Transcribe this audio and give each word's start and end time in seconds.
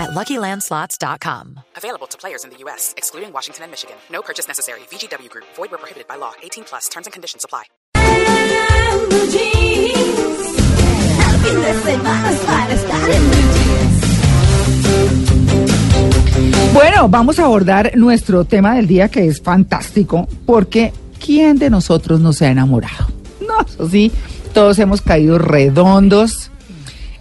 at 0.00 0.10
LuckyLandSlots.com. 0.10 1.60
Available 1.76 2.06
to 2.08 2.18
players 2.18 2.44
in 2.44 2.50
the 2.50 2.56
U.S., 2.64 2.94
excluding 2.96 3.32
Washington 3.32 3.64
and 3.64 3.70
Michigan. 3.70 3.96
No 4.10 4.22
purchase 4.22 4.48
necessary. 4.48 4.80
VGW 4.90 5.28
Group. 5.28 5.44
Void 5.56 5.70
where 5.70 5.78
prohibited 5.78 6.08
by 6.08 6.16
law. 6.16 6.32
18 6.42 6.64
plus. 6.64 6.88
Terms 6.88 7.06
and 7.06 7.12
conditions 7.12 7.44
apply. 7.44 7.64
Bueno, 16.72 17.08
vamos 17.08 17.38
a 17.38 17.44
abordar 17.44 17.92
nuestro 17.96 18.44
tema 18.44 18.74
del 18.74 18.86
día 18.86 19.08
que 19.08 19.26
es 19.26 19.40
fantástico 19.40 20.28
porque 20.46 20.92
¿quién 21.24 21.58
de 21.58 21.70
nosotros 21.70 22.20
no 22.20 22.32
se 22.32 22.46
ha 22.46 22.50
enamorado? 22.50 23.06
No, 23.40 23.60
eso 23.60 23.88
sí, 23.88 24.12
todos 24.52 24.78
hemos 24.78 25.00
caído 25.00 25.38
redondos, 25.38 26.49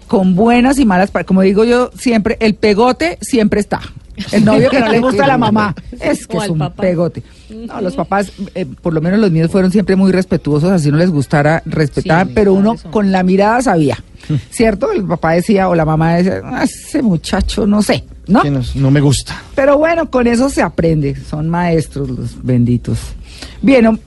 con 0.09 0.35
buenas 0.35 0.77
y 0.79 0.85
malas, 0.85 1.11
como 1.25 1.41
digo 1.43 1.63
yo 1.63 1.91
siempre, 1.97 2.35
el 2.41 2.55
pegote 2.55 3.17
siempre 3.21 3.61
está. 3.61 3.79
El 4.33 4.43
novio 4.43 4.69
que 4.69 4.81
no 4.81 4.91
le 4.91 4.99
gusta 4.99 5.23
a 5.23 5.27
la 5.27 5.37
mamá 5.37 5.73
es 6.01 6.27
que 6.27 6.35
es 6.35 6.49
un 6.49 6.57
papá. 6.59 6.81
pegote. 6.81 7.23
No, 7.49 7.79
los 7.79 7.95
papás, 7.95 8.33
eh, 8.53 8.65
por 8.81 8.91
lo 8.93 8.99
menos 8.99 9.17
los 9.19 9.31
míos 9.31 9.49
fueron 9.49 9.71
siempre 9.71 9.95
muy 9.95 10.11
respetuosos, 10.11 10.69
así 10.71 10.91
no 10.91 10.97
les 10.97 11.09
gustara 11.09 11.63
respetar, 11.65 12.27
Sí, 12.27 12.33
pero 12.35 12.53
uno 12.53 12.73
eso. 12.73 12.91
con 12.91 13.13
la 13.13 13.23
mirada 13.23 13.61
sabía, 13.61 13.97
¿cierto? 14.49 14.91
El 14.91 15.05
papá 15.05 15.31
decía 15.33 15.69
o 15.69 15.75
la 15.75 15.85
mamá 15.85 16.15
decía, 16.15 16.41
"Ah, 16.43 16.63
ese 16.65 17.01
muchacho, 17.01 17.65
no 17.65 17.81
sé, 17.81 18.03
¿no? 18.27 18.41
Que 18.41 18.51
nos- 18.51 18.75
no 18.75 18.91
me 18.91 18.99
gusta. 18.99 19.41
Pero 19.55 19.77
bueno, 19.77 20.11
con 20.11 20.27
eso 20.27 20.49
se 20.49 20.61
aprende. 20.61 21.15
Son 21.15 21.47
maestros 21.47 22.09
los 22.09 22.43
benditos. 22.43 22.99
Bien, 23.61 23.97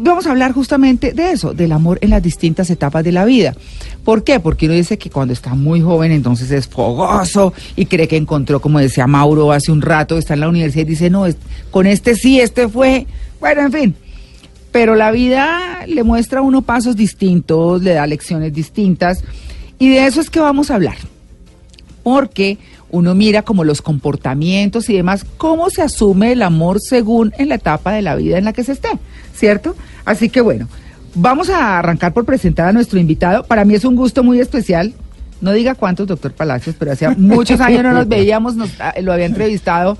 vamos 0.00 0.26
a 0.26 0.30
hablar 0.30 0.52
justamente 0.52 1.12
de 1.12 1.32
eso, 1.32 1.52
del 1.54 1.72
amor 1.72 1.98
en 2.02 2.10
las 2.10 2.22
distintas 2.22 2.70
etapas 2.70 3.02
de 3.02 3.12
la 3.12 3.24
vida. 3.24 3.54
¿Por 4.04 4.22
qué? 4.24 4.38
Porque 4.40 4.66
uno 4.66 4.74
dice 4.74 4.98
que 4.98 5.10
cuando 5.10 5.32
está 5.32 5.54
muy 5.54 5.80
joven 5.80 6.12
entonces 6.12 6.50
es 6.50 6.68
fogoso 6.68 7.52
y 7.76 7.86
cree 7.86 8.06
que 8.08 8.16
encontró, 8.16 8.60
como 8.60 8.78
decía 8.78 9.06
Mauro 9.06 9.52
hace 9.52 9.72
un 9.72 9.82
rato, 9.82 10.16
está 10.18 10.34
en 10.34 10.40
la 10.40 10.48
universidad 10.48 10.82
y 10.86 10.90
dice, 10.90 11.10
no, 11.10 11.26
es- 11.26 11.36
con 11.70 11.86
este 11.86 12.14
sí, 12.14 12.40
este 12.40 12.68
fue. 12.68 13.06
Bueno, 13.40 13.62
en 13.62 13.72
fin. 13.72 13.94
Pero 14.72 14.94
la 14.94 15.10
vida 15.10 15.80
le 15.88 16.04
muestra 16.04 16.38
a 16.38 16.42
uno 16.42 16.62
pasos 16.62 16.94
distintos, 16.94 17.82
le 17.82 17.94
da 17.94 18.06
lecciones 18.06 18.52
distintas. 18.54 19.24
Y 19.80 19.88
de 19.88 20.06
eso 20.06 20.20
es 20.20 20.30
que 20.30 20.38
vamos 20.40 20.70
a 20.70 20.76
hablar 20.76 20.96
porque 22.02 22.58
uno 22.90 23.14
mira 23.14 23.42
como 23.42 23.62
los 23.64 23.82
comportamientos 23.82 24.88
y 24.90 24.94
demás, 24.96 25.24
cómo 25.36 25.70
se 25.70 25.82
asume 25.82 26.32
el 26.32 26.42
amor 26.42 26.80
según 26.80 27.32
en 27.38 27.48
la 27.50 27.56
etapa 27.56 27.92
de 27.92 28.02
la 28.02 28.16
vida 28.16 28.38
en 28.38 28.44
la 28.44 28.52
que 28.52 28.64
se 28.64 28.72
esté, 28.72 28.88
¿cierto? 29.34 29.76
Así 30.04 30.28
que 30.28 30.40
bueno, 30.40 30.68
vamos 31.14 31.50
a 31.50 31.78
arrancar 31.78 32.12
por 32.12 32.24
presentar 32.24 32.68
a 32.68 32.72
nuestro 32.72 32.98
invitado. 32.98 33.44
Para 33.44 33.64
mí 33.64 33.74
es 33.74 33.84
un 33.84 33.96
gusto 33.96 34.22
muy 34.22 34.40
especial. 34.40 34.92
No 35.40 35.52
diga 35.52 35.74
cuántos, 35.74 36.06
doctor 36.06 36.32
Palacios, 36.32 36.76
pero 36.78 36.92
hacía 36.92 37.14
muchos 37.16 37.60
años 37.60 37.82
no 37.82 37.92
nos 37.92 38.08
veíamos, 38.08 38.56
nos- 38.56 38.78
ah, 38.80 38.94
lo 39.00 39.12
había 39.12 39.26
entrevistado 39.26 39.96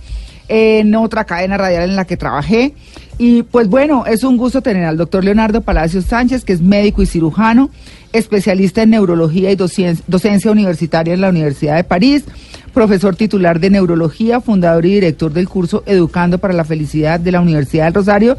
en 0.49 0.95
otra 0.97 1.25
cadena 1.25 1.57
radial 1.57 1.89
en 1.91 1.97
la 1.97 2.05
que 2.05 2.17
trabajé. 2.17 2.75
Y 3.19 3.43
pues 3.45 3.69
bueno, 3.69 4.05
es 4.07 4.25
un 4.25 4.37
gusto 4.37 4.63
tener 4.63 4.85
al 4.85 4.97
doctor 4.97 5.23
Leonardo 5.25 5.61
Palacios 5.63 6.07
Sánchez, 6.07 6.45
que 6.45 6.53
es 6.55 6.61
médico 6.61 7.03
y 7.03 7.07
cirujano, 7.07 7.71
especialista 8.13 8.83
en 8.83 8.91
neurología 8.91 9.51
y 9.51 9.57
docien- 9.57 10.01
docencia 10.07 10.51
universitaria 10.51 11.15
en 11.15 11.21
la 11.21 11.29
Universidad 11.29 11.77
de 11.77 11.85
París, 11.85 12.25
profesor 12.73 13.17
titular 13.17 13.61
de 13.61 13.71
neurología, 13.71 14.41
fundador 14.41 14.87
y 14.87 14.95
director 14.95 15.33
del 15.33 15.49
curso 15.49 15.83
Educando 15.87 16.39
para 16.39 16.55
la 16.55 16.65
Felicidad 16.65 17.21
de 17.21 17.33
la 17.33 17.41
Universidad 17.41 17.85
del 17.85 17.95
Rosario. 17.95 18.37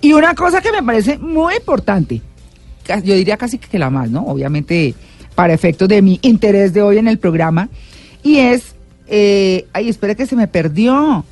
Y 0.00 0.12
una 0.12 0.34
cosa 0.34 0.60
que 0.60 0.72
me 0.72 0.82
parece 0.82 1.18
muy 1.18 1.54
importante, 1.56 2.22
yo 3.02 3.14
diría 3.14 3.36
casi 3.36 3.58
que 3.58 3.78
la 3.78 3.90
más, 3.90 4.10
¿no? 4.10 4.24
Obviamente 4.26 4.94
para 5.34 5.52
efectos 5.52 5.88
de 5.88 6.00
mi 6.00 6.20
interés 6.22 6.72
de 6.72 6.82
hoy 6.82 6.98
en 6.98 7.08
el 7.08 7.18
programa, 7.18 7.68
y 8.22 8.38
es, 8.38 8.74
eh, 9.08 9.66
ay, 9.72 9.88
espera 9.88 10.14
que 10.14 10.26
se 10.26 10.36
me 10.36 10.46
perdió. 10.48 11.24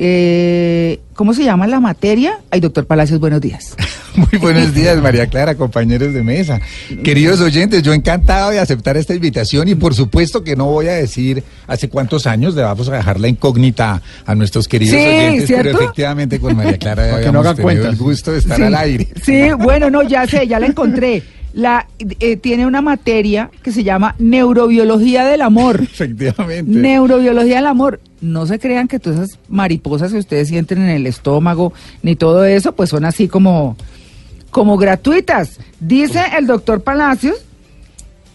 Eh, 0.00 1.00
¿Cómo 1.14 1.34
se 1.34 1.42
llama 1.42 1.66
la 1.66 1.80
materia? 1.80 2.38
Ay, 2.52 2.60
doctor 2.60 2.86
Palacios, 2.86 3.18
buenos 3.18 3.40
días. 3.40 3.74
Muy 4.14 4.38
buenos 4.40 4.72
días, 4.72 4.96
María 5.02 5.26
Clara, 5.26 5.56
compañeros 5.56 6.14
de 6.14 6.22
mesa. 6.22 6.60
Queridos 7.02 7.40
oyentes, 7.40 7.82
yo 7.82 7.92
encantado 7.92 8.50
de 8.50 8.60
aceptar 8.60 8.96
esta 8.96 9.12
invitación 9.14 9.66
y 9.66 9.74
por 9.74 9.94
supuesto 9.94 10.44
que 10.44 10.54
no 10.54 10.66
voy 10.66 10.86
a 10.86 10.92
decir 10.92 11.42
hace 11.66 11.88
cuántos 11.88 12.28
años 12.28 12.54
le 12.54 12.62
vamos 12.62 12.88
a 12.88 12.96
dejar 12.96 13.18
la 13.18 13.26
incógnita 13.26 14.00
a 14.24 14.34
nuestros 14.36 14.68
queridos 14.68 14.96
Sí, 14.96 15.04
oyentes, 15.04 15.44
pero 15.48 15.62
¿cierto? 15.62 15.80
efectivamente 15.82 16.38
con 16.40 16.56
María 16.56 16.78
Clara 16.78 17.02
que 17.08 17.10
habíamos 17.14 17.32
no 17.34 17.40
haga 17.40 17.50
tenido 17.54 17.64
cuentas. 17.64 17.92
el 17.92 17.96
gusto 17.98 18.32
de 18.32 18.38
estar 18.38 18.56
Sí, 18.56 18.62
al 18.62 18.74
aire. 18.76 19.08
Sí, 19.24 19.40
bueno, 19.58 19.90
no, 19.90 20.02
ya 20.04 20.26
sé, 20.28 20.46
ya 20.46 20.60
la 20.60 20.66
encontré. 20.66 21.22
La, 21.52 21.86
eh, 22.20 22.36
tiene 22.36 22.66
una 22.66 22.82
materia 22.82 23.50
que 23.62 23.72
se 23.72 23.82
llama 23.82 24.14
neurobiología 24.18 25.24
del 25.24 25.42
amor. 25.42 25.80
Efectivamente. 25.82 26.70
Neurobiología 26.70 27.56
del 27.56 27.66
amor. 27.66 28.00
No 28.20 28.46
se 28.46 28.58
crean 28.58 28.88
que 28.88 28.98
todas 28.98 29.20
esas 29.20 29.38
mariposas 29.48 30.12
que 30.12 30.18
ustedes 30.18 30.48
sienten 30.48 30.82
en 30.82 30.90
el 30.90 31.06
estómago, 31.06 31.72
ni 32.02 32.16
todo 32.16 32.44
eso, 32.44 32.72
pues 32.72 32.90
son 32.90 33.04
así 33.04 33.28
como, 33.28 33.76
como 34.50 34.76
gratuitas. 34.76 35.58
Dice 35.80 36.22
el 36.36 36.46
doctor 36.46 36.82
Palacios 36.82 37.36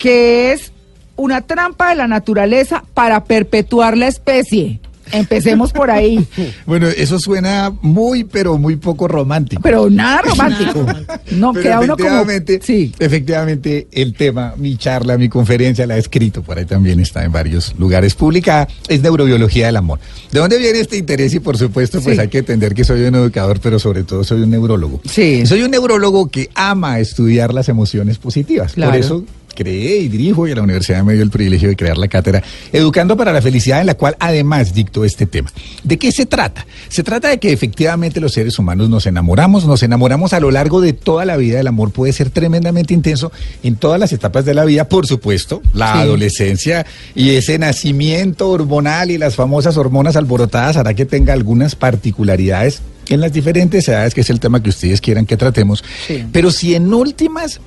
que 0.04 0.52
es 0.52 0.74
una 1.16 1.42
trampa 1.42 1.90
de 1.90 1.96
la 1.96 2.10
naturaleza 2.10 2.84
para 2.94 3.24
perpetuar 3.24 3.98
la 3.98 4.08
especie. 4.08 4.82
Empecemos 5.12 5.72
por 5.72 5.92
ahí. 5.92 6.26
Bueno, 6.66 6.88
eso 6.88 7.20
suena 7.20 7.72
muy, 7.82 8.24
pero 8.24 8.58
muy 8.58 8.76
poco 8.78 9.08
romántico. 9.08 9.62
Pero 9.62 9.90
nada 9.90 10.22
romántico. 10.22 10.86
No, 11.32 11.52
Pero 11.54 11.64
queda 11.64 11.80
uno 11.82 11.98
como. 11.98 12.08
efectivamente, 12.10 12.60
Sí. 12.64 12.92
efectivamente, 13.00 13.88
el 13.92 14.14
tema, 14.14 14.54
mi 14.58 14.78
charla, 14.78 15.18
mi 15.18 15.30
conferencia, 15.30 15.86
la 15.88 15.96
he 15.98 16.00
escrito, 16.00 16.42
por 16.44 16.58
ahí 16.58 16.66
también 16.66 17.00
está 17.00 17.24
en 17.24 17.32
varios 17.32 17.74
lugares 17.78 18.16
publicada, 18.16 18.68
es 18.88 19.02
neurobiología 19.02 19.68
del 19.68 19.78
amor. 19.78 20.00
¿De 20.32 20.40
dónde 20.40 20.58
viene 20.58 20.80
este 20.80 20.98
interés? 20.98 21.34
Y 21.34 21.40
por 21.40 21.58
supuesto, 21.58 22.02
pues 22.02 22.16
Sí. 22.16 22.22
hay 22.22 22.28
que 22.28 22.40
entender 22.40 22.74
que 22.74 22.84
soy 22.84 23.02
un 23.04 23.16
educador, 23.16 23.60
pero 23.60 23.80
sobre 23.80 24.04
todo 24.04 24.24
soy 24.24 24.42
un 24.42 24.50
neurólogo. 24.52 25.02
Sí. 25.10 25.46
Soy 25.46 25.62
un 25.64 25.72
neurólogo 25.72 26.30
que 26.30 26.50
ama 26.56 27.00
estudiar 27.00 27.54
las 27.54 27.70
emociones 27.70 28.18
positivas. 28.18 28.74
Claro. 28.74 28.92
Por 28.92 29.00
eso 29.00 29.24
creé 29.54 29.98
y 29.98 30.08
dirijo 30.10 30.48
y 30.48 30.52
a 30.52 30.56
la 30.56 30.62
universidad 30.64 31.04
me 31.04 31.14
dio 31.14 31.24
el 31.24 31.30
privilegio 31.30 31.70
de 31.70 31.76
crear 31.76 31.98
la 31.98 32.08
cátedra 32.08 32.42
Educando 32.72 33.16
para 33.18 33.32
la 33.34 33.42
Felicidad, 33.42 33.82
en 33.82 33.88
la 33.88 33.96
cual 33.96 34.16
además 34.20 34.74
dicto 34.74 35.06
este 35.06 35.26
tema. 35.26 35.52
¿De 35.84 35.98
qué 35.98 36.12
se 36.12 36.26
trata? 36.26 36.66
Se 36.90 37.04
trata 37.04 37.30
de 37.30 37.38
que 37.40 37.52
efectivamente 37.52 38.20
los 38.20 38.34
seres 38.34 38.58
humanos 38.60 38.90
nos 38.90 39.06
enamoramos, 39.06 39.66
nos 39.66 39.84
enamoramos 39.84 40.34
a 40.34 40.40
lo 40.40 40.52
largo 40.52 40.82
de 40.82 40.94
toda 40.94 41.26
la 41.26 41.38
vida. 41.38 41.60
El 41.60 41.68
amor 41.68 41.92
puede 41.92 42.14
ser 42.14 42.30
tremendamente 42.30 42.94
intenso 42.94 43.32
en 43.64 43.76
todas 43.76 44.00
las 44.00 44.12
etapas 44.14 44.46
de 44.46 44.54
la 44.54 44.66
vida, 44.66 44.88
por 44.90 45.08
supuesto, 45.08 45.62
la 45.74 45.94
Sí. 45.94 46.00
adolescencia 46.00 46.86
y 47.16 47.32
ese 47.32 47.58
nacimiento 47.60 48.50
hormonal 48.50 49.12
y 49.12 49.18
las 49.18 49.36
famosas 49.36 49.78
hormonas 49.78 50.16
alborotadas 50.16 50.78
hará 50.78 50.94
que 50.94 51.06
tenga 51.06 51.34
algunas 51.34 51.76
particularidades 51.76 52.82
en 53.10 53.20
las 53.20 53.34
diferentes 53.34 53.88
edades, 53.88 54.14
que 54.14 54.22
es 54.22 54.30
el 54.30 54.40
tema 54.40 54.64
que 54.64 54.70
ustedes 54.70 55.02
quieran 55.02 55.26
que 55.26 55.36
tratemos. 55.36 55.84
Sí. 56.08 56.24
Pero 56.32 56.52
si 56.52 56.74
en 56.76 56.94
últimas, 56.94 57.60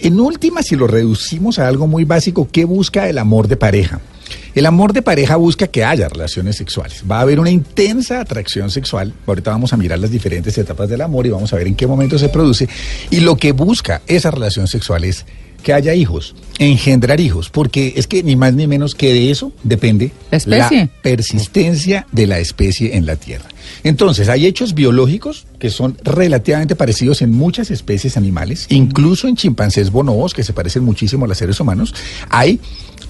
en 0.00 0.20
últimas, 0.20 0.66
si 0.66 0.76
lo 0.76 0.86
reducimos 0.86 1.58
a 1.58 1.68
algo 1.68 1.86
muy 1.86 2.04
básico, 2.04 2.48
¿qué 2.50 2.64
busca 2.64 3.08
el 3.08 3.18
amor 3.18 3.48
de 3.48 3.56
pareja? 3.56 4.00
El 4.54 4.66
amor 4.66 4.92
de 4.92 5.02
pareja 5.02 5.36
busca 5.36 5.68
que 5.68 5.84
haya 5.84 6.08
relaciones 6.08 6.56
sexuales. 6.56 7.04
Va 7.10 7.18
a 7.18 7.20
haber 7.22 7.40
una 7.40 7.50
intensa 7.50 8.20
atracción 8.20 8.70
sexual. 8.70 9.14
Ahorita 9.26 9.50
vamos 9.50 9.72
a 9.72 9.76
mirar 9.76 9.98
las 9.98 10.10
diferentes 10.10 10.56
etapas 10.58 10.88
del 10.88 11.00
amor 11.00 11.26
y 11.26 11.30
vamos 11.30 11.52
a 11.52 11.56
ver 11.56 11.66
en 11.66 11.76
qué 11.76 11.86
momento 11.86 12.18
se 12.18 12.28
produce. 12.28 12.68
Y 13.10 13.20
lo 13.20 13.36
que 13.36 13.52
busca 13.52 14.02
esa 14.06 14.30
relación 14.30 14.66
sexual 14.66 15.04
es 15.04 15.26
que 15.62 15.72
haya 15.72 15.94
hijos, 15.94 16.34
engendrar 16.58 17.20
hijos, 17.20 17.50
porque 17.50 17.94
es 17.96 18.06
que 18.06 18.22
ni 18.22 18.36
más 18.36 18.54
ni 18.54 18.66
menos 18.66 18.94
que 18.94 19.12
de 19.12 19.30
eso 19.30 19.52
depende 19.64 20.12
La 20.46 20.68
persistencia 21.02 22.06
de 22.12 22.26
la 22.26 22.38
especie 22.38 22.96
en 22.96 23.04
la 23.06 23.16
Tierra. 23.16 23.46
Entonces, 23.84 24.28
hay 24.28 24.46
hechos 24.46 24.74
biológicos 24.74 25.46
que 25.58 25.70
son 25.70 25.96
relativamente 26.02 26.74
parecidos 26.76 27.22
en 27.22 27.32
muchas 27.32 27.70
especies 27.70 28.16
animales, 28.16 28.66
incluso 28.70 29.28
en 29.28 29.36
chimpancés 29.36 29.90
bonobos, 29.90 30.32
que 30.32 30.42
se 30.44 30.52
parecen 30.52 30.84
muchísimo 30.84 31.24
a 31.24 31.28
los 31.28 31.36
seres 31.38 31.58
humanos. 31.60 31.94
Hay 32.30 32.60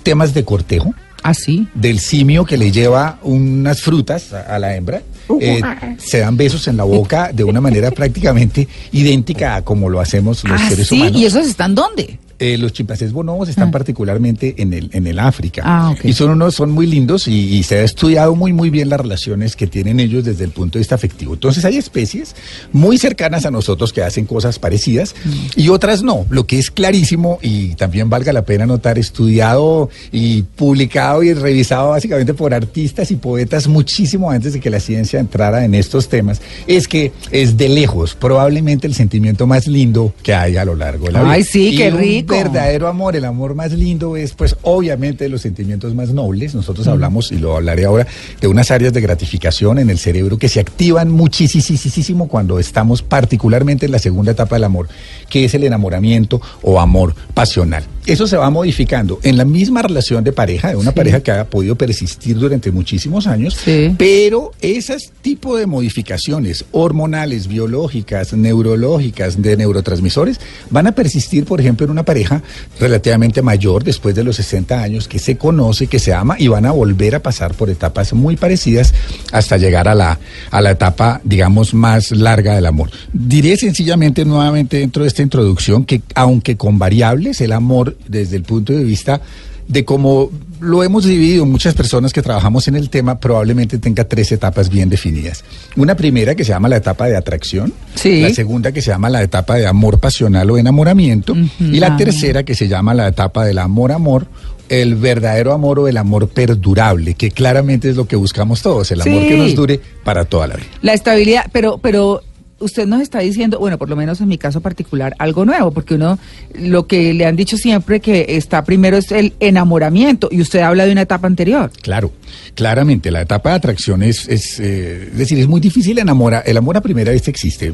temas 0.03 0.35
de 0.35 0.45
cortejo, 0.45 0.95
Así. 1.23 1.69
del 1.75 1.99
simio 2.01 2.45
que 2.45 2.57
le 2.57 2.71
lleva 2.73 3.19
unas 3.23 3.83
frutas 3.83 4.33
a, 4.33 4.41
a 4.55 4.59
la 4.59 4.75
hembra. 4.75 5.03
Eh, 5.41 5.61
se 5.99 6.19
dan 6.21 6.37
besos 6.39 6.67
en 6.69 6.77
la 6.79 6.85
boca 6.85 7.31
de 7.33 7.45
una 7.45 7.61
manera 7.61 7.91
prácticamente 7.91 8.67
idéntica 8.93 9.57
a 9.57 9.63
como 9.63 9.91
lo 9.91 10.01
hacemos 10.01 10.43
los 10.45 10.61
Ah, 10.61 10.69
seres 10.71 10.89
sí, 10.89 10.95
humanos. 10.97 11.21
¿y 11.21 11.27
esos 11.27 11.47
están 11.47 11.75
dónde? 11.75 12.19
Eh, 12.39 12.57
los 12.57 12.73
chimpancés 12.73 13.13
bonobos 13.13 13.49
están 13.49 13.71
particularmente 13.71 14.55
en 14.59 14.73
el, 14.73 14.91
en 14.93 15.07
el 15.07 15.19
África. 15.19 15.63
Ah, 15.65 15.91
ok. 15.91 16.05
Y 16.05 16.13
son 16.13 16.31
unos, 16.31 16.55
son 16.55 16.71
muy 16.71 16.87
lindos 16.87 17.27
y, 17.27 17.57
y 17.57 17.63
se 17.65 17.79
ha 17.79 17.83
estudiado 17.83 18.35
muy, 18.35 18.53
muy 18.53 18.71
bien 18.71 18.89
las 18.89 19.01
relaciones 19.01 19.57
que 19.57 19.67
tienen 19.67 19.99
ellos 20.01 20.25
desde 20.25 20.45
el 20.45 20.51
punto 20.51 20.79
de 20.79 20.81
vista 20.81 20.95
afectivo. 20.95 21.35
Entonces 21.35 21.65
hay 21.65 21.77
especies 21.77 22.37
muy 22.73 22.99
cercanas 22.99 23.45
a 23.47 23.51
nosotros 23.51 23.93
que 23.93 24.03
hacen 24.03 24.25
cosas 24.27 24.59
parecidas 24.59 25.15
y 25.57 25.69
otras 25.69 26.03
no. 26.03 26.27
Lo 26.31 26.47
que 26.47 26.59
es 26.59 26.71
clarísimo 26.71 27.39
y 27.43 27.75
también 27.75 28.09
valga 28.09 28.33
la 28.33 28.43
pena 28.43 28.67
notar, 28.67 28.99
estudiado 28.99 29.91
y 30.13 30.43
publicado 30.43 31.23
y 31.23 31.35
revisado 31.35 31.91
básicamente 31.91 32.35
por 32.35 32.55
artistas 32.55 33.11
y 33.11 33.17
poetas 33.17 33.69
muchísimo 33.69 34.31
antes 34.31 34.53
de 34.53 34.61
que 34.61 34.71
la 34.71 34.81
ciencia 34.81 35.21
entrara 35.21 35.65
en 35.65 35.75
estos 35.75 36.09
temas, 36.09 36.41
es 36.67 36.89
que 36.89 37.13
es 37.31 37.57
de 37.57 37.69
lejos 37.69 38.15
probablemente 38.15 38.87
el 38.87 38.95
sentimiento 38.95 39.47
más 39.47 39.67
lindo 39.67 40.15
que 40.23 40.35
hay 40.35 40.57
a 40.57 40.65
lo 40.65 40.75
largo 40.75 41.07
de 41.07 41.13
la 41.13 41.23
vida. 41.23 41.33
Ay, 41.33 41.45
sí, 41.45 41.69
Y 41.69 41.77
qué 41.77 41.91
un 41.91 41.99
rico. 41.99 42.28
Verdadero 42.29 42.89
amor, 42.89 43.17
el 43.17 43.25
amor 43.25 43.55
más 43.55 43.73
lindo 43.73 44.17
es 44.17 44.33
pues 44.35 44.57
obviamente 44.63 45.25
de 45.25 45.31
los 45.31 45.41
sentimientos 45.41 45.95
más 45.95 46.11
nobles. 46.11 46.55
Nosotros 46.55 46.87
hablamos, 46.87 47.33
y 47.33 47.39
lo 47.39 47.57
hablaré 47.57 47.85
ahora, 47.85 48.07
de 48.41 48.47
unas 48.47 48.71
áreas 48.71 48.93
de 48.93 49.01
gratificación 49.01 49.79
en 49.79 49.91
el 49.91 49.99
cerebro 49.99 50.39
que 50.39 50.49
se 50.49 50.61
activan 50.61 51.11
muchísimo 51.11 52.29
cuando 52.29 52.59
estamos 52.59 53.03
particularmente 53.03 53.87
en 53.87 53.93
la 53.93 53.99
segunda 53.99 54.33
etapa 54.33 54.57
del 54.57 54.65
amor, 54.65 54.89
que 55.29 55.45
es 55.45 55.55
el 55.55 55.65
enamoramiento 55.65 56.41
o 56.63 56.81
amor 56.81 57.15
pasional. 57.35 57.85
Eso 58.09 58.27
se 58.27 58.37
va 58.37 58.49
modificando 58.51 59.21
en 59.23 59.37
la 59.37 59.45
misma 59.45 59.83
relación 59.83 60.25
de 60.25 60.33
pareja, 60.33 60.71
de 60.71 60.77
una 60.77 60.93
pareja 60.93 61.21
que 61.21 61.31
ha 61.31 61.45
podido 61.45 61.77
persistir 61.77 62.37
durante 62.39 62.71
muchísimos 62.73 63.27
años, 63.27 63.55
Sí. 63.63 63.95
pero 63.99 64.53
esas 64.63 65.13
tipo 65.23 65.57
de 65.57 65.67
modificaciones 65.67 66.65
hormonales, 66.73 67.47
biológicas, 67.49 68.33
neurológicas, 68.33 69.41
de 69.43 69.57
neurotransmisores, 69.59 70.41
van 70.71 70.87
a 70.87 70.93
persistir, 70.93 71.45
por 71.45 71.61
ejemplo, 71.61 71.85
en 71.85 71.91
una 71.91 72.03
pareja 72.05 72.43
relativamente 72.81 73.43
mayor, 73.43 73.85
después 73.85 74.15
de 74.15 74.25
los 74.25 74.37
60 74.37 74.81
años, 74.83 75.07
que 75.07 75.19
se 75.19 75.37
conoce, 75.37 75.87
que 75.87 75.99
se 75.99 76.15
ama, 76.15 76.37
y 76.39 76.49
van 76.49 76.65
a 76.65 76.73
volver 76.73 77.15
a 77.15 77.21
pasar 77.23 77.53
por 77.55 77.69
etapas 77.69 78.15
muy 78.15 78.37
parecidas 78.37 78.95
hasta 79.33 79.59
llegar 79.59 79.87
a 79.87 79.95
la, 79.95 80.19
a 80.51 80.61
la 80.63 80.71
etapa, 80.71 81.21
digamos, 81.25 81.75
más 81.75 82.11
larga 82.13 82.55
del 82.55 82.65
amor. 82.65 82.91
Diré 83.13 83.57
sencillamente, 83.59 84.25
nuevamente, 84.25 84.79
dentro 84.79 85.03
de 85.03 85.09
esta 85.09 85.23
introducción, 85.23 85.85
que 85.85 86.01
aunque 86.15 86.57
con 86.57 86.79
variables, 86.79 87.41
el 87.43 87.53
amor, 87.53 87.97
desde 88.07 88.37
el 88.37 88.43
punto 88.43 88.73
de 88.73 88.85
vista 88.85 89.21
de 89.67 89.85
cómo 89.85 90.31
lo 90.61 90.83
hemos 90.83 91.05
dividido 91.05 91.45
muchas 91.45 91.75
personas 91.75 92.13
que 92.13 92.23
trabajamos 92.23 92.67
en 92.69 92.75
el 92.77 92.89
tema, 92.89 93.21
probablemente 93.21 93.79
tenga 93.79 94.05
tres 94.05 94.33
etapas 94.33 94.71
bien 94.71 94.89
definidas. 94.89 95.45
Una 95.77 95.95
primera 95.95 96.35
que 96.35 96.43
se 96.43 96.51
llama 96.53 96.69
la 96.69 96.77
etapa 96.79 97.07
de 97.07 97.17
atracción, 97.17 97.73
Sí. 97.95 98.23
la 98.23 98.31
segunda 98.31 98.73
que 98.73 98.81
se 98.81 98.91
llama 98.91 99.11
la 99.11 99.23
etapa 99.23 99.57
de 99.57 99.67
amor 99.67 100.01
pasional 100.01 100.51
o 100.51 100.57
enamoramiento, 100.59 101.37
y 101.61 101.79
la 101.81 101.97
tercera 101.99 102.45
que 102.45 102.55
se 102.55 102.67
llama 102.67 102.95
la 102.95 103.09
etapa 103.09 103.45
del 103.45 103.59
amor-amor, 103.59 104.27
el 104.71 104.97
verdadero 104.97 105.53
amor 105.53 105.79
o 105.81 105.89
el 105.89 105.97
amor 105.99 106.29
perdurable, 106.29 107.15
que 107.15 107.31
claramente 107.31 107.91
es 107.91 107.97
lo 107.97 108.07
que 108.09 108.17
buscamos 108.17 108.63
todos, 108.63 108.91
el 108.91 109.03
amor 109.03 109.23
Sí. 109.23 109.29
que 109.29 109.37
nos 109.37 109.55
dure 109.55 109.81
para 110.03 110.25
toda 110.25 110.47
la 110.47 110.57
vida. 110.57 110.67
La 110.83 110.95
estabilidad, 110.95 111.47
pero, 111.53 111.79
pero 111.79 112.23
usted 112.61 112.87
nos 112.87 113.01
está 113.01 113.21
diciendo, 113.21 113.59
bueno, 113.59 113.79
por 113.79 113.89
lo 113.89 113.97
menos 113.97 114.21
en 114.21 114.29
mi 114.29 114.39
caso 114.39 114.61
particular, 114.61 115.15
algo 115.19 115.45
nuevo, 115.45 115.71
porque 115.71 115.95
uno, 115.95 116.19
lo 116.59 116.87
que 116.87 117.13
le 117.15 117.25
han 117.27 117.37
dicho 117.37 117.57
siempre 117.57 118.01
que 118.01 118.25
está 118.31 118.65
primero 118.65 118.97
es 118.97 119.13
el 119.13 119.35
enamoramiento, 119.41 120.29
y 120.31 120.41
usted 120.41 120.61
habla 120.61 120.87
de 120.87 120.93
una 120.93 121.03
etapa 121.03 121.27
anterior. 121.27 121.71
Claro, 121.83 122.11
claramente 122.55 123.11
la 123.11 123.23
etapa 123.23 123.51
de 123.51 123.57
atracción 123.57 124.03
es, 124.03 124.29
es, 124.29 124.59
eh, 124.61 125.09
es 125.13 125.19
decir, 125.19 125.39
es 125.39 125.47
muy 125.47 125.61
difícil 125.61 125.99
enamorar. 125.99 126.43
El 126.47 126.57
amor 126.57 126.77
a 126.77 126.81
primera 126.81 127.13
vista 127.13 127.31
existe, 127.31 127.73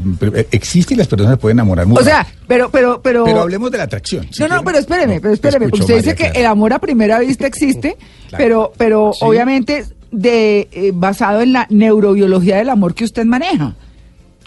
existe 0.50 0.94
y 0.94 0.96
las 0.96 1.06
personas 1.08 1.32
se 1.34 1.36
pueden 1.38 1.56
enamorar 1.58 1.86
muy 1.86 1.98
O 1.98 2.04
sea, 2.04 2.26
pero, 2.46 2.70
pero, 2.70 3.00
pero. 3.02 3.25
pero 3.25 3.40
hablemos 3.40 3.70
de 3.70 3.78
la 3.78 3.84
atracción. 3.84 4.26
si 4.31 4.42
no, 4.42 4.48
no, 4.48 4.62
pero 4.64 4.78
espéreme, 4.78 5.16
No, 5.16 5.20
pero 5.22 5.34
espéreme, 5.34 5.69
porque 5.69 5.82
escucho, 5.82 5.96
usted 5.98 6.12
dice 6.12 6.32
que 6.32 6.38
el 6.38 6.46
amor 6.46 6.72
a 6.72 6.78
primera 6.78 7.19
vista 7.20 7.46
existe, 7.46 7.96
Claro. 8.28 8.44
pero, 8.44 8.72
pero 8.76 9.12
Sí. 9.14 9.20
obviamente 9.22 9.84
de 10.10 10.69
eh, 10.72 10.92
basado 10.94 11.40
en 11.42 11.52
la 11.52 11.66
neurobiología 11.70 12.56
del 12.58 12.69
amor 12.70 12.94
que 12.94 13.04
usted 13.04 13.25
maneja, 13.25 13.75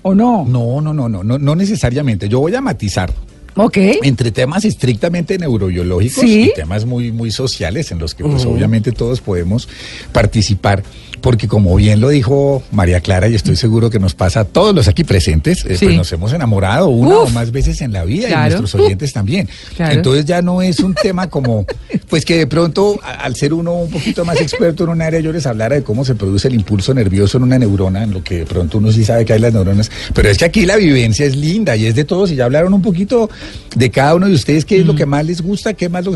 ¿o 0.07 0.15
no? 0.15 0.45
No, 0.47 0.81
no, 0.81 0.93
no, 0.93 1.09
no, 1.09 1.23
no, 1.23 1.37
no 1.37 1.55
necesariamente. 1.55 2.29
Yo 2.29 2.39
voy 2.39 2.55
a 2.55 2.61
matizar. 2.61 3.11
Ok. 3.57 3.77
Entre 4.03 4.31
temas 4.31 4.63
estrictamente 4.65 5.37
neurobiológicos 5.37 6.21
Sí. 6.23 6.49
y 6.51 6.53
temas 6.53 6.85
muy, 6.85 7.11
muy 7.11 7.31
sociales 7.31 7.91
en 7.91 7.99
los 7.99 8.13
que 8.15 8.23
pues 8.23 8.45
obviamente 8.45 8.91
todos 8.91 9.19
podemos 9.21 9.67
participar, 10.11 10.83
porque 11.21 11.47
como 11.47 11.75
bien 11.75 11.99
lo 11.99 12.09
dijo 12.09 12.63
María 12.71 12.99
Clara, 13.01 13.27
y 13.27 13.35
estoy 13.35 13.55
seguro 13.55 13.89
que 13.89 13.99
nos 13.99 14.13
pasa 14.13 14.41
a 14.41 14.45
todos 14.45 14.73
los 14.75 14.87
aquí 14.87 15.03
presentes, 15.03 15.65
eh, 15.65 15.75
Sí. 15.77 15.85
pues 15.85 15.97
nos 15.97 16.11
hemos 16.11 16.33
enamorado 16.33 16.87
una 16.89 17.17
Uf. 17.19 17.29
o 17.29 17.33
más 17.33 17.51
veces 17.51 17.81
en 17.81 17.91
la 17.91 18.05
vida 18.05 18.27
Claro. 18.27 18.55
y 18.55 18.59
nuestros 18.59 18.75
oyentes 18.83 19.13
también. 19.13 19.49
Claro. 19.75 19.93
Entonces 19.93 20.25
ya 20.25 20.41
no 20.41 20.61
es 20.61 20.79
un 20.79 20.93
tema 20.93 21.29
como, 21.29 21.65
pues 22.09 22.25
que 22.25 22.37
de 22.37 22.47
pronto 22.47 22.99
al 23.03 23.35
ser 23.35 23.53
uno 23.53 23.73
un 23.73 23.89
poquito 23.91 24.23
más 24.25 24.39
experto 24.41 24.83
en 24.83 24.89
un 24.91 25.01
área 25.01 25.19
yo 25.19 25.31
les 25.31 25.45
hablara 25.45 25.75
de 25.75 25.83
cómo 25.83 26.05
se 26.05 26.15
produce 26.15 26.47
el 26.47 26.53
impulso 26.55 26.93
nervioso 26.93 27.37
en 27.37 27.43
una 27.43 27.57
neurona, 27.59 28.03
en 28.03 28.11
lo 28.13 28.23
que 28.23 28.37
de 28.39 28.45
pronto 28.45 28.77
uno 28.77 28.91
sí 28.91 29.03
sabe 29.03 29.25
que 29.25 29.33
hay 29.33 29.39
las 29.39 29.53
neuronas, 29.53 29.89
pero 30.13 30.29
es 30.29 30.37
que 30.37 30.45
aquí 30.45 30.65
la 30.65 30.75
vivencia 30.75 31.25
es 31.25 31.35
linda 31.35 31.75
y 31.75 31.85
es 31.85 31.95
de 31.95 32.03
todos 32.03 32.31
y 32.31 32.35
ya 32.35 32.45
hablaron 32.45 32.73
un 32.73 32.81
poquito 32.81 33.29
de 33.75 33.91
cada 33.91 34.15
uno 34.15 34.27
de 34.27 34.33
ustedes 34.33 34.65
qué 34.65 34.79
es 34.79 34.85
lo 34.85 34.95
que 34.95 35.05
más 35.05 35.25
les 35.25 35.41
gusta, 35.41 35.73
qué 35.73 35.89
más 35.89 36.05
lo- 36.05 36.15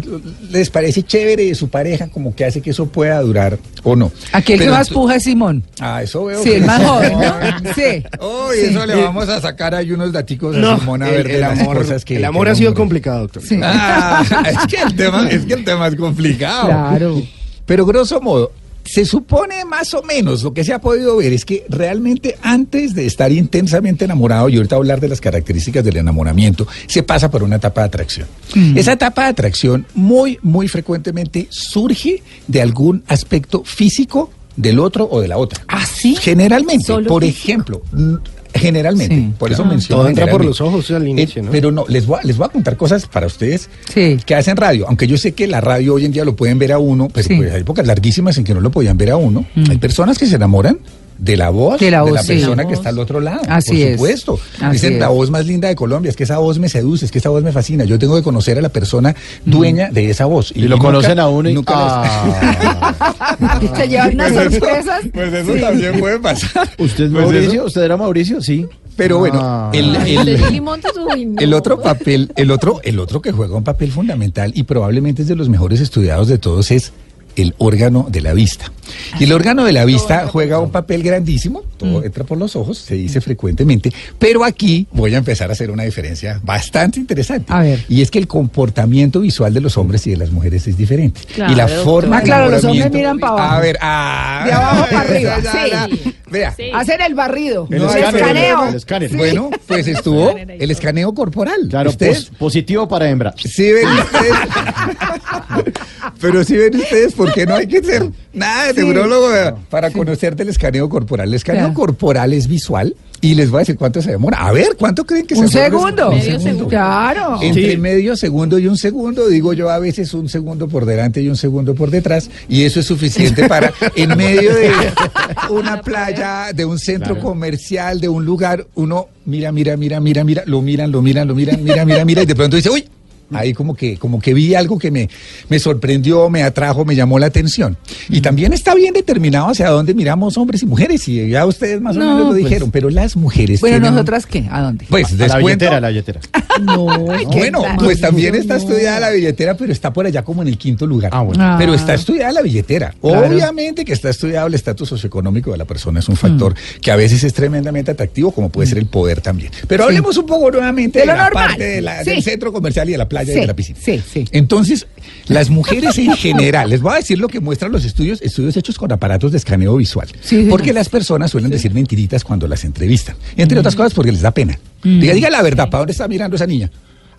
les 0.49 0.69
parece 0.69 1.03
chévere 1.03 1.45
de 1.45 1.55
su 1.55 1.69
pareja, 1.69 2.07
como 2.07 2.35
que 2.35 2.45
hace 2.45 2.61
que 2.61 2.71
eso 2.71 2.87
pueda 2.87 3.19
durar 3.21 3.57
o 3.83 3.95
no. 3.95 4.11
Aquí 4.31 4.53
el 4.53 4.59
que 4.59 4.69
más 4.69 4.89
puja 4.89 5.15
es 5.15 5.23
Simón. 5.23 5.63
Ah, 5.79 6.01
eso 6.03 6.25
veo. 6.25 6.41
Sí, 6.43 6.51
el 6.53 6.65
más 6.65 6.81
joven, 6.83 7.13
¿no? 7.13 7.33
Sí. 7.75 8.03
Oh, 8.19 8.49
y 8.53 8.57
Sí. 8.57 8.65
eso 8.75 8.85
le 8.85 8.95
vamos 8.95 9.29
a 9.29 9.39
sacar 9.41 9.75
ahí 9.75 9.91
unos 9.91 10.11
daticos 10.11 10.55
a 10.55 10.59
No, 10.59 10.79
Simón 10.79 11.03
a 11.03 11.09
el, 11.09 11.15
ver 11.15 11.27
de 11.27 11.35
el 11.35 11.41
las 11.41 11.59
amor, 11.59 11.77
cosas 11.77 12.03
que 12.05 12.15
el 12.17 12.25
amor 12.25 12.45
que 12.45 12.51
ha 12.51 12.55
sido 12.55 12.73
complicado, 12.73 13.21
doctor. 13.21 13.43
Sí. 13.43 13.59
Ah, 13.63 14.23
es 14.49 14.57
que 14.67 14.81
el 14.81 14.95
tema, 14.95 15.29
es 15.29 15.45
que 15.45 15.53
el 15.53 15.63
tema 15.63 15.87
es 15.87 15.95
complicado. 15.95 16.67
Claro. 16.67 17.21
Pero 17.65 17.85
grosso 17.85 18.19
modo, 18.21 18.51
se 18.83 19.05
supone 19.05 19.63
más 19.65 19.93
o 19.93 20.01
menos 20.03 20.43
lo 20.43 20.53
que 20.53 20.63
se 20.63 20.73
ha 20.73 20.79
podido 20.79 21.17
ver 21.17 21.33
es 21.33 21.45
que 21.45 21.65
realmente 21.69 22.37
antes 22.41 22.93
de 22.93 23.05
estar 23.05 23.31
intensamente 23.31 24.05
enamorado, 24.05 24.49
y 24.49 24.57
ahorita 24.57 24.75
hablar 24.75 24.99
de 24.99 25.07
las 25.07 25.21
características 25.21 25.83
del 25.83 25.97
enamoramiento, 25.97 26.67
se 26.87 27.03
pasa 27.03 27.29
por 27.29 27.43
una 27.43 27.57
etapa 27.57 27.81
de 27.81 27.87
atracción. 27.87 28.27
Esa 28.75 28.93
etapa 28.93 29.23
de 29.23 29.29
atracción 29.29 29.85
muy, 29.93 30.39
muy 30.41 30.67
frecuentemente 30.67 31.47
surge 31.49 32.21
de 32.47 32.61
algún 32.61 33.03
aspecto 33.07 33.63
físico 33.63 34.31
del 34.55 34.79
otro 34.79 35.07
o 35.09 35.21
de 35.21 35.27
la 35.27 35.37
otra. 35.37 35.63
¿Ah, 35.67 35.85
sí? 35.85 36.15
Generalmente, 36.19 36.85
Solo 36.85 37.07
por 37.07 37.23
físico. 37.23 37.43
ejemplo, 37.43 37.81
mm, 37.93 38.15
generalmente, 38.53 39.15
Sí. 39.15 39.29
por 39.37 39.51
eso 39.51 39.63
Ah. 39.63 39.67
menciono 39.69 40.01
Todo 40.01 40.09
entra 40.09 40.27
por 40.27 40.43
los 40.45 40.59
ojos 40.61 40.89
al 40.91 41.07
inicio, 41.07 41.41
Eh, 41.41 41.45
¿no? 41.45 41.51
Pero 41.51 41.71
no, 41.71 41.85
les 41.87 42.05
voy, 42.05 42.19
a, 42.21 42.23
les 42.25 42.37
voy 42.37 42.45
a 42.45 42.49
contar 42.49 42.77
cosas 42.77 43.05
para 43.07 43.27
ustedes 43.27 43.69
Sí. 43.93 44.17
que 44.25 44.35
hacen 44.35 44.57
radio. 44.57 44.87
Aunque 44.87 45.07
yo 45.07 45.17
sé 45.17 45.33
que 45.33 45.47
la 45.47 45.61
radio 45.61 45.93
hoy 45.95 46.05
en 46.05 46.11
día 46.11 46.25
lo 46.25 46.35
pueden 46.35 46.59
ver 46.59 46.71
a 46.71 46.79
uno, 46.79 47.07
pero 47.13 47.27
Sí. 47.27 47.35
pues 47.35 47.51
hay 47.53 47.61
épocas 47.61 47.85
larguísimas 47.87 48.37
en 48.37 48.43
que 48.43 48.53
no 48.53 48.61
lo 48.61 48.71
podían 48.71 48.97
ver 48.97 49.11
a 49.11 49.17
uno. 49.17 49.45
Mm. 49.55 49.71
Hay 49.71 49.77
personas 49.77 50.17
que 50.17 50.25
se 50.25 50.35
enamoran 50.35 50.79
de 51.21 51.37
la 51.37 51.51
voz 51.51 51.79
De 51.79 51.91
la 51.91 52.01
voz, 52.01 52.19
sí. 52.21 52.29
persona 52.29 52.63
La 52.63 52.67
que 52.67 52.73
está 52.73 52.89
al 52.89 52.97
otro 52.99 53.19
lado. 53.19 53.41
Así 53.47 53.73
por 53.73 53.77
es. 53.81 53.91
supuesto. 53.93 54.39
Así 54.59 54.71
Dicen 54.73 54.99
la 54.99 55.05
es. 55.05 55.11
voz 55.13 55.29
más 55.29 55.45
linda 55.45 55.67
de 55.67 55.75
Colombia, 55.75 56.09
es 56.09 56.15
que 56.15 56.23
esa 56.23 56.39
voz 56.39 56.57
me 56.57 56.67
seduce, 56.67 57.05
es 57.05 57.11
que 57.11 57.19
esa 57.19 57.29
voz 57.29 57.43
me 57.43 57.51
fascina. 57.51 57.83
Yo 57.85 57.99
tengo 57.99 58.15
que 58.15 58.23
conocer 58.23 58.57
a 58.57 58.61
la 58.61 58.69
persona 58.69 59.15
Mm. 59.45 59.51
dueña 59.51 59.89
de 59.91 60.09
esa 60.09 60.25
voz. 60.25 60.51
Y 60.55 60.61
lo 60.63 60.77
nunca- 60.77 60.87
conocen 60.87 61.19
a 61.19 61.27
uno 61.29 61.47
y 61.49 61.53
nunca 61.53 61.73
Ah. 61.77 63.59
Se 63.77 63.87
llevan 63.87 64.13
unas 64.15 64.31
Pues 64.31 64.45
eso- 64.47 64.59
sorpresas. 64.65 65.01
Pues 65.13 65.33
eso 65.33 65.53
Sí. 65.53 65.61
también 65.61 65.99
puede 65.99 66.19
pasar. 66.19 66.69
¿Usted 66.79 67.05
es 67.05 67.11
Pues 67.11 67.23
Mauricio? 67.23 67.51
eso- 67.53 67.63
¿Usted 67.65 67.81
era 67.83 67.97
Mauricio? 67.97 68.41
Sí. 68.41 68.65
Pero 68.95 69.19
bueno, 69.19 69.39
Ah. 69.41 69.69
el, 69.73 69.95
el- 69.95 70.61
no. 70.61 71.39
El 71.39 71.53
otro 71.53 71.81
papel, 71.81 72.31
el 72.35 72.51
otro, 72.51 72.81
el 72.83 72.99
otro 72.99 73.21
que 73.21 73.31
juega 73.31 73.55
un 73.55 73.63
papel 73.63 73.91
fundamental 73.91 74.51
y 74.55 74.63
probablemente 74.63 75.21
es 75.21 75.27
de 75.27 75.35
los 75.35 75.49
mejores 75.49 75.79
estudiados 75.79 76.27
de 76.27 76.37
todos 76.37 76.71
es 76.71 76.91
el 77.35 77.53
órgano 77.57 78.07
de 78.09 78.21
la 78.21 78.33
vista. 78.33 78.71
Y 79.19 79.23
el 79.23 79.31
órgano 79.31 79.63
de 79.63 79.71
la 79.71 79.85
vista 79.85 80.27
juega 80.27 80.59
un 80.59 80.69
papel 80.71 81.01
grandísimo, 81.03 81.63
todo 81.77 82.03
entra 82.03 82.23
por 82.25 82.37
los 82.37 82.55
ojos, 82.55 82.77
se 82.77 82.95
dice 82.95 83.21
frecuentemente, 83.21 83.91
pero 84.19 84.43
aquí 84.43 84.85
voy 84.91 85.15
a 85.15 85.17
empezar 85.17 85.49
a 85.49 85.53
hacer 85.53 85.71
una 85.71 85.83
diferencia 85.83 86.39
bastante 86.43 86.99
interesante. 86.99 87.51
A 87.53 87.61
ver. 87.61 87.85
Y 87.87 88.01
es 88.01 88.11
que 88.11 88.19
el 88.19 88.27
comportamiento 88.27 89.21
visual 89.21 89.53
de 89.53 89.61
los 89.61 89.77
hombres 89.77 90.05
y 90.07 90.11
de 90.11 90.17
las 90.17 90.31
mujeres 90.31 90.67
es 90.67 90.75
diferente. 90.77 91.21
Claro, 91.33 91.53
y 91.53 91.55
la 91.55 91.67
forma 91.67 92.17
Ah, 92.17 92.21
claro, 92.21 92.49
los 92.51 92.63
hombres 92.65 92.91
miran 92.91 93.17
para 93.19 93.33
abajo. 93.33 93.53
A 93.55 93.59
ver, 93.61 93.77
ah, 93.81 94.43
De 94.45 94.51
abajo 94.53 94.85
para 94.91 94.99
arriba, 95.01 95.37
sí. 95.91 96.13
Vea, 96.29 96.53
Sí. 96.55 96.63
Hacen 96.73 97.01
el 97.01 97.13
barrido. 97.13 97.67
El 97.69 97.83
escaneo. 97.83 98.67
el 98.69 98.75
escáner. 98.75 99.09
Sí. 99.09 99.17
Bueno, 99.17 99.49
pues 99.67 99.87
estuvo 99.87 100.35
el 100.37 100.71
escaneo 100.71 101.13
corporal. 101.13 101.67
Claro, 101.69 101.89
¿Ustedes? 101.89 102.25
pos- 102.25 102.37
positivo 102.37 102.87
para 102.87 103.09
hembra. 103.09 103.33
Sí 103.37 103.71
ven 103.71 103.87
ustedes. 103.99 104.33
Pero 106.21 106.43
sí 106.43 106.55
ven 106.55 106.75
ustedes 106.75 107.13
por 107.13 107.33
qué 107.33 107.45
no 107.45 107.55
hay 107.55 107.67
que 107.67 107.83
ser 107.83 108.07
nada 108.33 108.71
de 108.71 108.83
neurólogo 108.83 109.29
para 109.69 109.89
conocer 109.91 110.35
del 110.35 110.49
escaneo 110.49 110.87
corporal. 110.87 111.27
El 111.29 111.33
escaneo 111.35 111.61
Claro. 111.63 111.73
corporal 111.73 112.31
es 112.33 112.47
visual 112.47 112.95
y 113.21 113.35
les 113.35 113.49
voy 113.49 113.57
a 113.57 113.61
decir 113.61 113.75
cuánto 113.77 114.01
se 114.01 114.11
demora. 114.11 114.37
A 114.37 114.51
ver, 114.51 114.75
¿cuánto 114.77 115.03
creen 115.05 115.25
que 115.25 115.33
Un 115.35 115.47
se 115.49 115.59
demora? 115.61 115.87
segundo. 115.89 116.09
Un 116.11 116.17
Medio 116.19 116.39
segundo. 116.39 116.67
Claro. 116.67 117.39
Entre 117.41 117.71
Sí. 117.71 117.77
medio 117.77 118.15
segundo 118.15 118.59
y 118.59 118.67
un 118.67 118.77
segundo, 118.77 119.27
digo 119.27 119.53
yo 119.53 119.69
a 119.69 119.79
veces 119.79 120.13
un 120.13 120.29
segundo 120.29 120.67
por 120.67 120.85
delante 120.85 121.21
y 121.21 121.27
un 121.27 121.35
segundo 121.37 121.73
por 121.75 121.89
detrás, 121.89 122.29
y 122.47 122.63
eso 122.63 122.79
es 122.79 122.85
suficiente 122.85 123.47
para, 123.47 123.73
en 123.95 124.15
medio 124.15 124.53
de 124.53 124.71
una 125.49 125.81
playa, 125.81 126.53
de 126.53 126.65
un 126.65 126.77
centro 126.79 127.19
comercial, 127.19 127.99
de 127.99 128.09
un 128.09 128.25
lugar, 128.25 128.65
uno 128.75 129.07
mira, 129.25 129.51
mira, 129.51 129.75
mira, 129.77 129.99
mira, 129.99 130.23
mira, 130.23 130.43
lo 130.45 130.61
miran, 130.61 130.91
lo 130.91 131.01
miran, 131.01 131.27
lo 131.27 131.35
miran, 131.35 131.63
mira, 131.63 131.85
mira, 131.85 132.05
mira, 132.05 132.23
y 132.23 132.25
de 132.25 132.35
pronto 132.35 132.55
dice, 132.55 132.69
uy, 132.69 132.87
Ahí 133.33 133.53
como 133.53 133.75
que, 133.75 133.97
como 133.97 134.19
que 134.19 134.33
vi 134.33 134.55
algo 134.55 134.77
que 134.77 134.91
me, 134.91 135.09
me 135.49 135.59
sorprendió, 135.59 136.29
me 136.29 136.43
atrajo, 136.43 136.85
me 136.85 136.95
llamó 136.95 137.19
la 137.19 137.27
atención. 137.27 137.77
Y 138.09 138.21
también 138.21 138.53
está 138.53 138.75
bien 138.75 138.93
determinado 138.93 139.49
hacia 139.49 139.69
dónde 139.69 139.93
miramos 139.93 140.37
hombres 140.37 140.63
y 140.63 140.65
mujeres, 140.65 141.07
y 141.07 141.29
ya 141.29 141.45
ustedes 141.45 141.81
más 141.81 141.95
o 141.95 141.99
No, 141.99 142.05
menos 142.05 142.21
lo 142.21 142.29
pues. 142.31 142.43
dijeron, 142.43 142.71
pero 142.71 142.89
las 142.89 143.15
mujeres. 143.15 143.61
Bueno, 143.61 143.75
tienen- 143.77 143.91
¿nosotras 143.93 144.25
qué? 144.25 144.47
¿A 144.51 144.61
dónde? 144.61 144.85
Pues 144.89 145.13
A 145.13 145.27
la 145.27 145.37
billetera, 145.37 145.77
a 145.77 145.81
la 145.81 145.89
billetera. 145.89 146.19
no, 146.61 146.85
Bueno, 147.25 147.63
pues 147.79 148.01
también 148.01 148.35
está 148.35 148.55
estudiada 148.57 148.99
la 148.99 149.09
billetera, 149.11 149.55
pero 149.55 149.71
está 149.71 149.93
por 149.93 150.05
allá 150.05 150.23
como 150.23 150.41
en 150.41 150.47
el 150.47 150.57
quinto 150.57 150.85
lugar. 150.85 151.11
Ah, 151.13 151.21
bueno. 151.21 151.43
Ah. 151.43 151.55
Pero 151.57 151.73
está 151.73 151.93
estudiada 151.93 152.31
la 152.31 152.41
billetera. 152.41 152.93
Claro. 153.01 153.27
Obviamente 153.27 153.85
que 153.85 153.93
está 153.93 154.09
estudiado 154.09 154.47
el 154.47 154.53
estatus 154.53 154.89
socioeconómico 154.89 155.51
de 155.51 155.57
la 155.57 155.65
persona, 155.65 155.99
es 155.99 156.09
un 156.09 156.15
factor 156.15 156.53
que 156.81 156.91
a 156.91 156.95
veces 156.95 157.23
es 157.23 157.33
tremendamente 157.33 157.91
atractivo, 157.91 158.31
como 158.31 158.49
puede 158.49 158.67
ser 158.67 158.77
el 158.77 158.85
poder 158.87 159.21
también. 159.21 159.51
Pero 159.67 159.85
hablemos 159.85 160.17
un 160.17 160.25
poco 160.25 160.51
nuevamente 160.51 160.99
De 160.99 161.05
la 161.05 161.15
normal. 161.15 161.47
parte 161.49 161.63
de 161.63 161.81
la- 161.81 162.03
Sí. 162.03 162.09
del 162.11 162.23
centro 162.23 162.51
comercial 162.51 162.89
y 162.89 162.93
de 162.93 162.97
la 162.97 163.07
playa 163.23 163.31
y 163.31 163.35
Sí, 163.35 163.41
de 163.41 163.47
la 163.47 163.55
piscina. 163.55 163.79
sí, 163.81 164.01
sí. 164.11 164.25
Entonces, 164.31 164.87
las 165.27 165.49
mujeres 165.49 165.97
en 165.97 166.13
general, 166.15 166.69
les 166.69 166.81
voy 166.81 166.93
a 166.93 166.95
decir 166.97 167.19
lo 167.19 167.27
que 167.27 167.39
muestran 167.39 167.71
los 167.71 167.85
estudios, 167.85 168.21
estudios 168.21 168.55
hechos 168.57 168.77
con 168.77 168.91
aparatos 168.91 169.31
de 169.31 169.37
escaneo 169.37 169.75
visual. 169.77 170.07
Sí, 170.21 170.47
porque 170.49 170.73
las 170.73 170.89
personas 170.89 171.31
suelen 171.31 171.49
decir 171.51 171.73
mentiritas 171.73 172.23
cuando 172.23 172.47
las 172.47 172.63
entrevistan. 172.65 173.15
Entre 173.37 173.57
otras 173.59 173.75
cosas 173.75 173.93
porque 173.93 174.11
les 174.11 174.21
da 174.21 174.31
pena. 174.31 174.59
Diga, 174.83 175.13
diga 175.13 175.29
la 175.29 175.41
verdad, 175.41 175.69
¿para 175.69 175.79
dónde 175.79 175.91
está 175.91 176.07
mirando 176.07 176.35
esa 176.35 176.47
niña? 176.47 176.71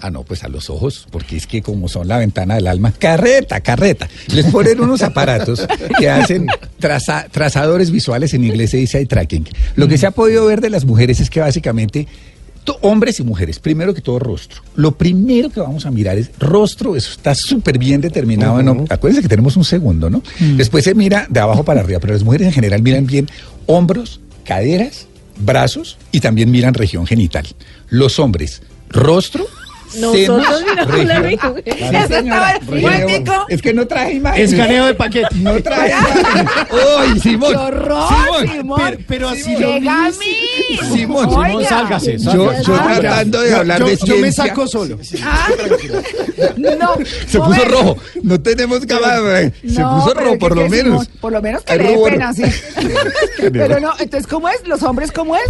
Ah, 0.05 0.11
no, 0.11 0.25
pues 0.25 0.43
a 0.43 0.49
los 0.49 0.69
ojos, 0.69 1.07
porque 1.13 1.37
es 1.37 1.47
que 1.47 1.63
como 1.63 1.89
son 1.89 2.09
la 2.09 2.19
ventana 2.19 2.57
del 2.57 2.67
alma, 2.67 2.91
carreta, 2.91 3.61
carreta. 3.61 4.09
Les 4.35 4.47
ponen 4.47 4.81
unos 4.81 5.01
aparatos 5.03 5.65
que 5.97 6.11
hacen 6.11 6.49
traza- 6.81 7.29
trazadores 7.31 7.93
visuales, 7.93 8.35
en 8.35 8.43
inglés 8.43 8.71
se 8.71 8.79
dice 8.79 8.99
eye 8.99 9.07
tracking. 9.07 9.49
Lo 9.77 9.87
que 9.87 9.99
se 9.99 10.07
ha 10.07 10.11
podido 10.11 10.45
ver 10.47 10.61
de 10.61 10.71
las 10.71 10.85
mujeres 10.85 11.21
es 11.21 11.31
que 11.31 11.39
básicamente 11.39 12.09
hombres 12.83 13.19
y 13.21 13.25
mujeres, 13.25 13.59
primero 13.59 13.93
que 13.95 14.01
todo 14.01 14.19
rostro. 14.19 14.63
Lo 14.77 14.93
primero 14.93 15.51
que 15.51 15.61
vamos 15.61 15.85
a 15.87 15.91
mirar 15.91 16.17
es 16.19 16.31
rostro, 16.39 16.95
eso 16.97 17.11
está 17.13 17.35
súper 17.35 17.79
bien 17.79 18.01
determinado. 18.01 18.55
hom- 18.59 18.87
Acuérdense 18.91 19.23
que 19.23 19.29
tenemos 19.29 19.57
un 19.57 19.65
segundo, 19.65 20.09
¿no? 20.11 20.23
Después 20.57 20.85
se 20.85 20.95
mira 20.95 21.27
de 21.29 21.41
abajo 21.41 21.65
para 21.65 21.81
arriba, 21.81 21.99
pero 22.01 22.13
las 22.13 22.23
mujeres 22.23 22.47
en 22.49 22.53
general 22.53 22.83
miran 22.83 23.07
bien 23.07 23.29
hombros, 23.67 24.21
caderas, 24.45 25.07
brazos 25.45 25.99
y 26.13 26.21
también 26.21 26.51
miran 26.51 26.75
región 26.75 27.07
genital. 27.07 27.47
Los 27.89 28.19
hombres, 28.19 28.63
rostro, 28.89 29.47
Nosotros 29.97 30.65
miramos 30.65 31.05
la 31.05 31.31
Eso 31.65 32.15
estaba- 32.17 32.53
Momentico. 32.67 33.47
Es 33.49 33.63
que 33.63 33.75
no 33.75 33.87
traje 33.87 34.15
imágenes. 34.15 34.53
Escaneo 34.53 34.87
de 34.87 34.95
paquete. 34.95 35.29
No 35.37 35.63
traje 35.63 35.91
imágenes. 35.93 36.53
¡Uy, 36.71 37.21
Simón! 37.21 37.51
¡Qué 37.53 37.57
horror, 37.57 38.49
Simón! 38.51 38.81
Pero, 38.85 38.99
pero 39.09 39.29
así 39.29 39.57
lo. 39.57 39.73
Simón. 39.75 41.31
Simón, 41.31 41.65
sálgase. 41.65 42.19
Yo, 42.19 42.31
sálgase. 42.53 42.65
yo 42.65 43.01
tratando 43.01 43.41
de 43.43 43.51
Yo- 43.51 43.57
hablar 43.59 43.79
yo- 43.81 43.87
de 43.87 43.97
Yo 43.97 44.07
ciencia. 44.07 44.23
me 44.23 44.33
saco 44.33 44.67
solo. 44.67 44.99
Ah, 45.23 45.49
no. 46.57 46.95
Se 47.27 47.39
puso 47.39 47.65
rojo. 47.67 47.97
No 48.23 48.41
tenemos 48.41 48.85
cámara. 48.87 49.51
Se 49.67 49.81
No, 49.81 49.99
puso 50.01 50.15
rojo, 50.15 50.33
¿qué- 50.33 50.39
por 50.39 50.57
lo 50.57 50.69
menos. 50.69 51.05
Simón? 51.05 51.09
Por 51.21 51.33
lo 51.33 51.43
menos 51.43 51.63
que 51.63 51.77
le 51.77 51.85
dé 51.85 51.99
pena, 52.11 52.33
sí. 52.33 52.43
Pero 53.53 53.81
no, 53.81 53.93
entonces, 53.99 54.27
¿cómo 54.27 54.49
es? 54.49 54.67
¿Los 54.67 54.83
hombres 54.83 55.13
cómo 55.13 55.37
es? 55.37 55.43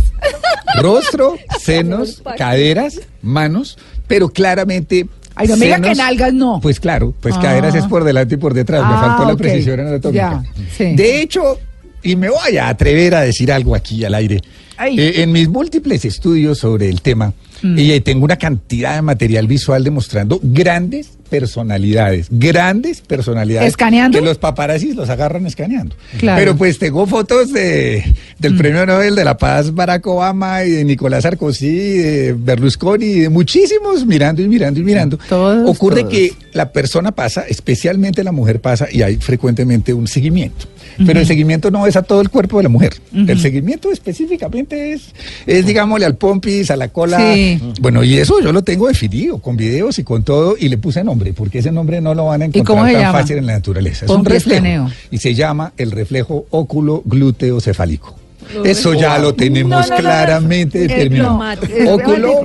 Rostro, 0.80 1.36
senos, 1.60 2.22
caderas, 2.38 3.00
manos, 3.22 3.78
pero 4.06 4.28
claramente. 4.28 5.06
Ay, 5.34 5.48
no 5.48 5.56
me 5.56 5.64
diga 5.66 5.80
que 5.80 5.94
nalgas 5.94 6.32
no. 6.34 6.60
Pues 6.60 6.78
claro, 6.78 7.14
pues 7.20 7.34
Ah. 7.36 7.40
caderas 7.40 7.74
es 7.74 7.84
por 7.86 8.04
delante 8.04 8.34
y 8.34 8.38
por 8.38 8.52
detrás. 8.54 8.82
Me 8.86 8.94
Ah, 8.94 9.00
faltó 9.16 9.30
la 9.32 9.36
precisión 9.36 9.80
anatómica. 9.80 10.42
Ya, 10.44 10.62
sí. 10.76 10.94
De 10.94 11.22
hecho, 11.22 11.58
y 12.02 12.16
me 12.16 12.28
voy 12.28 12.56
a 12.58 12.68
atrever 12.68 13.14
a 13.14 13.20
decir 13.22 13.50
algo 13.50 13.74
aquí 13.74 14.04
al 14.04 14.14
aire. 14.14 14.40
Eh, 14.84 15.22
en 15.22 15.32
mis 15.32 15.48
múltiples 15.48 16.04
estudios 16.04 16.58
sobre 16.58 16.88
el 16.88 17.00
tema, 17.02 17.32
Mm. 17.62 17.78
y 17.78 18.00
tengo 18.00 18.24
una 18.24 18.36
cantidad 18.36 18.96
de 18.96 19.02
material 19.02 19.46
visual 19.46 19.84
demostrando 19.84 20.40
grandes 20.42 21.10
personalidades, 21.32 22.26
grandes 22.30 23.00
personalidades. 23.00 23.68
¿Escaneando? 23.68 24.18
Que 24.18 24.24
los 24.24 24.36
paparazzis 24.38 24.94
los 24.94 25.08
agarran 25.08 25.46
escaneando. 25.46 25.94
Claro. 26.18 26.38
Pero 26.38 26.56
pues 26.56 26.78
tengo 26.78 27.06
fotos 27.06 27.52
de, 27.52 28.02
Mm. 28.06 28.12
del 28.42 28.56
premio 28.56 28.84
Nobel 28.86 29.14
de 29.14 29.24
la 29.24 29.36
Paz 29.36 29.74
Barack 29.74 30.06
Obama 30.06 30.64
y 30.64 30.70
de 30.70 30.84
Nicolás 30.84 31.22
Sarkozy, 31.22 31.66
y 31.66 31.96
de 31.98 32.36
Berlusconi, 32.38 33.04
y 33.06 33.20
de 33.20 33.28
muchísimos 33.28 34.04
mirando 34.06 34.42
y 34.42 34.48
mirando 34.48 34.78
y 34.80 34.82
mirando. 34.84 35.18
Todos, 35.28 35.68
Ocurre 35.68 36.00
todos. 36.02 36.12
que 36.12 36.32
la 36.52 36.70
persona 36.72 37.12
pasa, 37.12 37.44
especialmente 37.48 38.22
la 38.24 38.32
mujer 38.32 38.60
pasa, 38.60 38.86
y 38.90 39.02
hay 39.02 39.16
frecuentemente 39.16 39.92
un 39.94 40.06
seguimiento. 40.06 40.66
Pero 41.06 41.20
el 41.20 41.26
seguimiento 41.26 41.70
no 41.70 41.86
es 41.86 41.96
a 41.96 42.02
todo 42.02 42.20
el 42.20 42.28
cuerpo 42.30 42.58
de 42.58 42.64
la 42.64 42.68
mujer. 42.68 42.94
El 43.14 43.38
seguimiento 43.40 43.90
específicamente 43.90 44.92
es, 44.92 45.12
es, 45.46 45.66
digámosle, 45.66 46.06
al 46.06 46.16
pompis, 46.16 46.70
a 46.70 46.76
la 46.76 46.88
cola. 46.88 47.18
Sí. 47.34 47.60
Bueno, 47.80 48.02
y 48.04 48.16
eso 48.18 48.40
yo 48.40 48.52
lo 48.52 48.62
tengo 48.62 48.88
definido, 48.88 49.38
con 49.38 49.56
videos 49.56 49.98
y 49.98 50.04
con 50.04 50.22
todo, 50.22 50.54
y 50.58 50.68
le 50.68 50.78
puse 50.78 51.02
nombre, 51.04 51.32
porque 51.32 51.58
ese 51.58 51.72
nombre 51.72 52.00
no 52.00 52.14
lo 52.14 52.26
van 52.26 52.42
a 52.42 52.44
encontrar 52.46 52.84
tan 52.92 52.92
llama? 52.92 53.18
fácil 53.20 53.38
en 53.38 53.46
la 53.46 53.52
naturaleza. 53.54 54.04
Es 54.06 54.10
un 54.10 54.24
reflejo. 54.24 54.88
Y 55.10 55.18
se 55.18 55.34
llama 55.34 55.72
el 55.76 55.90
reflejo 55.90 56.46
óculo 56.50 57.02
glúteo 57.04 57.60
cefálico. 57.60 58.16
Eso 58.64 58.92
ya 58.92 59.18
lo 59.18 59.34
tenemos 59.34 59.70
No, 59.70 59.80
no, 59.80 59.86
no, 59.88 59.94
no. 59.96 59.96
claramente 60.02 60.80
determinado. 60.80 61.38
no, 61.38 61.52
es- 61.52 61.88
Óculo, 61.88 62.40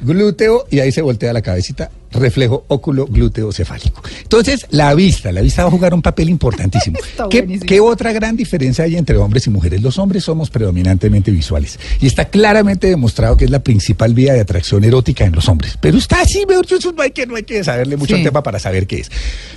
glúteo, 0.00 0.64
y 0.70 0.80
ahí 0.80 0.90
se 0.92 1.02
voltea 1.02 1.32
la 1.32 1.42
cabecita, 1.42 1.90
reflejo 2.14 2.64
óculo 2.68 3.06
glúteo 3.06 3.52
cefálico. 3.52 4.02
Entonces, 4.22 4.66
la 4.70 4.94
vista, 4.94 5.32
la 5.32 5.40
vista 5.40 5.62
va 5.62 5.68
a 5.68 5.70
jugar 5.70 5.94
un 5.94 6.02
papel 6.02 6.28
importantísimo. 6.30 6.98
¿Qué, 7.30 7.80
otra 7.80 8.12
gran 8.12 8.36
diferencia 8.36 8.84
hay 8.84 8.96
entre 8.96 9.16
hombres 9.16 9.46
y 9.46 9.50
mujeres? 9.50 9.82
Los 9.82 9.98
hombres 9.98 10.24
somos 10.24 10.50
predominantemente 10.50 11.30
visuales 11.30 11.78
y 12.00 12.06
está 12.06 12.26
claramente 12.26 12.86
demostrado 12.88 13.36
que 13.36 13.44
es 13.44 13.50
la 13.50 13.58
principal 13.62 14.14
vía 14.14 14.32
de 14.32 14.40
atracción 14.40 14.84
erótica 14.84 15.24
en 15.24 15.32
los 15.34 15.48
hombres. 15.48 15.76
Pero 15.80 15.98
está 15.98 16.20
así, 16.22 16.44
mejor 16.48 16.66
no 16.96 17.02
hay 17.02 17.10
que, 17.10 17.26
no 17.26 17.36
hay 17.36 17.42
que 17.42 17.62
saberle 17.64 17.96
mucho 17.96 18.14
Sí. 18.14 18.20
al 18.20 18.26
tema 18.26 18.42
para 18.42 18.58
saber 18.58 18.86
qué 18.86 19.00
es. 19.00 19.10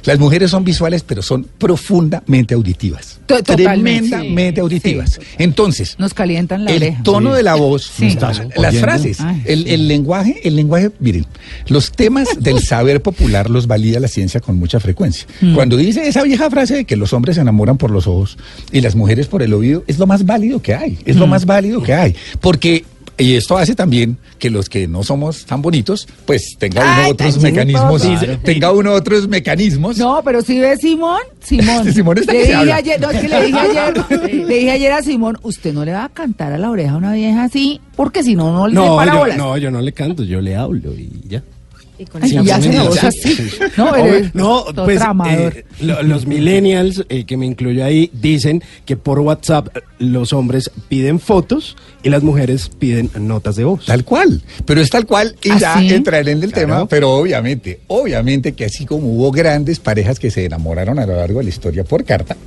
Las 0.03 0.19
mujeres 0.19 0.51
son 0.51 0.63
visuales, 0.63 1.03
pero 1.03 1.21
son 1.21 1.45
profundamente 1.57 2.53
auditivas. 2.53 3.19
To- 3.27 3.43
totalmente. 3.43 4.09
Tremendamente 4.09 4.55
Sí, 4.55 4.61
auditivas. 4.61 5.11
sí. 5.13 5.21
Entonces, 5.37 5.95
Nos 5.99 6.13
calientan 6.13 6.65
la 6.65 6.71
el 6.71 6.77
oreja. 6.77 7.03
tono 7.03 7.33
de 7.33 7.43
la 7.43 7.55
voz, 7.55 7.91
las 7.99 8.27
oyendo. 8.29 8.79
frases, 8.79 9.19
Ay, 9.21 9.43
el, 9.45 9.67
el 9.67 9.87
lenguaje, 9.87 10.39
el 10.47 10.55
lenguaje, 10.55 10.91
miren, 10.99 11.25
los 11.67 11.91
temas 11.91 12.27
del 12.53 12.63
saber 12.63 13.01
popular 13.01 13.49
los 13.49 13.67
valida 13.67 13.99
la 13.99 14.07
ciencia 14.07 14.39
con 14.39 14.57
mucha 14.57 14.79
frecuencia. 14.79 15.27
Mm. 15.41 15.55
Cuando 15.55 15.77
dice 15.77 16.07
esa 16.07 16.23
vieja 16.23 16.49
frase 16.49 16.75
de 16.75 16.85
que 16.85 16.95
los 16.95 17.13
hombres 17.13 17.35
se 17.35 17.41
enamoran 17.41 17.77
por 17.77 17.91
los 17.91 18.07
ojos 18.07 18.37
y 18.71 18.81
las 18.81 18.95
mujeres 18.95 19.27
por 19.27 19.41
el 19.43 19.53
oído, 19.53 19.83
es 19.87 19.99
lo 19.99 20.07
más 20.07 20.25
válido 20.25 20.61
que 20.61 20.73
hay, 20.75 20.97
es 21.05 21.15
Mm. 21.15 21.19
lo 21.19 21.27
más 21.27 21.45
válido 21.45 21.81
que 21.83 21.93
hay, 21.93 22.15
porque 22.41 22.83
y 23.19 23.33
esto 23.33 23.57
hace 23.57 23.73
también 23.73 24.17
que 24.37 24.51
los 24.51 24.69
que 24.69 24.87
no 24.87 25.01
somos 25.01 25.43
tan 25.47 25.63
bonitos, 25.63 26.07
pues 26.27 26.55
tenga 26.59 26.81
uno 26.83 26.91
Ay, 27.05 27.11
otros 27.11 27.39
mecanismos, 27.41 28.03
tenga 28.43 28.71
uno 28.71 28.93
otros 28.93 29.27
mecanismos. 29.27 29.97
No, 29.97 30.21
pero 30.23 30.43
si 30.43 30.59
ve 30.59 30.77
Simón, 30.77 31.21
Simón. 31.43 31.91
Simón 31.93 32.19
está 32.19 32.31
le 32.33 32.43
que 32.43 32.45
dije 32.55 32.71
ayer, 32.73 33.01
no, 33.01 33.09
es 33.09 33.19
que 33.19 33.27
le 33.27 33.45
dije 33.47 33.57
ayer, 33.57 33.93
le 34.47 34.55
dije 34.59 34.69
ayer 34.71 34.91
a 34.91 35.01
Simón, 35.01 35.39
usted 35.41 35.73
no 35.73 35.83
le 35.83 35.93
va 35.93 36.03
a 36.03 36.09
cantar 36.09 36.53
a 36.53 36.59
la 36.59 36.69
oreja 36.69 36.91
a 36.91 36.97
una 36.97 37.13
vieja 37.13 37.45
así, 37.45 37.81
porque 37.95 38.21
si 38.21 38.35
no, 38.35 38.51
no 38.53 38.67
le 38.67 38.75
No, 38.75 38.95
para 38.97 39.13
yo, 39.13 39.17
bolas. 39.17 39.37
no, 39.37 39.57
yo 39.57 39.71
no 39.71 39.81
le 39.81 39.93
canto, 39.93 40.23
yo 40.23 40.39
le 40.39 40.55
hablo 40.55 40.93
y 40.93 41.09
ya. 41.27 41.41
Ay, 42.21 42.31
y 42.45 42.49
hace 42.51 42.69
sí, 42.71 42.75
la 42.77 42.81
sí, 42.83 42.87
voz 42.87 42.99
sí. 42.99 43.07
así. 43.07 43.49
No, 43.77 43.95
eres 43.95 44.35
no, 44.35 44.65
pues 44.85 45.01
eh, 45.27 45.65
lo- 45.81 46.03
los 46.03 46.25
millennials, 46.27 47.03
eh, 47.09 47.25
que 47.25 47.37
me 47.37 47.45
incluyo 47.45 47.83
ahí, 47.83 48.09
dicen 48.13 48.63
que 48.85 48.95
por 48.97 49.19
WhatsApp 49.19 49.67
los 49.99 50.31
hombres 50.33 50.69
piden 50.89 51.19
fotos 51.19 51.75
y 52.03 52.09
las 52.09 52.21
mujeres 52.23 52.69
piden 52.77 53.09
notas 53.19 53.55
de 53.55 53.63
voz. 53.63 53.85
Tal 53.85 54.03
cual, 54.03 54.41
pero 54.65 54.79
es 54.81 54.89
tal 54.89 55.05
cual 55.05 55.35
y 55.43 55.49
¿Ah, 55.51 55.57
ya 55.59 55.79
sí? 55.79 55.89
entraré 55.93 56.31
en 56.31 56.43
el 56.43 56.51
Claro. 56.51 56.67
tema, 56.67 56.85
pero 56.87 57.11
obviamente, 57.11 57.79
obviamente 57.87 58.53
que 58.53 58.65
así 58.65 58.85
como 58.85 59.07
hubo 59.13 59.31
grandes 59.31 59.79
parejas 59.79 60.19
que 60.19 60.29
se 60.31 60.45
enamoraron 60.45 60.99
a 60.99 61.05
lo 61.05 61.15
largo 61.15 61.39
de 61.39 61.45
la 61.45 61.49
historia 61.49 61.83
por 61.83 62.03
carta, 62.05 62.37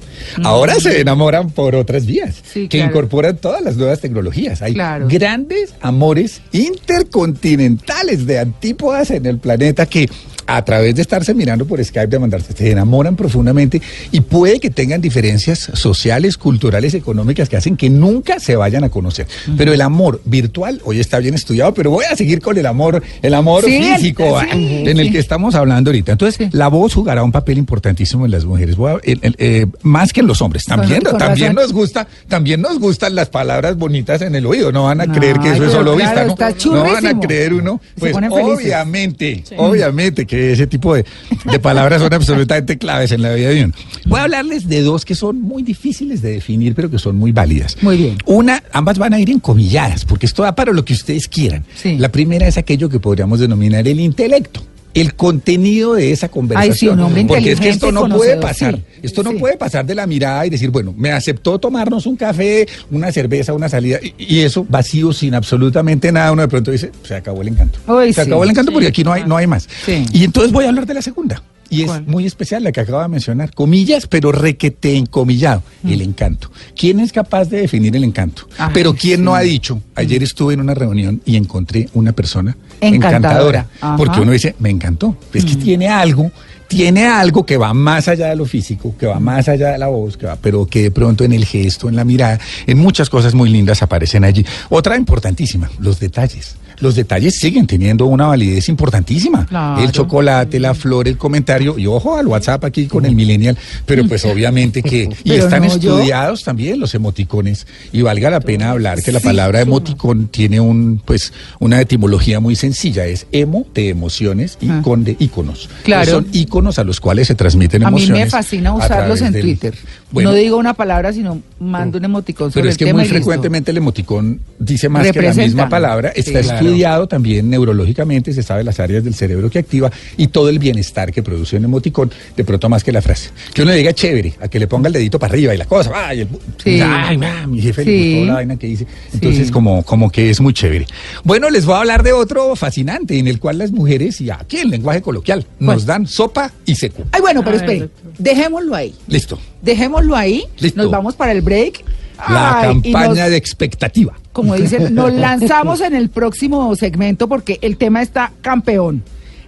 ahora 0.45 0.75
se 0.77 1.01
enamoran 1.01 1.51
por 1.51 1.75
otras 1.75 2.07
vías 2.07 2.21
Mm. 2.21 2.33
Sí, 2.53 2.61
que 2.69 2.79
claro. 2.79 2.91
incorporan 2.91 3.37
todas 3.39 3.63
las 3.63 3.77
nuevas 3.77 4.01
tecnologías. 4.01 4.63
Hay 4.63 4.75
Claro. 4.75 5.07
grandes 5.09 5.75
amores 5.81 6.41
intercontinentales 6.53 8.27
de 8.27 8.39
antípodas 8.39 9.11
en 9.11 9.27
el 9.27 9.39
planeta 9.41 9.87
que 9.87 10.09
a 10.57 10.65
través 10.65 10.95
de 10.95 11.03
estarse 11.03 11.35
mirando 11.35 11.65
por 11.65 11.83
Skype, 11.85 12.09
de 12.09 12.19
mandarse, 12.19 12.53
se 12.53 12.71
enamoran 12.71 13.17
profundamente 13.17 13.81
y 14.11 14.21
puede 14.21 14.59
que 14.61 14.71
tengan 14.71 15.01
diferencias 15.01 15.71
sociales, 15.75 16.37
culturales, 16.37 16.95
económicas 16.95 17.49
que 17.49 17.57
hacen 17.57 17.77
que 17.77 17.89
nunca 17.91 18.41
se 18.41 18.57
vayan 18.57 18.85
a 18.85 18.89
conocer. 18.89 19.27
Pero 19.57 19.73
el 19.73 19.81
amor 19.81 20.21
virtual 20.25 20.81
hoy 20.85 21.01
está 21.01 21.19
bien 21.19 21.35
estudiado, 21.35 21.73
pero 21.75 21.91
voy 21.91 22.05
a 22.11 22.17
seguir 22.17 22.41
con 22.41 22.57
el 22.59 22.67
amor, 22.67 23.03
el 23.23 23.35
amor 23.35 23.65
Sí, 23.65 23.77
el- 23.77 23.95
físico 23.97 24.39
ah, 24.39 24.47
sí, 24.53 24.85
en 24.87 24.99
el 24.99 25.13
que 25.13 25.19
estamos 25.19 25.55
hablando 25.55 25.91
ahorita. 25.91 26.13
Entonces, 26.13 26.53
la 26.53 26.69
voz 26.69 26.95
jugará 26.95 27.23
un 27.23 27.33
papel 27.33 27.59
importantísimo 27.59 28.25
en 28.25 28.33
las 28.33 28.45
mujeres, 28.45 28.77
Voy 28.77 28.93
a- 28.93 28.99
el- 29.03 29.19
el- 29.23 29.37
eh, 29.39 29.67
más 29.83 30.13
que 30.13 30.21
en 30.21 30.27
los 30.27 30.41
hombres. 30.43 30.65
También, 30.65 31.03
también 31.19 31.55
nos 31.55 31.73
gusta, 31.73 32.07
también 32.29 32.61
nos 32.61 32.79
gustan 32.79 33.15
las 33.15 33.29
palabras 33.29 33.77
bonitas 33.77 34.21
en 34.23 34.35
el 34.35 34.47
oído. 34.47 34.73
No 34.73 34.85
van 34.85 35.01
a 35.01 35.07
creer 35.13 35.39
que 35.39 35.53
eso 35.53 35.65
es 35.65 35.73
solo 35.73 35.95
claro, 35.97 36.27
vista, 36.35 36.51
¿no? 36.67 36.75
No 36.75 36.83
van 36.83 37.07
a 37.07 37.21
creer 37.21 37.55
uno. 37.55 37.81
Pues 37.99 38.15
obviamente, 38.17 39.45
obviamente 39.57 40.27
que 40.27 40.40
ese 40.41 40.67
tipo 40.67 40.95
de, 40.95 41.05
de 41.45 41.59
palabras 41.59 42.01
son 42.01 42.13
absolutamente 42.13 42.79
claves 42.79 43.13
en 43.13 43.23
la 43.23 43.33
vida 43.35 43.51
de 43.51 43.65
uno. 43.65 43.75
Voy 44.07 44.21
a 44.21 44.25
hablarles 44.25 44.69
de 44.69 44.83
dos 44.83 45.05
que 45.05 45.15
son 45.15 45.41
muy 45.41 45.63
difíciles 45.63 46.23
de 46.23 46.33
definir, 46.33 46.75
pero 46.75 46.91
que 46.91 46.99
son 46.99 47.17
muy 47.17 47.33
válidas. 47.33 47.77
Muy 47.83 47.97
bien. 47.97 48.19
Una, 48.27 48.63
ambas 48.73 48.99
van 48.99 49.15
a 49.15 49.21
ir 49.21 49.31
encomilladas, 49.31 50.05
porque 50.05 50.27
esto 50.27 50.43
da 50.43 50.55
para 50.55 50.73
lo 50.73 50.85
que 50.85 50.93
ustedes 50.93 51.29
quieran. 51.29 51.65
Sí. 51.75 51.97
La 51.99 52.11
primera 52.11 52.47
es 52.47 52.57
aquello 52.57 52.89
que 52.89 53.01
podríamos 53.01 53.41
denominar 53.41 53.87
el 53.87 54.01
intelecto. 54.01 54.63
El 54.95 55.15
contenido 55.15 55.95
de 55.95 56.13
esa 56.13 56.29
conversación. 56.29 57.01
Ay, 57.01 57.15
sí, 57.21 57.25
Porque 57.27 57.53
es 57.53 57.61
que 57.61 57.69
esto 57.69 57.93
no 57.93 58.09
puede 58.09 58.37
pasar. 58.37 58.77
sí, 58.77 58.83
Esto 59.03 59.23
no 59.23 59.31
sí. 59.31 59.39
puede 59.39 59.57
pasar 59.57 59.85
de 59.87 59.95
la 59.95 60.07
mirada 60.07 60.47
y 60.47 60.51
decir, 60.51 60.71
bueno, 60.71 60.95
me 60.97 61.13
aceptó 61.13 61.59
tomarnos 61.59 62.07
un 62.07 62.17
café, 62.17 62.67
una 62.91 63.13
cerveza, 63.13 63.53
una 63.53 63.69
salida, 63.69 63.99
y, 64.03 64.15
y 64.19 64.41
eso 64.41 64.67
vacío, 64.69 65.13
sin 65.13 65.35
absolutamente 65.35 66.11
nada. 66.13 66.33
Uno 66.33 66.43
de 66.43 66.49
pronto 66.49 66.71
dice, 66.71 66.91
se 67.03 67.15
acabó 67.15 67.43
el 67.43 67.49
encanto. 67.49 67.79
Se 68.13 68.21
acabó 68.23 68.45
el 68.45 68.51
encanto 68.51 68.73
porque 68.73 68.89
aquí 68.89 69.05
no 69.05 69.13
hay, 69.13 69.25
no 69.25 69.37
hay 69.37 69.47
más. 69.47 69.69
Y 70.13 70.25
entonces 70.25 70.53
voy 70.53 70.65
a 70.65 70.69
hablar 70.69 70.87
de 70.87 70.95
la 70.95 71.03
segunda. 71.03 71.43
Y 71.71 71.83
es 71.83 72.07
muy 72.07 72.27
especial 72.27 72.65
la 72.65 72.73
que 72.73 72.81
acabo 72.81 73.01
de 73.01 73.09
mencionar. 73.09 73.55
Comillas, 73.55 74.07
pero 74.07 74.33
requete 74.33 74.97
encomillado. 74.97 75.63
Mm. 75.83 75.93
El 75.93 76.03
encanto. 76.03 76.51
¿Quién 76.77 77.01
es 77.01 77.13
capaz 77.13 77.47
de 77.47 77.61
definir 77.61 77.95
el 77.97 78.05
encanto? 78.05 78.49
Ay, 78.59 78.71
pero 78.75 78.95
¿quién 78.95 79.25
no 79.25 79.35
ha 79.35 79.41
dicho? 79.41 79.81
Ayer 79.95 80.23
estuve 80.23 80.55
en 80.55 80.61
una 80.61 80.75
reunión 80.75 81.23
y 81.25 81.37
encontré 81.37 81.89
una 81.95 82.13
persona 82.13 82.57
Encantadora. 82.81 83.67
Mm. 83.83 83.97
Porque 83.97 84.21
uno 84.21 84.33
dice, 84.33 84.55
me 84.59 84.71
encantó. 84.71 85.17
Es 85.33 85.45
que 85.45 85.57
tiene 85.57 85.89
algo, 85.89 86.31
tiene 86.69 87.07
algo 87.07 87.45
que 87.45 87.57
va 87.57 87.75
más 87.75 88.09
allá 88.09 88.29
de 88.29 88.37
lo 88.37 88.47
físico, 88.47 88.95
que 88.99 89.07
va 89.07 89.21
más 89.21 89.49
allá 89.49 89.73
de 89.73 89.79
la 89.79 89.89
voz, 89.89 90.17
que 90.17 90.27
va, 90.27 90.37
pero 90.37 90.67
que 90.67 90.83
de 90.83 90.91
pronto 90.91 91.25
en 91.25 91.33
el 91.33 91.45
gesto, 91.45 91.89
en 91.89 91.97
la 91.97 92.05
mirada, 92.05 92.39
en 92.67 92.79
muchas 92.79 93.11
cosas 93.11 93.35
muy 93.35 93.51
lindas 93.51 93.83
aparecen 93.83 94.25
allí. 94.25 94.45
Otra 94.69 94.97
importantísima, 94.97 95.71
los 95.79 96.01
detalles. 96.01 96.57
Los 96.81 96.95
detalles 96.95 97.37
siguen 97.39 97.67
teniendo 97.67 98.07
una 98.07 98.27
validez 98.27 98.69
importantísima. 98.69 99.47
Claro. 99.47 99.83
El 99.83 99.93
chocolate, 99.93 100.59
la 100.61 100.75
flor, 100.75 101.09
el 101.09 101.17
comentario, 101.19 101.79
y 101.79 101.87
ojo 101.87 102.17
al 102.17 102.27
WhatsApp 102.27 102.65
aquí 102.65 102.87
con 102.87 103.05
el 103.07 103.15
millennial, 103.15 103.57
pero 103.87 104.07
pues 104.07 104.25
obviamente 104.25 104.83
que, 104.83 105.09
y 105.25 105.33
están 105.33 105.63
no, 105.63 105.77
yo- 105.79 105.97
estudiados 105.99 106.43
también 106.45 106.81
los 106.81 106.95
emoticones, 106.95 107.67
y 107.93 108.03
valga 108.03 108.31
la 108.31 108.41
pena 108.41 108.71
hablar 108.71 109.03
que 109.03 109.13
la 109.13 109.21
palabra 109.21 109.61
emoticón 109.61 110.29
tiene 110.29 110.61
un, 110.61 111.01
pues, 111.05 111.33
una 111.59 111.81
etimología 111.81 112.41
muy 112.41 112.57
sencilla, 112.57 113.07
es 113.07 113.27
emo 113.33 113.67
de 113.75 113.89
emociones 113.91 114.57
y 114.61 114.69
Ah. 114.71 114.81
con 114.83 115.05
de 115.05 115.17
íconos. 115.19 115.69
Claro. 115.85 116.11
Son 116.11 116.27
íconos 116.33 116.79
a 116.79 116.85
los 116.85 117.01
cuales 117.01 117.27
se 117.29 117.35
transmiten 117.35 117.83
A 117.85 117.91
mí 117.91 117.99
emociones. 117.99 118.25
me 118.27 118.31
fascina 118.31 118.73
usarlos 118.75 119.21
en 119.21 119.33
del- 119.33 119.43
Twitter. 119.43 119.75
Bueno, 120.13 120.31
no 120.31 120.37
digo 120.37 120.57
una 120.57 120.75
palabra, 120.75 121.13
sino 121.13 121.41
mando 121.61 121.99
un 121.99 122.05
emoticón 122.05 122.51
sobre 122.51 122.63
pero 122.63 122.69
es 122.71 122.75
el 122.75 122.79
que 122.79 122.85
tema 122.87 122.99
muy 123.01 123.09
frecuentemente 123.09 123.71
el 123.71 123.77
emoticón 123.77 124.41
dice 124.59 124.89
más 124.89 125.07
que 125.11 125.23
la 125.23 125.33
misma 125.35 125.69
palabra. 125.69 126.13
Sí, 126.15 126.21
Está 126.21 126.41
claro. 126.41 126.67
Estudiado 126.71 127.07
también 127.07 127.49
neurológicamente, 127.51 128.33
se 128.33 128.43
sabe 128.43 128.65
las 128.65 128.81
áreas 128.81 129.05
del 129.05 129.15
cerebro 129.15 129.51
que 129.51 129.59
activa 129.59 129.91
y 130.17 130.29
todo 130.29 130.49
el 130.49 130.59
bienestar 130.59 131.13
que 131.13 131.23
produce 131.23 131.57
un 131.57 131.65
emoticón, 131.65 132.11
de 132.37 132.45
pronto 132.45 132.69
más 132.69 132.85
que 132.85 132.93
la 132.93 133.03
frase. 133.03 133.31
Que 133.55 133.63
uno 133.63 133.71
le 133.73 133.79
diga 133.79 133.93
chévere, 133.93 134.35
a 134.41 134.49
que 134.49 134.59
le 134.59 134.67
ponga 134.67 134.89
el 134.89 134.93
dedito 134.93 135.19
para 135.19 135.33
arriba 135.33 135.55
y 135.55 135.59
la 135.59 135.65
cosa, 135.67 135.91
ay, 135.95 136.21
el, 136.21 136.29
Sí. 136.63 136.81
ay, 136.81 137.19
mi 137.49 137.61
jefe 137.61 137.85
le 137.85 137.91
Sí. 137.91 138.11
gustó 138.15 138.27
la 138.27 138.35
vaina 138.35 138.57
que 138.57 138.67
dice. 138.67 138.87
Entonces, 139.13 139.47
Sí. 139.49 139.53
como, 139.53 139.83
como 139.83 140.11
que 140.11 140.31
es 140.31 140.41
muy 140.41 140.53
chévere. 140.53 140.87
Bueno, 141.25 141.51
les 141.51 141.65
voy 141.67 141.75
a 141.75 141.79
hablar 141.81 142.03
de 142.03 142.13
otro 142.13 142.55
fascinante, 142.57 143.19
en 143.19 143.29
el 143.29 143.39
cual 143.41 143.59
las 143.59 143.73
mujeres, 143.73 144.21
y 144.21 144.31
aquí 144.31 144.59
en 144.59 144.71
lenguaje 144.71 145.03
coloquial, 145.03 145.47
nos 145.59 145.77
¿Cuál? 145.77 145.87
dan 145.87 146.07
sopa 146.07 146.53
y 146.67 146.75
seco. 146.75 147.05
Ay, 147.13 147.21
bueno, 147.21 147.43
pero 147.45 147.57
espere, 147.57 147.89
dejémoslo 148.19 148.75
ahí. 148.75 148.95
Listo. 149.07 149.39
Dejémoslo 149.63 150.17
ahí. 150.17 150.45
Listo. 150.59 150.83
Nos 150.83 150.91
vamos 150.91 151.15
para 151.17 151.33
el 151.33 151.43
break. 151.43 151.85
La 152.29 152.61
Ay, 152.61 152.67
campaña 152.83 153.23
nos- 153.23 153.31
de 153.31 153.37
expectativa. 153.37 154.15
como 154.33 154.55
dicen, 154.55 154.95
nos 154.95 155.13
lanzamos 155.13 155.81
en 155.81 155.95
el 155.95 156.09
próximo 156.11 156.75
segmento 156.77 157.29
porque 157.29 157.59
el 157.63 157.77
tema 157.77 158.03
está 158.03 158.33
campeón. 158.43 159.03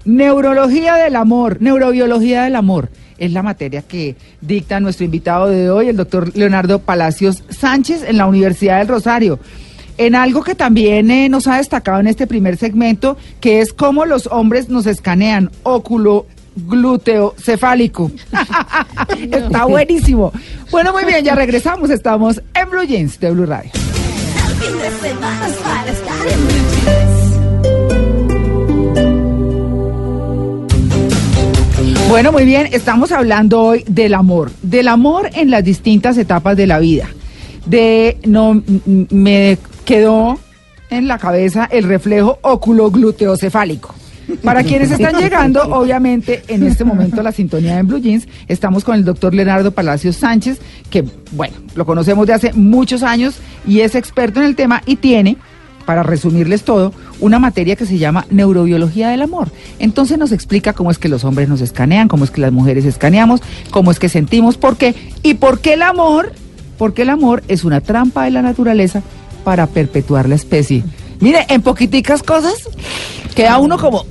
Neurología 0.04 0.96
del 0.96 1.16
amor, 1.16 1.58
neurobiología 1.60 2.42
del 2.44 2.56
amor. 2.56 2.90
Es 3.18 3.32
la 3.32 3.42
materia 3.42 3.82
que 3.82 4.16
dicta 4.40 4.80
nuestro 4.80 5.04
invitado 5.04 5.48
de 5.48 5.70
hoy, 5.70 5.88
el 5.88 5.96
doctor 5.96 6.36
Leonardo 6.36 6.80
Palacios 6.80 7.44
Sánchez, 7.50 8.02
en 8.06 8.16
la 8.16 8.26
Universidad 8.26 8.78
del 8.78 8.88
Rosario. 8.88 9.38
En 9.98 10.14
algo 10.16 10.42
que 10.42 10.54
también 10.56 11.10
eh, 11.10 11.28
nos 11.28 11.46
ha 11.46 11.58
destacado 11.58 12.00
en 12.00 12.08
este 12.08 12.26
primer 12.26 12.56
segmento, 12.56 13.16
que 13.40 13.60
es 13.60 13.72
cómo 13.72 14.04
los 14.06 14.26
hombres 14.26 14.68
nos 14.68 14.86
escanean 14.86 15.50
óculo, 15.62 16.26
glúteo, 16.56 17.34
cefálico. 17.38 18.10
Está 19.30 19.64
buenísimo. 19.64 20.32
Bueno, 20.70 20.92
muy 20.92 21.04
bien, 21.04 21.24
ya 21.24 21.34
regresamos. 21.34 21.90
Estamos 21.90 22.42
en 22.54 22.70
Blue 22.70 22.84
Jeans 22.84 23.18
de 23.20 23.30
Blue 23.30 23.46
Radio. 23.46 23.70
Bueno, 32.08 32.30
muy 32.30 32.44
bien, 32.44 32.68
estamos 32.72 33.10
hablando 33.10 33.62
hoy 33.62 33.84
del 33.88 34.12
amor, 34.12 34.50
del 34.60 34.88
amor 34.88 35.30
en 35.32 35.50
las 35.50 35.64
distintas 35.64 36.18
etapas 36.18 36.56
de 36.56 36.66
la 36.66 36.78
vida. 36.78 37.08
De 37.64 38.18
no 38.26 38.62
me 39.10 39.56
quedó 39.84 40.38
en 40.90 41.08
la 41.08 41.18
cabeza 41.18 41.68
el 41.70 41.84
reflejo 41.84 42.38
oculogluteocefálico. 42.42 43.94
Para 44.42 44.62
quienes 44.64 44.90
están 44.90 45.16
llegando, 45.16 45.62
obviamente, 45.62 46.42
en 46.48 46.62
este 46.62 46.84
momento 46.84 47.22
la 47.22 47.32
sintonía 47.32 47.78
en 47.78 47.86
Blue 47.86 48.00
Jeans, 48.00 48.26
estamos 48.48 48.84
con 48.84 48.94
el 48.94 49.04
doctor 49.04 49.34
Leonardo 49.34 49.72
Palacios 49.72 50.16
Sánchez, 50.16 50.58
que, 50.90 51.04
bueno, 51.32 51.54
lo 51.74 51.86
conocemos 51.86 52.26
de 52.26 52.32
hace 52.32 52.52
muchos 52.52 53.02
años 53.02 53.36
y 53.66 53.80
es 53.80 53.94
experto 53.94 54.40
en 54.40 54.46
el 54.46 54.56
tema 54.56 54.82
y 54.86 54.96
tiene 54.96 55.36
para 55.84 56.02
resumirles 56.02 56.62
todo, 56.62 56.92
una 57.20 57.38
materia 57.38 57.76
que 57.76 57.86
se 57.86 57.98
llama 57.98 58.26
neurobiología 58.30 59.08
del 59.08 59.22
amor. 59.22 59.48
Entonces 59.78 60.16
nos 60.16 60.32
explica 60.32 60.72
cómo 60.72 60.90
es 60.90 60.98
que 60.98 61.08
los 61.08 61.24
hombres 61.24 61.48
nos 61.48 61.60
escanean, 61.60 62.08
cómo 62.08 62.24
es 62.24 62.30
que 62.30 62.40
las 62.40 62.52
mujeres 62.52 62.84
escaneamos, 62.84 63.40
cómo 63.70 63.90
es 63.90 63.98
que 63.98 64.08
sentimos, 64.08 64.56
por 64.56 64.76
qué 64.76 64.94
y 65.22 65.34
por 65.34 65.60
qué 65.60 65.74
el 65.74 65.82
amor, 65.82 66.32
porque 66.78 67.02
el 67.02 67.10
amor 67.10 67.42
es 67.48 67.64
una 67.64 67.80
trampa 67.80 68.24
de 68.24 68.30
la 68.30 68.42
naturaleza 68.42 69.02
para 69.44 69.66
perpetuar 69.66 70.28
la 70.28 70.36
especie. 70.36 70.84
Mire, 71.22 71.46
en 71.48 71.62
poquiticas 71.62 72.22
cosas 72.22 72.54
queda 73.34 73.56
uno 73.58 73.78
como, 73.78 74.04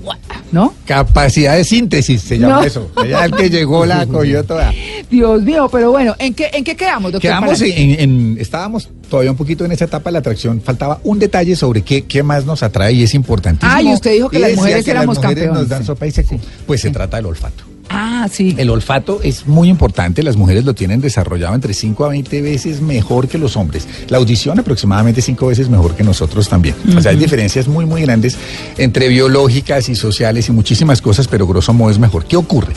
¿no? 0.52 0.74
Capacidad 0.86 1.56
de 1.58 1.63
síntesis 1.65 2.21
se 2.21 2.39
llama 2.39 2.56
No. 2.62 2.63
eso. 2.63 2.89
Ya 3.08 3.26
el 3.26 3.34
que 3.36 3.50
llegó 3.50 3.86
la 3.86 4.08
cogió 4.08 4.43
toda. 4.45 4.74
Dios 5.10 5.41
mío, 5.43 5.67
pero 5.71 5.91
bueno, 5.91 6.15
¿en 6.19 6.34
qué, 6.34 6.50
en 6.54 6.63
qué 6.63 6.76
quedamos, 6.76 7.12
doctor? 7.12 7.30
Quedamos 7.30 7.62
en, 7.62 8.00
en- 8.00 8.38
estábamos 8.39 8.89
todavía 9.10 9.30
un 9.32 9.38
poquito 9.38 9.65
en 9.65 9.74
esa 9.74 9.86
etapa 9.86 10.10
de 10.10 10.13
la 10.13 10.19
atracción. 10.19 10.62
Faltaba 10.62 11.00
un 11.04 11.19
detalle 11.19 11.56
sobre 11.58 11.82
qué, 11.82 12.04
qué 12.06 12.24
más 12.24 12.45
nos 12.45 12.63
atrae 12.63 12.93
y 12.93 13.04
es 13.04 13.13
importantísimo. 13.13 13.71
Ah, 13.71 13.82
y 13.82 13.93
usted 13.93 14.13
dijo 14.13 14.30
que 14.30 14.39
las 14.39 14.50
decía 14.52 14.62
mujeres 14.63 14.86
que 14.86 14.91
éramos 14.91 15.15
las 15.17 15.24
mujeres 15.26 15.43
campeones, 15.43 15.60
nos 15.62 15.69
dan 15.69 15.82
sí. 15.82 15.88
sopa 15.88 16.08
y 16.08 16.12
seco. 16.12 16.39
Pues 16.65 16.80
se 16.82 16.89
trata 16.91 17.17
del 17.17 17.26
olfato. 17.26 17.65
Ah, 17.93 18.27
sí. 18.32 18.56
El 18.58 18.69
olfato 18.69 19.19
es 19.21 19.47
muy 19.47 19.67
importante, 19.67 20.23
las 20.23 20.38
mujeres 20.38 20.63
lo 20.63 20.73
tienen 20.73 21.01
desarrollado 21.01 21.54
entre 21.56 21.73
5 21.73 22.06
a 22.06 22.10
20 22.10 22.41
veces 22.41 22.82
mejor 22.82 23.27
que 23.27 23.38
los 23.38 23.58
hombres. 23.58 23.86
La 24.08 24.17
audición 24.17 24.58
aproximadamente 24.60 25.21
5 25.21 25.47
veces 25.47 25.69
mejor 25.69 25.95
que 25.95 26.04
nosotros 26.04 26.47
también. 26.47 26.75
O 26.95 27.01
sea, 27.01 27.12
hay 27.12 27.17
diferencias 27.17 27.67
muy, 27.67 27.86
muy 27.86 28.01
grandes 28.04 28.38
entre 28.77 29.10
biológicas 29.10 29.89
y 29.89 29.95
sociales 29.95 30.47
y 30.47 30.54
muchísimas 30.54 31.01
cosas, 31.01 31.27
pero 31.27 31.45
grosso 31.45 31.73
modo 31.73 31.91
es 31.91 31.99
mejor. 31.99 32.25
¿Qué 32.25 32.38
ocurre? 32.38 32.73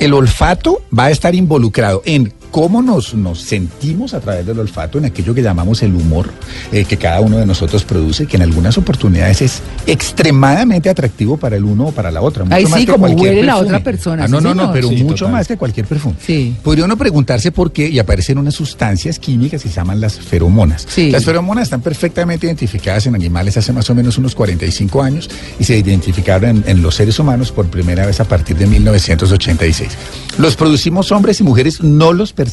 El 0.00 0.12
olfato 0.12 0.82
va 0.96 1.04
a 1.04 1.10
estar 1.10 1.34
involucrado 1.36 2.02
en 2.04 2.32
cómo 2.56 2.80
nos, 2.80 3.12
nos 3.12 3.42
sentimos 3.42 4.14
a 4.14 4.20
través 4.20 4.46
del 4.46 4.58
olfato, 4.58 4.96
en 4.96 5.04
aquello 5.04 5.34
que 5.34 5.42
llamamos 5.42 5.82
el 5.82 5.94
humor 5.94 6.30
eh, 6.72 6.86
que 6.86 6.96
cada 6.96 7.20
uno 7.20 7.36
de 7.36 7.44
nosotros 7.44 7.84
produce, 7.84 8.24
que 8.26 8.36
en 8.38 8.42
algunas 8.44 8.78
oportunidades 8.78 9.42
es 9.42 9.62
extremadamente 9.86 10.88
atractivo 10.88 11.36
para 11.36 11.56
el 11.56 11.64
uno 11.64 11.88
o 11.88 11.92
para 11.92 12.10
la 12.10 12.22
otra. 12.22 12.46
Ahí 12.48 12.62
mucho 12.64 12.70
más 12.70 12.80
sí, 12.80 12.86
que 12.86 12.92
como 12.92 13.06
cualquier 13.08 13.28
huele 13.34 13.42
la 13.42 13.52
perfume. 13.56 13.68
otra 13.68 13.84
persona, 13.84 14.24
Ah, 14.24 14.28
no, 14.28 14.38
sí, 14.38 14.44
no, 14.44 14.54
no, 14.54 14.60
señor. 14.62 14.72
pero 14.74 14.88
Sí, 14.88 14.94
mucho 15.02 15.14
total. 15.26 15.32
más 15.32 15.48
que 15.48 15.56
cualquier 15.58 15.84
perfume. 15.84 16.14
Sí. 16.24 16.56
Podría 16.62 16.86
uno 16.86 16.96
preguntarse 16.96 17.52
por 17.52 17.72
qué 17.72 17.90
y 17.90 17.98
aparecen 17.98 18.38
unas 18.38 18.54
sustancias 18.54 19.18
químicas 19.18 19.62
que 19.62 19.68
se 19.68 19.74
llaman 19.74 20.00
las 20.00 20.18
feromonas. 20.18 20.86
Sí. 20.88 21.10
Las 21.10 21.26
feromonas 21.26 21.64
están 21.64 21.82
perfectamente 21.82 22.46
identificadas 22.46 23.06
en 23.06 23.14
animales 23.14 23.58
hace 23.58 23.74
más 23.74 23.90
o 23.90 23.94
menos 23.94 24.16
unos 24.16 24.34
45 24.34 25.02
años 25.02 25.28
y 25.58 25.64
se 25.64 25.76
identificaron 25.76 26.48
en, 26.48 26.64
en 26.66 26.80
los 26.82 26.94
seres 26.94 27.18
humanos 27.18 27.52
por 27.52 27.66
primera 27.66 28.06
vez 28.06 28.18
a 28.20 28.24
partir 28.24 28.56
de 28.56 28.66
1986. 28.66 29.90
Los 30.38 30.56
producimos 30.56 31.12
hombres 31.12 31.38
y 31.40 31.44
mujeres, 31.44 31.82
no 31.82 32.14
los 32.14 32.32
percibimos, 32.32 32.45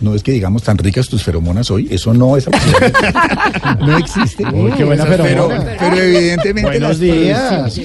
no 0.00 0.14
es 0.14 0.22
que 0.22 0.32
digamos 0.32 0.62
tan 0.62 0.78
ricas 0.78 1.08
tus 1.08 1.22
feromonas 1.22 1.70
hoy, 1.70 1.88
eso 1.90 2.12
no 2.14 2.36
es 2.36 2.46
no 3.80 3.98
existe. 3.98 4.44
Uy, 4.44 4.72
qué 4.72 4.84
buena 4.84 5.06
feromona. 5.06 5.60
Pero, 5.64 5.76
pero 5.78 5.96
evidentemente 5.96 6.70
Buenos 6.70 6.90
las 6.90 7.00
días. 7.00 7.80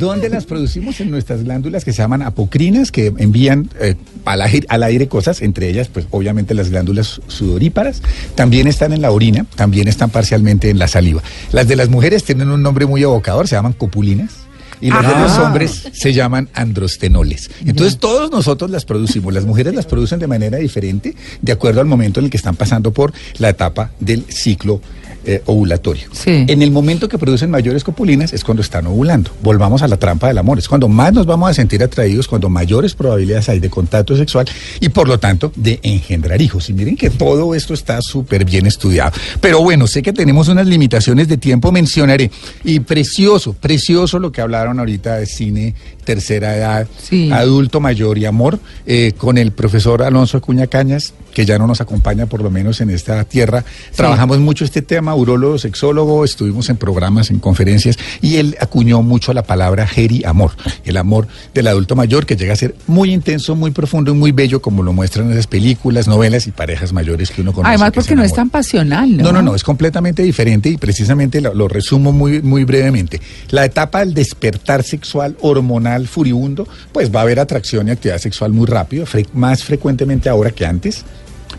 ¿Dónde 0.00 0.28
las 0.28 0.46
producimos? 0.46 1.00
En 1.00 1.10
nuestras 1.10 1.44
glándulas 1.44 1.84
que 1.84 1.92
se 1.92 2.02
llaman 2.02 2.22
apocrinas, 2.22 2.92
que 2.92 3.12
envían 3.18 3.68
eh, 3.80 3.96
al, 4.24 4.42
aire, 4.42 4.66
al 4.68 4.82
aire 4.82 5.08
cosas, 5.08 5.42
entre 5.42 5.68
ellas, 5.68 5.88
pues 5.88 6.06
obviamente 6.10 6.54
las 6.54 6.70
glándulas 6.70 7.20
sudoríparas. 7.26 8.02
También 8.34 8.66
están 8.66 8.92
en 8.92 9.02
la 9.02 9.10
orina, 9.10 9.46
también 9.56 9.88
están 9.88 10.10
parcialmente 10.10 10.70
en 10.70 10.78
la 10.78 10.88
saliva. 10.88 11.22
Las 11.52 11.68
de 11.68 11.76
las 11.76 11.88
mujeres 11.88 12.24
tienen 12.24 12.50
un 12.50 12.62
nombre 12.62 12.86
muy 12.86 13.02
evocador, 13.02 13.48
se 13.48 13.56
llaman 13.56 13.72
copulinas. 13.72 14.47
Y 14.80 14.90
las 14.90 15.02
de 15.02 15.14
Ah. 15.14 15.20
los 15.22 15.38
hombres 15.38 15.88
se 15.92 16.12
llaman 16.12 16.48
androstenoles. 16.54 17.50
Entonces 17.64 17.98
todos 17.98 18.30
nosotros 18.30 18.70
las 18.70 18.84
producimos. 18.84 19.32
Las 19.34 19.44
mujeres 19.44 19.74
las 19.74 19.86
producen 19.86 20.18
de 20.18 20.26
manera 20.26 20.58
diferente 20.58 21.14
de 21.42 21.52
acuerdo 21.52 21.80
al 21.80 21.86
momento 21.86 22.20
en 22.20 22.26
el 22.26 22.30
que 22.30 22.36
están 22.36 22.56
pasando 22.56 22.92
por 22.92 23.12
la 23.38 23.48
etapa 23.50 23.90
del 24.00 24.24
ciclo 24.28 24.80
eh, 25.24 25.42
ovulatorio. 25.46 26.08
Sí. 26.12 26.46
En 26.48 26.62
el 26.62 26.70
momento 26.70 27.06
que 27.08 27.18
producen 27.18 27.50
mayores 27.50 27.84
copulinas 27.84 28.32
es 28.32 28.44
cuando 28.44 28.62
están 28.62 28.86
ovulando. 28.86 29.30
Volvamos 29.42 29.82
a 29.82 29.88
la 29.88 29.98
trampa 29.98 30.28
del 30.28 30.38
amor. 30.38 30.58
Es 30.58 30.68
cuando 30.68 30.88
más 30.88 31.12
nos 31.12 31.26
vamos 31.26 31.50
a 31.50 31.54
sentir 31.54 31.82
atraídos, 31.82 32.26
cuando 32.28 32.48
mayores 32.48 32.94
probabilidades 32.94 33.48
hay 33.50 33.58
de 33.60 33.68
contacto 33.68 34.16
sexual 34.16 34.46
y 34.80 34.88
por 34.88 35.06
lo 35.06 35.18
tanto 35.18 35.52
de 35.56 35.80
engendrar 35.82 36.40
hijos. 36.40 36.70
Y 36.70 36.72
miren 36.72 36.96
que 36.96 37.10
todo 37.10 37.54
esto 37.54 37.74
está 37.74 38.00
súper 38.00 38.44
bien 38.46 38.64
estudiado. 38.66 39.10
Pero 39.40 39.60
bueno, 39.62 39.86
sé 39.86 40.02
que 40.02 40.14
tenemos 40.14 40.48
unas 40.48 40.66
limitaciones 40.66 41.28
de 41.28 41.36
tiempo, 41.36 41.72
mencionaré. 41.72 42.30
Y 42.64 42.80
precioso, 42.80 43.52
precioso 43.52 44.18
lo 44.20 44.32
que 44.32 44.40
hablaron 44.40 44.67
hablaron 44.68 44.78
ahorita 44.80 45.16
de 45.16 45.26
cine, 45.26 45.74
tercera 46.08 46.56
edad, 46.56 46.88
Sí. 47.02 47.30
adulto 47.30 47.80
mayor 47.80 48.16
y 48.16 48.24
amor, 48.24 48.58
eh, 48.86 49.12
con 49.18 49.36
el 49.36 49.52
profesor 49.52 50.02
Alonso 50.02 50.38
Acuña 50.38 50.66
Cañas, 50.66 51.12
que 51.34 51.44
ya 51.44 51.58
no 51.58 51.66
nos 51.66 51.82
acompaña 51.82 52.24
por 52.24 52.40
lo 52.42 52.50
menos 52.50 52.80
en 52.80 52.88
esta 52.88 53.22
tierra. 53.24 53.62
Trabajamos 53.94 54.38
mucho 54.38 54.64
este 54.64 54.80
tema, 54.80 55.14
urólogo, 55.14 55.58
sexólogo, 55.58 56.24
estuvimos 56.24 56.70
en 56.70 56.78
programas, 56.78 57.30
en 57.30 57.40
conferencias, 57.40 57.98
y 58.22 58.36
él 58.36 58.56
acuñó 58.58 59.02
mucho 59.02 59.34
la 59.34 59.42
palabra 59.42 59.86
geri 59.86 60.24
amor, 60.24 60.52
el 60.86 60.96
amor 60.96 61.28
del 61.52 61.66
adulto 61.66 61.94
mayor 61.94 62.24
que 62.24 62.36
llega 62.36 62.54
a 62.54 62.56
ser 62.56 62.74
muy 62.86 63.12
intenso, 63.12 63.54
muy 63.54 63.70
profundo 63.70 64.10
y 64.10 64.14
muy 64.14 64.32
bello, 64.32 64.62
como 64.62 64.82
lo 64.82 64.94
muestran 64.94 65.30
esas 65.30 65.46
películas, 65.46 66.08
novelas 66.08 66.46
y 66.46 66.52
parejas 66.52 66.94
mayores 66.94 67.30
que 67.30 67.42
uno 67.42 67.52
conoce. 67.52 67.68
Además, 67.68 67.92
porque 67.94 68.16
no 68.16 68.24
es 68.24 68.32
tan 68.32 68.48
pasional, 68.48 69.14
¿no? 69.14 69.24
No, 69.24 69.32
no, 69.32 69.42
no, 69.42 69.54
es 69.54 69.62
completamente 69.62 70.22
diferente 70.22 70.70
y 70.70 70.78
precisamente 70.78 71.42
lo, 71.42 71.52
lo 71.52 71.68
resumo 71.68 72.12
muy, 72.12 72.40
muy 72.40 72.64
brevemente. 72.64 73.20
La 73.50 73.66
etapa 73.66 74.00
del 74.00 74.14
despertar 74.14 74.82
sexual 74.82 75.36
hormonal 75.42 75.97
furibundo, 76.06 76.68
pues 76.92 77.14
va 77.14 77.20
a 77.20 77.22
haber 77.22 77.40
atracción 77.40 77.88
y 77.88 77.90
actividad 77.90 78.18
sexual 78.18 78.52
muy 78.52 78.66
rápido, 78.66 79.04
más 79.32 79.64
frecuentemente 79.64 80.28
ahora 80.28 80.50
que 80.50 80.66
antes. 80.66 81.04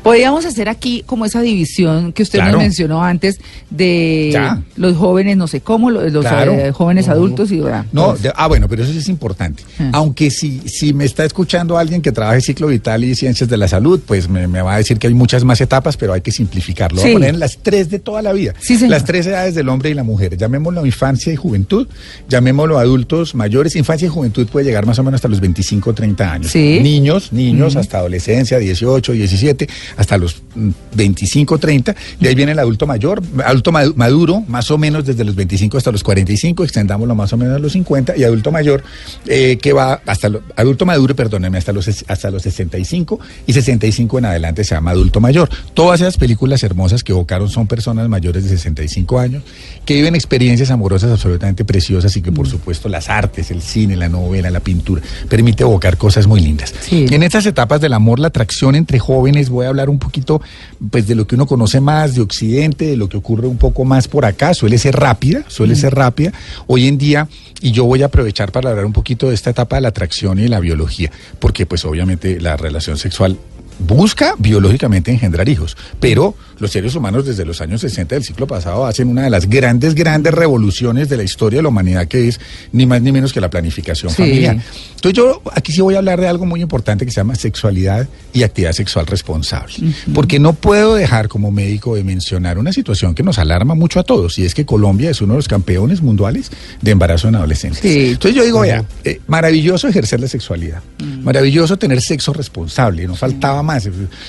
Podríamos 0.03 0.45
hacer 0.45 0.69
aquí 0.69 1.03
como 1.05 1.25
esa 1.25 1.41
división 1.41 2.13
que 2.13 2.23
usted 2.23 2.39
Claro. 2.39 2.53
nos 2.53 2.61
mencionó 2.61 3.03
antes 3.03 3.39
de 3.69 4.29
Ya. 4.31 4.61
los 4.77 4.95
jóvenes, 4.95 5.35
no 5.37 5.47
sé 5.47 5.61
cómo, 5.61 5.89
los, 5.91 6.11
Claro. 6.25 6.53
eh, 6.53 6.71
jóvenes 6.71 7.07
adultos 7.09 7.51
y 7.51 7.59
¿verdad? 7.59 7.85
No, 7.91 8.15
de- 8.15 8.31
ah, 8.35 8.47
bueno, 8.47 8.67
pero 8.69 8.83
eso 8.83 8.91
sí 8.93 8.99
es 8.99 9.09
importante. 9.09 9.63
Ah. 9.77 9.89
Aunque 9.93 10.31
si, 10.31 10.61
si 10.67 10.93
me 10.93 11.05
está 11.05 11.25
escuchando 11.25 11.77
alguien 11.77 12.01
que 12.01 12.11
trabaje 12.11 12.41
ciclo 12.41 12.67
vital 12.67 13.03
y 13.03 13.13
ciencias 13.15 13.49
de 13.49 13.57
la 13.57 13.67
salud, 13.67 13.99
pues 14.05 14.29
me, 14.29 14.47
me 14.47 14.61
va 14.61 14.75
a 14.75 14.77
decir 14.77 14.97
que 14.99 15.07
hay 15.07 15.13
muchas 15.13 15.43
más 15.43 15.59
etapas, 15.61 15.97
pero 15.97 16.13
hay 16.13 16.21
que 16.21 16.31
simplificarlo. 16.31 16.97
Voy 17.01 17.05
Sí. 17.05 17.11
a 17.11 17.13
poner 17.13 17.29
en 17.33 17.39
las 17.39 17.57
tres 17.61 17.89
de 17.89 17.99
toda 17.99 18.21
la 18.21 18.31
vida. 18.33 18.53
Sí, 18.61 18.77
las 18.87 19.03
tres 19.03 19.27
edades 19.27 19.53
del 19.55 19.67
hombre 19.69 19.89
y 19.89 19.93
la 19.93 20.03
mujer. 20.03 20.37
Llamémoslo 20.37 20.85
infancia 20.85 21.31
y 21.33 21.35
juventud, 21.35 21.87
llamémoslo 22.29 22.79
adultos 22.79 23.35
mayores. 23.35 23.75
Infancia 23.75 24.05
y 24.05 24.09
juventud 24.09 24.47
puede 24.47 24.65
llegar 24.65 24.85
más 24.85 24.97
o 24.99 25.03
menos 25.03 25.17
hasta 25.19 25.27
los 25.27 25.39
25 25.41 25.89
o 25.89 25.93
30 25.93 26.31
años. 26.31 26.51
Sí. 26.51 26.79
Niños, 26.81 27.33
niños, 27.33 27.75
hasta 27.75 27.97
adolescencia, 27.99 28.57
18, 28.59 29.11
17, 29.11 29.67
hasta 29.97 30.17
los 30.17 30.41
mm, 30.55 30.69
25, 30.95 31.57
30. 31.57 31.95
De 32.19 32.29
ahí 32.29 32.35
viene 32.35 32.51
el 32.53 32.59
adulto 32.59 32.85
mayor, 32.87 33.21
adulto 33.45 33.71
madu- 33.71 33.95
maduro, 33.95 34.43
más 34.47 34.69
o 34.71 34.77
menos 34.77 35.05
desde 35.05 35.23
los 35.23 35.35
25 35.35 35.77
hasta 35.77 35.91
los 35.91 36.03
45, 36.03 36.63
extendámoslo 36.63 37.15
más 37.15 37.31
o 37.33 37.37
menos 37.37 37.55
a 37.55 37.59
los 37.59 37.71
50, 37.73 38.17
y 38.17 38.23
adulto 38.23 38.51
mayor, 38.51 38.83
eh, 39.27 39.57
que 39.61 39.73
va 39.73 40.01
hasta 40.05 40.29
lo- 40.29 40.41
adulto 40.55 40.85
maduro, 40.85 41.15
perdóneme, 41.15 41.57
hasta 41.57 41.71
los, 41.71 41.87
hasta 42.07 42.31
los 42.31 42.41
65, 42.43 43.19
y 43.47 43.53
65 43.53 44.19
en 44.19 44.25
adelante 44.25 44.63
se 44.63 44.75
llama 44.75 44.91
adulto 44.91 45.19
mayor. 45.19 45.49
Todas 45.73 46.01
esas 46.01 46.17
películas 46.17 46.63
hermosas 46.63 47.03
que 47.03 47.11
evocaron 47.11 47.49
son 47.49 47.67
personas 47.67 48.09
mayores 48.09 48.43
de 48.43 48.49
65 48.49 49.19
años, 49.19 49.43
que 49.85 49.93
viven 49.95 50.15
experiencias 50.15 50.71
amorosas 50.71 51.11
absolutamente 51.11 51.63
preciosas 51.65 52.15
y 52.17 52.21
que 52.21 52.31
por 52.31 52.47
supuesto 52.47 52.89
las 52.89 53.09
artes, 53.09 53.51
el 53.51 53.61
cine, 53.61 53.95
la 53.95 54.09
novela, 54.09 54.49
la 54.49 54.59
pintura, 54.59 55.01
permite 55.29 55.63
evocar 55.63 55.97
cosas 55.97 56.27
muy 56.27 56.41
lindas. 56.41 56.73
Sí. 56.81 57.05
En 57.09 57.23
estas 57.23 57.45
etapas 57.45 57.79
del 57.79 57.93
amor, 57.93 58.19
la 58.19 58.27
atracción 58.27 58.75
entre 58.75 58.99
jóvenes, 58.99 59.49
voy 59.49 59.65
a 59.65 59.69
hablar 59.69 59.78
un 59.87 59.99
poquito 59.99 60.41
pues 60.89 61.07
de 61.07 61.13
lo 61.13 61.27
que 61.27 61.35
uno 61.35 61.45
conoce 61.45 61.79
más 61.79 62.15
de 62.15 62.21
Occidente, 62.21 62.87
de 62.87 62.97
lo 62.97 63.07
que 63.07 63.17
ocurre 63.17 63.47
un 63.47 63.57
poco 63.57 63.85
más 63.85 64.07
por 64.07 64.25
acá, 64.25 64.55
suele 64.55 64.79
ser 64.79 64.95
rápida, 64.95 65.45
suele 65.47 65.75
ser 65.75 65.93
rápida. 65.93 66.33
Hoy 66.65 66.87
en 66.87 66.97
día, 66.97 67.27
y 67.61 67.71
yo 67.71 67.85
voy 67.85 68.01
a 68.01 68.07
aprovechar 68.07 68.51
para 68.51 68.71
hablar 68.71 68.85
un 68.85 68.93
poquito 68.93 69.29
de 69.29 69.35
esta 69.35 69.51
etapa 69.51 69.75
de 69.75 69.83
la 69.83 69.89
atracción 69.89 70.39
y 70.39 70.47
la 70.47 70.59
biología, 70.59 71.11
porque 71.37 71.67
pues 71.67 71.85
obviamente 71.85 72.41
la 72.41 72.57
relación 72.57 72.97
sexual 72.97 73.37
busca 73.79 74.35
biológicamente 74.37 75.11
engendrar 75.11 75.47
hijos, 75.47 75.77
pero 75.99 76.35
los 76.59 76.71
seres 76.71 76.95
humanos 76.95 77.25
desde 77.25 77.45
los 77.45 77.61
años 77.61 77.81
60 77.81 78.15
del 78.15 78.23
siglo 78.23 78.45
pasado 78.47 78.85
hacen 78.85 79.07
una 79.07 79.23
de 79.23 79.29
las 79.29 79.49
grandes, 79.49 79.95
grandes 79.95 80.33
revoluciones 80.33 81.09
de 81.09 81.17
la 81.17 81.23
historia 81.23 81.57
de 81.59 81.63
la 81.63 81.69
humanidad, 81.69 82.07
que 82.07 82.27
es 82.27 82.39
ni 82.71 82.85
más 82.85 83.01
ni 83.01 83.11
menos 83.11 83.33
que 83.33 83.41
la 83.41 83.49
planificación 83.49 84.11
Sí. 84.11 84.17
familiar. 84.17 84.57
Entonces 84.95 85.13
yo 85.13 85.41
aquí 85.53 85.71
sí 85.71 85.81
voy 85.81 85.95
a 85.95 85.99
hablar 85.99 86.19
de 86.19 86.27
algo 86.27 86.45
muy 86.45 86.61
importante 86.61 87.05
que 87.05 87.11
se 87.11 87.17
llama 87.17 87.35
sexualidad 87.35 88.07
y 88.33 88.43
actividad 88.43 88.73
sexual 88.73 89.07
responsable, 89.07 89.73
porque 90.13 90.39
no 90.39 90.53
puedo 90.53 90.95
dejar 90.95 91.27
como 91.29 91.51
médico 91.51 91.95
de 91.95 92.03
mencionar 92.03 92.57
una 92.57 92.73
situación 92.73 93.15
que 93.15 93.23
nos 93.23 93.39
alarma 93.39 93.75
mucho 93.75 93.99
a 93.99 94.03
todos, 94.03 94.37
y 94.39 94.45
es 94.45 94.53
que 94.53 94.65
Colombia 94.65 95.09
es 95.09 95.21
uno 95.21 95.33
de 95.33 95.37
los 95.37 95.47
campeones 95.47 96.01
mundiales 96.01 96.51
de 96.81 96.91
embarazo 96.91 97.29
en 97.29 97.35
adolescentes. 97.35 97.79
Sí. 97.81 98.09
Entonces 98.11 98.35
yo 98.35 98.43
digo, 98.43 98.59
vea, 98.59 98.83
eh, 99.05 99.21
maravilloso 99.27 99.87
ejercer 99.87 100.19
la 100.19 100.27
sexualidad, 100.27 100.81
maravilloso 101.23 101.77
tener 101.77 102.01
sexo 102.01 102.33
responsable, 102.33 103.07
no 103.07 103.15
faltaba 103.15 103.63
más, 103.63 103.87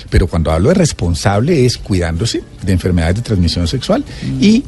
pero 0.09 0.27
cuando 0.27 0.51
hablo 0.51 0.69
de 0.69 0.75
responsable 0.75 1.65
es 1.65 1.77
cuidándose 2.21 2.43
de 2.63 2.71
enfermedades 2.71 3.15
de 3.15 3.21
transmisión 3.21 3.67
sexual 3.67 4.03
y 4.39 4.63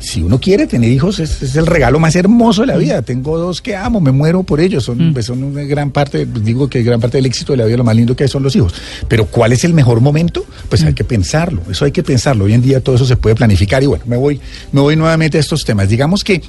si 0.00 0.22
uno 0.22 0.38
quiere 0.38 0.68
tener 0.68 0.92
hijos 0.92 1.18
es, 1.18 1.42
es 1.42 1.56
el 1.56 1.66
regalo 1.66 1.98
más 1.98 2.14
hermoso 2.14 2.60
de 2.60 2.68
la 2.68 2.76
vida. 2.76 3.02
Tengo 3.02 3.36
dos 3.36 3.60
que 3.60 3.74
amo, 3.74 4.00
me 4.00 4.12
muero 4.12 4.44
por 4.44 4.60
ellos, 4.60 4.84
son, 4.84 5.12
pues, 5.12 5.26
son 5.26 5.42
una 5.42 5.62
gran 5.64 5.90
parte, 5.90 6.24
digo 6.24 6.68
que 6.68 6.84
gran 6.84 7.00
parte 7.00 7.18
del 7.18 7.26
éxito 7.26 7.52
de 7.52 7.56
la 7.56 7.64
vida, 7.64 7.76
lo 7.78 7.82
más 7.82 7.96
lindo 7.96 8.14
que 8.14 8.22
hay 8.22 8.28
son 8.28 8.44
los 8.44 8.54
hijos. 8.54 8.74
Pero 9.08 9.26
¿cuál 9.26 9.52
es 9.52 9.64
el 9.64 9.74
mejor 9.74 10.00
momento? 10.00 10.46
Pues 10.68 10.84
hay 10.84 10.94
que 10.94 11.02
pensarlo, 11.02 11.62
eso 11.68 11.84
hay 11.84 11.90
que 11.90 12.04
pensarlo. 12.04 12.44
Hoy 12.44 12.52
en 12.52 12.62
día 12.62 12.80
todo 12.80 12.94
eso 12.94 13.06
se 13.06 13.16
puede 13.16 13.34
planificar 13.34 13.82
y 13.82 13.86
bueno, 13.86 14.04
me 14.06 14.16
voy, 14.16 14.40
me 14.70 14.80
voy 14.80 14.94
nuevamente 14.94 15.36
a 15.38 15.40
estos 15.40 15.64
temas. 15.64 15.88
Digamos 15.88 16.22
que 16.22 16.42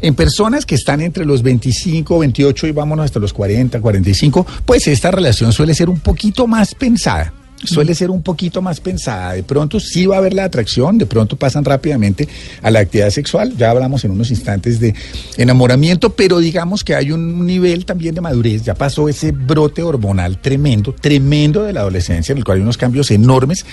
en 0.00 0.14
personas 0.16 0.66
que 0.66 0.74
están 0.74 1.00
entre 1.00 1.24
los 1.24 1.42
25, 1.42 2.18
28 2.18 2.66
y 2.66 2.72
vámonos 2.72 3.04
hasta 3.04 3.20
los 3.20 3.32
40, 3.32 3.80
45, 3.80 4.44
pues 4.64 4.88
esta 4.88 5.12
relación 5.12 5.52
suele 5.52 5.72
ser 5.72 5.88
un 5.88 6.00
poquito 6.00 6.48
más 6.48 6.74
pensada. 6.74 7.32
Suele 7.64 7.94
ser 7.94 8.10
un 8.10 8.22
poquito 8.22 8.62
más 8.62 8.80
pensada. 8.80 9.32
De 9.32 9.42
pronto 9.42 9.80
sí 9.80 10.06
va 10.06 10.16
a 10.16 10.18
haber 10.18 10.32
la 10.32 10.44
atracción, 10.44 10.96
de 10.96 11.06
pronto 11.06 11.36
pasan 11.36 11.64
rápidamente 11.64 12.28
a 12.62 12.70
la 12.70 12.80
actividad 12.80 13.10
sexual. 13.10 13.56
Ya 13.56 13.70
hablamos 13.70 14.04
en 14.04 14.12
unos 14.12 14.30
instantes 14.30 14.78
de 14.78 14.94
enamoramiento, 15.36 16.10
pero 16.10 16.38
digamos 16.38 16.84
que 16.84 16.94
hay 16.94 17.10
un 17.10 17.46
nivel 17.46 17.84
también 17.84 18.14
de 18.14 18.20
madurez. 18.20 18.62
Ya 18.62 18.74
pasó 18.74 19.08
ese 19.08 19.32
brote 19.32 19.82
hormonal 19.82 20.38
tremendo, 20.38 20.94
tremendo 20.94 21.64
de 21.64 21.72
la 21.72 21.80
adolescencia, 21.80 22.32
en 22.32 22.38
el 22.38 22.44
cual 22.44 22.58
hay 22.58 22.62
unos 22.62 22.76
cambios 22.76 23.10
enormes 23.10 23.66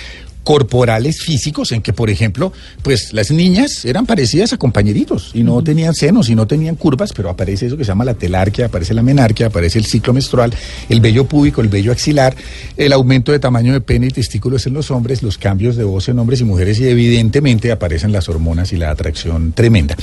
corporales 0.45 1.21
físicos 1.21 1.73
en 1.73 1.81
que, 1.81 1.91
por 1.91 2.09
ejemplo, 2.09 2.53
pues 2.83 3.11
las 3.11 3.31
niñas 3.31 3.83
eran 3.83 4.05
parecidas 4.05 4.53
a 4.53 4.57
compañeritos 4.57 5.31
y 5.33 5.43
no 5.43 5.61
tenían 5.63 5.93
senos 5.95 6.29
y 6.29 6.35
no 6.35 6.45
tenían 6.45 6.75
curvas, 6.75 7.11
pero 7.11 7.29
aparece 7.29 7.65
eso 7.65 7.75
que 7.75 7.83
se 7.83 7.89
llama 7.89 8.05
la 8.05 8.13
telarquia, 8.13 8.67
aparece 8.67 8.93
la 8.93 9.01
menarquia, 9.01 9.47
aparece 9.47 9.79
el 9.79 9.85
ciclo 9.85 10.13
menstrual, 10.13 10.53
el 10.87 11.01
vello 11.01 11.25
púbico, 11.25 11.61
el 11.61 11.67
vello 11.67 11.91
axilar, 11.91 12.35
el 12.77 12.93
aumento 12.93 13.31
de 13.33 13.39
tamaño 13.39 13.73
de 13.73 13.81
pene 13.81 14.05
y 14.05 14.11
testículos 14.11 14.67
en 14.67 14.75
los 14.75 14.91
hombres, 14.91 15.23
los 15.23 15.37
cambios 15.37 15.75
de 15.75 15.83
voz 15.83 16.07
en 16.09 16.19
hombres 16.19 16.39
y 16.41 16.43
mujeres 16.43 16.79
y 16.79 16.87
evidentemente 16.87 17.71
aparecen 17.71 18.11
las 18.11 18.29
hormonas 18.29 18.71
y 18.71 18.77
la 18.77 18.91
atracción 18.91 19.51
tremenda. 19.51 19.97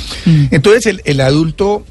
Entonces 0.50 0.86
el, 0.86 1.02
el 1.04 1.20
adulto... 1.20 1.86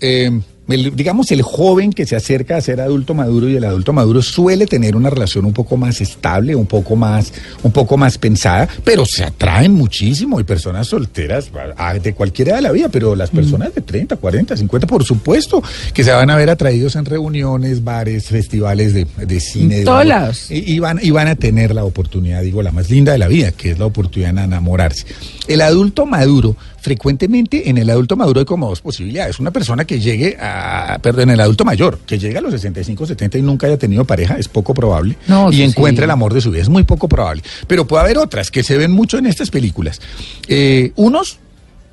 eh, 0.00 0.30
el- 0.68 0.94
digamos, 0.94 1.30
el 1.30 1.42
joven 1.42 1.92
que 1.92 2.06
se 2.06 2.16
acerca 2.16 2.56
a 2.56 2.60
ser 2.60 2.80
adulto 2.80 3.14
maduro 3.14 3.48
y 3.48 3.56
el 3.56 3.64
adulto 3.64 3.92
maduro 3.92 4.22
suele 4.22 4.66
tener 4.66 4.96
una 4.96 5.10
relación 5.10 5.44
un 5.44 5.52
poco 5.52 5.76
más 5.76 6.00
estable, 6.00 6.54
un 6.54 6.66
poco 6.66 6.94
más, 6.96 7.32
un 7.62 7.72
poco 7.72 7.96
más 7.96 8.18
pensada, 8.18 8.68
pero 8.84 9.04
se 9.04 9.24
atraen 9.24 9.72
muchísimo. 9.74 10.38
Hay 10.38 10.44
personas 10.44 10.86
solteras 10.88 11.50
ah, 11.76 11.94
de 11.94 12.14
cualquier 12.14 12.48
edad 12.48 12.56
de 12.56 12.62
la 12.62 12.72
vida, 12.72 12.88
pero 12.88 13.16
las 13.16 13.30
personas 13.30 13.74
de 13.74 13.80
30, 13.80 14.16
40, 14.16 14.56
50, 14.56 14.86
por 14.86 15.04
supuesto, 15.04 15.62
que 15.94 16.04
se 16.04 16.10
van 16.12 16.30
a 16.30 16.36
ver 16.36 16.50
atraídos 16.50 16.96
en 16.96 17.04
reuniones, 17.04 17.82
bares, 17.84 18.26
festivales 18.26 18.92
de, 18.94 19.06
de 19.26 19.40
cine. 19.40 19.76
De 19.84 20.04
lados. 20.04 20.50
y, 20.50 20.72
y 20.74 20.78
van, 20.78 20.98
y 21.02 21.10
van 21.10 21.28
a 21.28 21.36
tener 21.36 21.74
la 21.74 21.84
oportunidad, 21.84 22.42
digo, 22.42 22.62
la 22.62 22.72
más 22.72 22.90
linda 22.90 23.12
de 23.12 23.18
la 23.18 23.28
vida, 23.28 23.52
que 23.52 23.70
es 23.72 23.78
la 23.78 23.86
oportunidad 23.86 24.34
de 24.34 24.42
enamorarse. 24.42 25.04
El 25.46 25.60
adulto 25.62 26.04
maduro, 26.04 26.56
frecuentemente 26.80 27.68
en 27.70 27.78
el 27.78 27.90
adulto 27.90 28.16
maduro 28.16 28.40
hay 28.40 28.46
como 28.46 28.68
dos 28.68 28.80
posibilidades. 28.80 29.38
Una 29.40 29.50
persona 29.50 29.84
que 29.84 30.00
llegue 30.00 30.36
a, 30.38 30.57
perdón, 31.02 31.30
el 31.30 31.40
adulto 31.40 31.64
mayor, 31.64 31.98
que 32.06 32.18
llegue 32.18 32.38
a 32.38 32.40
los 32.40 32.52
65, 32.52 33.06
70 33.06 33.38
y 33.38 33.42
nunca 33.42 33.66
haya 33.66 33.78
tenido 33.78 34.04
pareja, 34.04 34.36
es 34.36 34.48
poco 34.48 34.74
probable. 34.74 35.16
No, 35.26 35.50
y 35.50 35.56
sí. 35.70 35.74
el 35.76 36.10
amor 36.10 36.34
de 36.34 36.40
su 36.40 36.50
vida, 36.50 36.62
es 36.62 36.68
muy 36.68 36.84
poco 36.84 37.08
probable. 37.08 37.42
Pero 37.66 37.86
puede 37.86 38.04
haber 38.04 38.18
otras 38.18 38.50
que 38.50 38.62
se 38.62 38.76
ven 38.76 38.92
mucho 38.92 39.18
en 39.18 39.26
estas 39.26 39.50
películas. 39.50 40.00
Eh, 40.48 40.92
unos 40.96 41.38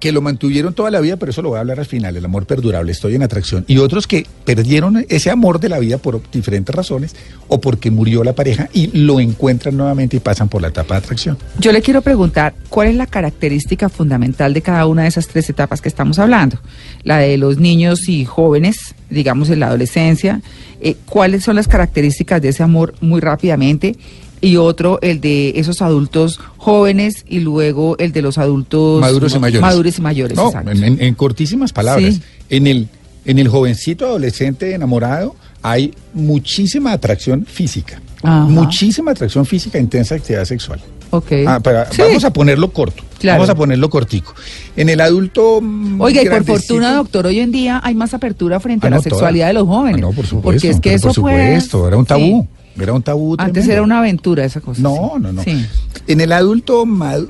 que 0.05 0.11
lo 0.11 0.21
mantuvieron 0.21 0.75
toda 0.75 0.91
la 0.91 1.01
vida, 1.01 1.17
pero 1.17 1.31
eso 1.31 1.41
lo 1.41 1.49
voy 1.49 1.57
a 1.57 1.61
hablar 1.61 1.79
al 1.79 1.87
final, 1.87 2.15
el 2.15 2.23
amor 2.23 2.45
perdurable, 2.45 2.91
estoy 2.91 3.15
en 3.15 3.23
atracción. 3.23 3.65
Y 3.67 3.79
otros 3.79 4.05
que 4.05 4.27
perdieron 4.43 5.03
ese 5.09 5.31
amor 5.31 5.59
de 5.59 5.67
la 5.67 5.79
vida 5.79 5.97
por 5.97 6.21
diferentes 6.31 6.75
razones 6.75 7.15
o 7.47 7.59
porque 7.59 7.89
murió 7.89 8.23
la 8.23 8.33
pareja 8.33 8.69
y 8.71 8.95
lo 8.95 9.19
encuentran 9.19 9.75
nuevamente 9.75 10.17
y 10.17 10.19
pasan 10.19 10.47
por 10.47 10.61
la 10.61 10.67
etapa 10.67 10.93
de 10.93 10.99
atracción. 10.99 11.39
Yo 11.57 11.71
le 11.71 11.81
quiero 11.81 12.03
preguntar, 12.03 12.53
¿cuál 12.69 12.89
es 12.89 12.95
la 12.95 13.07
característica 13.07 13.89
fundamental 13.89 14.53
de 14.53 14.61
cada 14.61 14.85
una 14.85 15.01
de 15.01 15.07
esas 15.07 15.27
tres 15.27 15.49
etapas 15.49 15.81
que 15.81 15.89
estamos 15.89 16.19
hablando? 16.19 16.59
La 17.01 17.17
de 17.17 17.39
los 17.39 17.57
niños 17.57 18.07
y 18.07 18.25
jóvenes, 18.25 18.93
digamos 19.09 19.49
en 19.49 19.61
la 19.61 19.69
adolescencia, 19.69 20.39
eh, 20.81 20.97
¿cuáles 21.07 21.43
son 21.43 21.55
las 21.55 21.67
características 21.67 22.43
de 22.43 22.49
ese 22.49 22.61
amor 22.61 22.93
muy 23.01 23.21
rápidamente? 23.21 23.95
Y 24.41 24.57
otro, 24.57 24.99
el 25.01 25.21
de 25.21 25.53
esos 25.55 25.81
adultos 25.81 26.39
jóvenes 26.57 27.25
y 27.27 27.39
luego 27.39 27.95
el 27.97 28.11
de 28.11 28.21
los 28.21 28.37
adultos 28.37 29.01
Maduros 29.01 29.33
y 29.35 29.39
mayores. 29.39 29.61
Maduros 29.61 29.97
y 29.97 30.01
mayores, 30.01 30.37
No, 30.37 30.47
exacto. 30.47 30.71
en, 30.71 31.13
cortísimas 31.15 31.73
palabras. 31.73 32.15
Sí. 32.15 32.21
En, 32.49 32.67
el, 32.67 32.87
en 33.25 33.39
el 33.39 33.47
jovencito 33.47 34.05
adolescente 34.05 34.73
enamorado 34.73 35.35
hay 35.61 35.93
muchísima 36.13 36.91
atracción 36.91 37.45
física. 37.45 38.01
Ajá. 38.21 38.41
Muchísima 38.45 39.11
atracción 39.11 39.45
física, 39.45 39.79
intensa 39.79 40.15
actividad 40.15 40.45
sexual. 40.45 40.79
Ok. 41.11 41.31
Ah, 41.47 41.59
Sí. 41.91 42.01
Vamos 42.01 42.23
a 42.25 42.33
ponerlo 42.33 42.71
corto. 42.71 43.03
Claro. 43.19 43.37
Vamos 43.39 43.49
a 43.49 43.55
ponerlo 43.55 43.89
cortico. 43.89 44.33
En 44.75 44.89
el 44.89 44.99
adulto. 44.99 45.59
mm, 45.61 46.01
Oiga, 46.01 46.21
y 46.21 46.29
por 46.29 46.43
fortuna, 46.43 46.93
doctor, 46.93 47.25
hoy 47.27 47.39
en 47.39 47.51
día 47.51 47.79
hay 47.83 47.95
más 47.95 48.13
apertura 48.13 48.59
frente 48.59 48.85
Ah, 48.85 48.89
a 48.89 48.91
la 48.91 48.95
no, 48.97 49.01
toda. 49.03 49.15
sexualidad 49.15 49.47
de 49.47 49.53
los 49.53 49.67
jóvenes. 49.67 49.97
Ah, 49.97 50.01
no, 50.01 50.11
por 50.11 50.25
supuesto. 50.25 50.41
Porque 50.41 50.69
es 50.69 50.79
que 50.79 50.93
eso 50.93 51.07
por 51.07 51.15
supuesto, 51.15 51.79
fue... 51.79 51.87
era 51.87 51.97
un 51.97 52.05
tabú. 52.05 52.47
Sí. 52.51 52.64
Era 52.79 52.93
un 52.93 53.01
tabú. 53.03 53.33
Antes 53.37 53.53
tremendo. 53.53 53.73
era 53.73 53.81
una 53.83 53.99
aventura 53.99 54.43
esa 54.45 54.61
cosa. 54.61 54.81
No, 54.81 55.13
sí. 55.15 55.21
no, 55.21 55.31
no. 55.33 55.43
Sí. 55.43 55.65
En 56.07 56.21
el 56.21 56.31
adulto, 56.31 56.83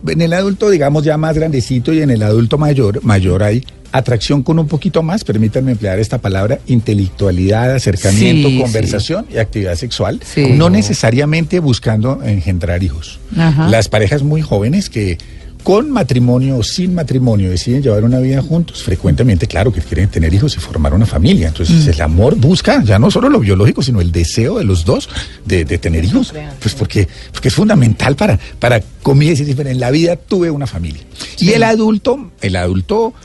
en 0.08 0.22
el 0.22 0.34
adulto, 0.34 0.70
digamos 0.70 1.04
ya 1.04 1.18
más 1.18 1.36
grandecito 1.36 1.94
y 1.94 2.02
en 2.02 2.10
el 2.10 2.24
adulto 2.24 2.58
mayor, 2.58 3.04
mayor 3.04 3.44
hay 3.44 3.64
atracción 3.92 4.44
con 4.44 4.60
un 4.60 4.68
poquito 4.68 5.04
más, 5.04 5.24
permítanme 5.24 5.72
emplear 5.72 6.00
esta 6.00 6.18
palabra, 6.18 6.60
intelectualidad, 6.68 7.74
acercamiento, 7.76 8.50
Sí, 8.50 8.60
conversación 8.60 9.26
y 9.34 9.38
actividad 9.38 9.76
sexual, 9.76 10.20
Sí. 10.26 10.54
no 10.54 10.70
necesariamente 10.70 11.60
buscando 11.60 12.22
engendrar 12.24 12.84
hijos. 12.84 13.20
Ajá. 13.38 13.70
Las 13.70 13.88
parejas 13.88 14.24
muy 14.24 14.42
jóvenes 14.42 14.90
que 14.90 15.18
con 15.66 15.90
matrimonio 15.90 16.58
o 16.60 16.64
sin 16.64 16.94
matrimonio 16.94 17.50
deciden 17.50 17.82
llevar 17.82 18.04
una 18.04 18.20
vida 18.20 18.40
juntos, 18.40 18.84
frecuentemente, 18.84 19.48
claro, 19.48 19.74
que 19.74 19.82
quieren 19.82 20.08
tener 20.10 20.32
hijos 20.32 20.56
y 20.56 20.60
formar 20.60 20.94
una 20.94 21.08
familia. 21.08 21.48
Entonces, 21.48 21.88
el 21.88 22.00
amor 22.02 22.36
busca 22.36 22.84
ya 22.84 23.00
no 23.00 23.10
solo 23.10 23.30
lo 23.30 23.40
biológico, 23.40 23.82
sino 23.82 24.00
el 24.00 24.12
deseo 24.12 24.60
de 24.60 24.64
los 24.64 24.86
dos 24.86 25.10
de, 25.44 25.66
de 25.66 25.80
tener 25.80 26.06
hijos. 26.06 26.36
Pues 26.62 26.76
porque, 26.76 27.08
porque 27.34 27.48
es 27.48 27.54
fundamental 27.56 28.16
para, 28.16 28.40
para 28.60 28.80
comillas, 29.02 29.40
y 29.40 29.42
decir, 29.42 29.56
"Bueno, 29.56 29.72
en 29.72 29.80
la 29.80 29.90
vida 29.90 30.18
tuve 30.18 30.52
una 30.52 30.68
familia. 30.68 31.02
Y 31.40 31.50
el 31.54 31.64
adulto, 31.64 32.30
el 32.42 32.56
adulto 32.58 33.16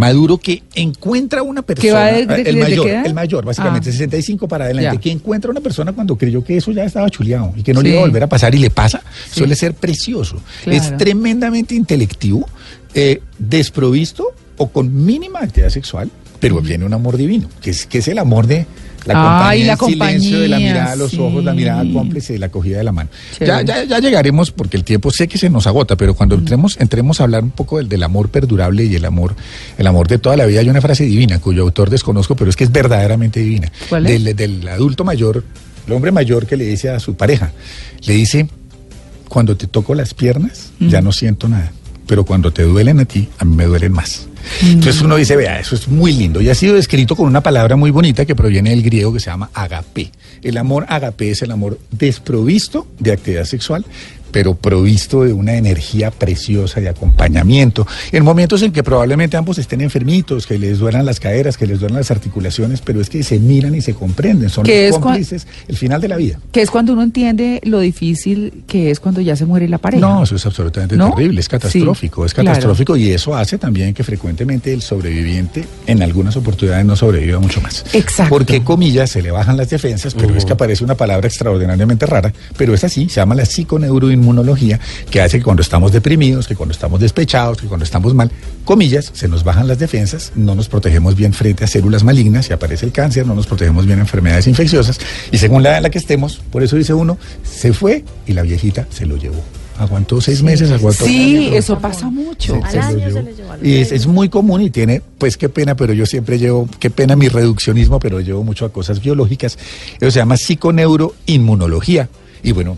maduro 0.00 0.38
que 0.38 0.62
encuentra 0.74 1.42
una 1.42 1.62
persona, 1.62 1.92
va 1.94 2.06
de- 2.12 2.26
de- 2.26 2.50
el 2.50 2.56
mayor, 2.56 2.88
el 2.88 3.14
mayor, 3.14 3.44
básicamente, 3.44 3.90
Ah. 3.90 3.92
65 3.92 4.48
para 4.48 4.64
adelante, 4.64 4.94
Ya. 4.94 5.00
que 5.00 5.10
encuentra 5.10 5.50
una 5.50 5.60
persona 5.60 5.92
cuando 5.92 6.16
creyó 6.16 6.42
que 6.42 6.56
eso 6.56 6.72
ya 6.72 6.84
estaba 6.84 7.08
chuleado 7.10 7.52
y 7.56 7.62
que 7.62 7.72
no 7.74 7.82
le 7.82 7.90
iba 7.90 7.98
a 7.98 8.02
volver 8.02 8.22
a 8.22 8.26
pasar 8.28 8.54
y 8.54 8.58
le 8.58 8.70
pasa, 8.70 9.02
suele 9.30 9.54
ser 9.54 9.74
precioso. 9.74 10.40
Claro. 10.64 10.78
Es 10.78 10.96
tremendamente 10.96 11.74
intelectivo, 11.74 12.48
eh, 12.94 13.20
desprovisto 13.38 14.24
o 14.56 14.68
con 14.68 15.04
mínima 15.04 15.40
actividad 15.40 15.70
sexual, 15.70 16.10
pero 16.40 16.60
viene 16.60 16.84
un 16.86 16.94
amor 16.94 17.16
divino, 17.16 17.48
que 17.60 17.70
es, 17.70 17.86
que 17.86 17.98
es 17.98 18.08
el 18.08 18.18
amor 18.18 18.46
de 18.46 18.66
la 19.06 19.48
Ay, 19.48 19.66
compañía, 19.66 19.66
la 19.66 19.72
el 19.72 20.20
silencio 20.20 20.40
de 20.40 20.48
la 20.48 20.56
compañía, 20.56 20.72
mirada 20.72 20.92
a 20.92 20.96
los 20.96 21.10
sí. 21.10 21.18
ojos, 21.18 21.44
la 21.44 21.54
mirada 21.54 21.84
cómplice, 21.92 22.38
la 22.38 22.46
acogida 22.46 22.78
de 22.78 22.84
la 22.84 22.92
mano. 22.92 23.10
Ya, 23.40 23.62
ya, 23.62 23.84
ya 23.84 23.98
llegaremos, 23.98 24.50
porque 24.50 24.76
el 24.76 24.84
tiempo 24.84 25.10
sé 25.10 25.28
que 25.28 25.38
se 25.38 25.48
nos 25.50 25.66
agota, 25.66 25.96
pero 25.96 26.14
cuando 26.14 26.34
entremos, 26.34 26.76
entremos 26.80 27.20
a 27.20 27.24
hablar 27.24 27.42
un 27.42 27.50
poco 27.50 27.78
del, 27.78 27.88
del 27.88 28.02
amor 28.02 28.28
perdurable 28.28 28.84
y 28.84 28.94
el 28.94 29.04
amor, 29.04 29.34
el 29.78 29.86
amor 29.86 30.08
de 30.08 30.18
toda 30.18 30.36
la 30.36 30.46
vida, 30.46 30.60
hay 30.60 30.68
una 30.68 30.80
frase 30.80 31.04
divina 31.04 31.38
cuyo 31.38 31.62
autor 31.62 31.90
desconozco, 31.90 32.36
pero 32.36 32.50
es 32.50 32.56
que 32.56 32.64
es 32.64 32.72
verdaderamente 32.72 33.40
divina. 33.40 33.72
¿Cuál 33.88 34.06
es? 34.06 34.24
Del, 34.24 34.36
del 34.36 34.68
adulto 34.68 35.04
mayor, 35.04 35.44
el 35.86 35.92
hombre 35.92 36.12
mayor 36.12 36.46
que 36.46 36.56
le 36.56 36.64
dice 36.64 36.90
a 36.90 37.00
su 37.00 37.14
pareja, 37.14 37.52
le 38.06 38.14
dice, 38.14 38.48
cuando 39.28 39.56
te 39.56 39.66
toco 39.66 39.94
las 39.94 40.12
piernas, 40.12 40.72
ya 40.80 41.00
no 41.00 41.12
siento 41.12 41.48
nada. 41.48 41.72
Pero 42.10 42.24
cuando 42.24 42.52
te 42.52 42.64
duelen 42.64 42.98
a 42.98 43.04
ti, 43.04 43.28
a 43.38 43.44
mí 43.44 43.54
me 43.54 43.66
duelen 43.66 43.92
más. 43.92 44.26
Entonces 44.62 45.00
uno 45.00 45.14
dice, 45.14 45.36
vea, 45.36 45.60
eso 45.60 45.76
es 45.76 45.86
muy 45.86 46.12
lindo. 46.12 46.40
Y 46.40 46.48
ha 46.48 46.56
sido 46.56 46.74
descrito 46.74 47.14
con 47.14 47.28
una 47.28 47.40
palabra 47.40 47.76
muy 47.76 47.92
bonita 47.92 48.26
que 48.26 48.34
proviene 48.34 48.70
del 48.70 48.82
griego 48.82 49.12
que 49.12 49.20
se 49.20 49.30
llama 49.30 49.48
agape. 49.54 50.10
El 50.42 50.56
amor 50.56 50.86
agape 50.88 51.30
es 51.30 51.42
el 51.42 51.52
amor 51.52 51.78
desprovisto 51.92 52.88
de 52.98 53.12
actividad 53.12 53.44
sexual, 53.44 53.84
pero 54.32 54.54
provisto 54.54 55.24
de 55.24 55.32
una 55.32 55.54
energía 55.54 56.10
preciosa 56.10 56.80
de 56.80 56.88
acompañamiento. 56.88 57.86
En 58.12 58.24
momentos 58.24 58.62
en 58.62 58.72
que 58.72 58.82
probablemente 58.82 59.36
ambos 59.36 59.58
estén 59.58 59.80
enfermitos, 59.80 60.46
que 60.46 60.58
les 60.58 60.78
duelan 60.78 61.04
las 61.06 61.20
caderas, 61.20 61.56
que 61.56 61.66
les 61.66 61.80
duelan 61.80 61.98
las 61.98 62.10
articulaciones, 62.10 62.80
pero 62.80 63.00
es 63.00 63.08
que 63.10 63.22
se 63.22 63.38
miran 63.38 63.74
y 63.74 63.80
se 63.80 63.94
comprenden. 63.94 64.48
Son 64.50 64.66
los 64.66 64.98
cómplices, 64.98 65.46
el 65.68 65.76
final 65.76 66.00
de 66.00 66.08
la 66.08 66.16
vida. 66.16 66.38
Que 66.52 66.62
es 66.62 66.70
cuando 66.70 66.92
uno 66.92 67.02
entiende 67.02 67.60
lo 67.64 67.80
difícil 67.80 68.64
que 68.66 68.90
es 68.90 69.00
cuando 69.00 69.20
ya 69.20 69.36
se 69.36 69.46
muere 69.46 69.68
la 69.68 69.78
pareja. 69.78 70.00
No, 70.00 70.22
eso 70.22 70.36
es 70.36 70.46
absolutamente 70.46 70.96
¿No? 70.96 71.10
terrible, 71.10 71.40
es 71.40 71.48
catastrófico, 71.48 72.22
Sí, 72.22 72.26
es 72.26 72.34
claro. 72.34 72.48
catastrófico 72.48 72.96
y 72.96 73.10
eso 73.10 73.34
hace 73.36 73.58
también 73.58 73.94
que 73.94 74.04
frecuentemente 74.04 74.72
el 74.72 74.82
sobreviviente 74.82 75.64
en 75.86 76.02
algunas 76.02 76.36
oportunidades 76.36 76.84
no 76.84 76.96
sobreviva 76.96 77.38
mucho 77.38 77.60
más. 77.60 77.84
Exacto. 77.92 78.30
Porque, 78.30 78.62
comillas, 78.62 79.10
se 79.10 79.22
le 79.22 79.30
bajan 79.30 79.56
las 79.56 79.70
defensas, 79.70 80.14
pero 80.14 80.34
es 80.34 80.44
que 80.44 80.52
aparece 80.52 80.84
una 80.84 80.94
palabra 80.94 81.26
extraordinariamente 81.26 82.06
rara, 82.06 82.32
pero 82.56 82.74
es 82.74 82.84
así, 82.84 83.08
se 83.08 83.16
llama 83.16 83.34
la 83.34 83.44
psiconeuroinmunología, 84.20 84.78
que 85.10 85.20
hace 85.20 85.38
que 85.38 85.44
cuando 85.44 85.62
estamos 85.62 85.92
deprimidos, 85.92 86.46
que 86.46 86.54
cuando 86.54 86.72
estamos 86.72 87.00
despechados, 87.00 87.58
que 87.60 87.66
cuando 87.66 87.84
estamos 87.84 88.14
mal, 88.14 88.30
comillas, 88.64 89.10
se 89.14 89.28
nos 89.28 89.42
bajan 89.44 89.66
las 89.66 89.78
defensas, 89.78 90.32
no 90.36 90.54
nos 90.54 90.68
protegemos 90.68 91.14
bien 91.16 91.32
frente 91.32 91.64
a 91.64 91.66
células 91.66 92.04
malignas 92.04 92.48
y 92.50 92.52
aparece 92.52 92.86
el 92.86 92.92
cáncer, 92.92 93.26
no 93.26 93.34
nos 93.34 93.46
protegemos 93.46 93.86
bien 93.86 93.98
a 93.98 94.02
enfermedades 94.02 94.46
infecciosas 94.46 94.98
y 95.32 95.38
según 95.38 95.62
la 95.62 95.70
edad 95.70 95.78
en 95.78 95.82
la 95.84 95.90
que 95.90 95.98
estemos, 95.98 96.40
por 96.50 96.62
eso 96.62 96.76
dice 96.76 96.94
uno, 96.94 97.18
se 97.42 97.72
fue 97.72 98.04
y 98.26 98.32
la 98.32 98.42
viejita 98.42 98.86
se 98.90 99.06
lo 99.06 99.16
llevó. 99.16 99.42
Aguantó 99.78 100.20
seis 100.20 100.42
meses, 100.42 100.70
aguantó 100.70 101.06
Sí, 101.06 101.46
año, 101.48 101.56
eso 101.56 101.78
pasa 101.78 102.10
mucho. 102.10 102.52
se- 102.54 102.62
Al 102.62 102.70
se 102.70 102.76
lo 102.76 102.82
año 102.82 102.98
se 102.98 103.06
llevó. 103.06 103.20
lo 103.22 103.30
llevó 103.36 103.52
al 103.52 103.66
Y 103.66 103.76
es, 103.78 103.92
es 103.92 104.06
muy 104.06 104.28
común 104.28 104.60
y 104.60 104.68
tiene, 104.68 105.00
pues 105.16 105.38
qué 105.38 105.48
pena, 105.48 105.74
pero 105.74 105.94
yo 105.94 106.04
siempre 106.04 106.38
llevo, 106.38 106.68
qué 106.78 106.90
pena 106.90 107.16
mi 107.16 107.28
reduccionismo, 107.28 107.98
pero 107.98 108.20
llevo 108.20 108.44
mucho 108.44 108.66
a 108.66 108.72
cosas 108.72 109.00
biológicas. 109.00 109.56
Eso 109.98 110.10
se 110.10 110.18
llama 110.18 110.36
psiconeuroinmunología. 110.36 112.10
Y 112.42 112.52
bueno, 112.52 112.76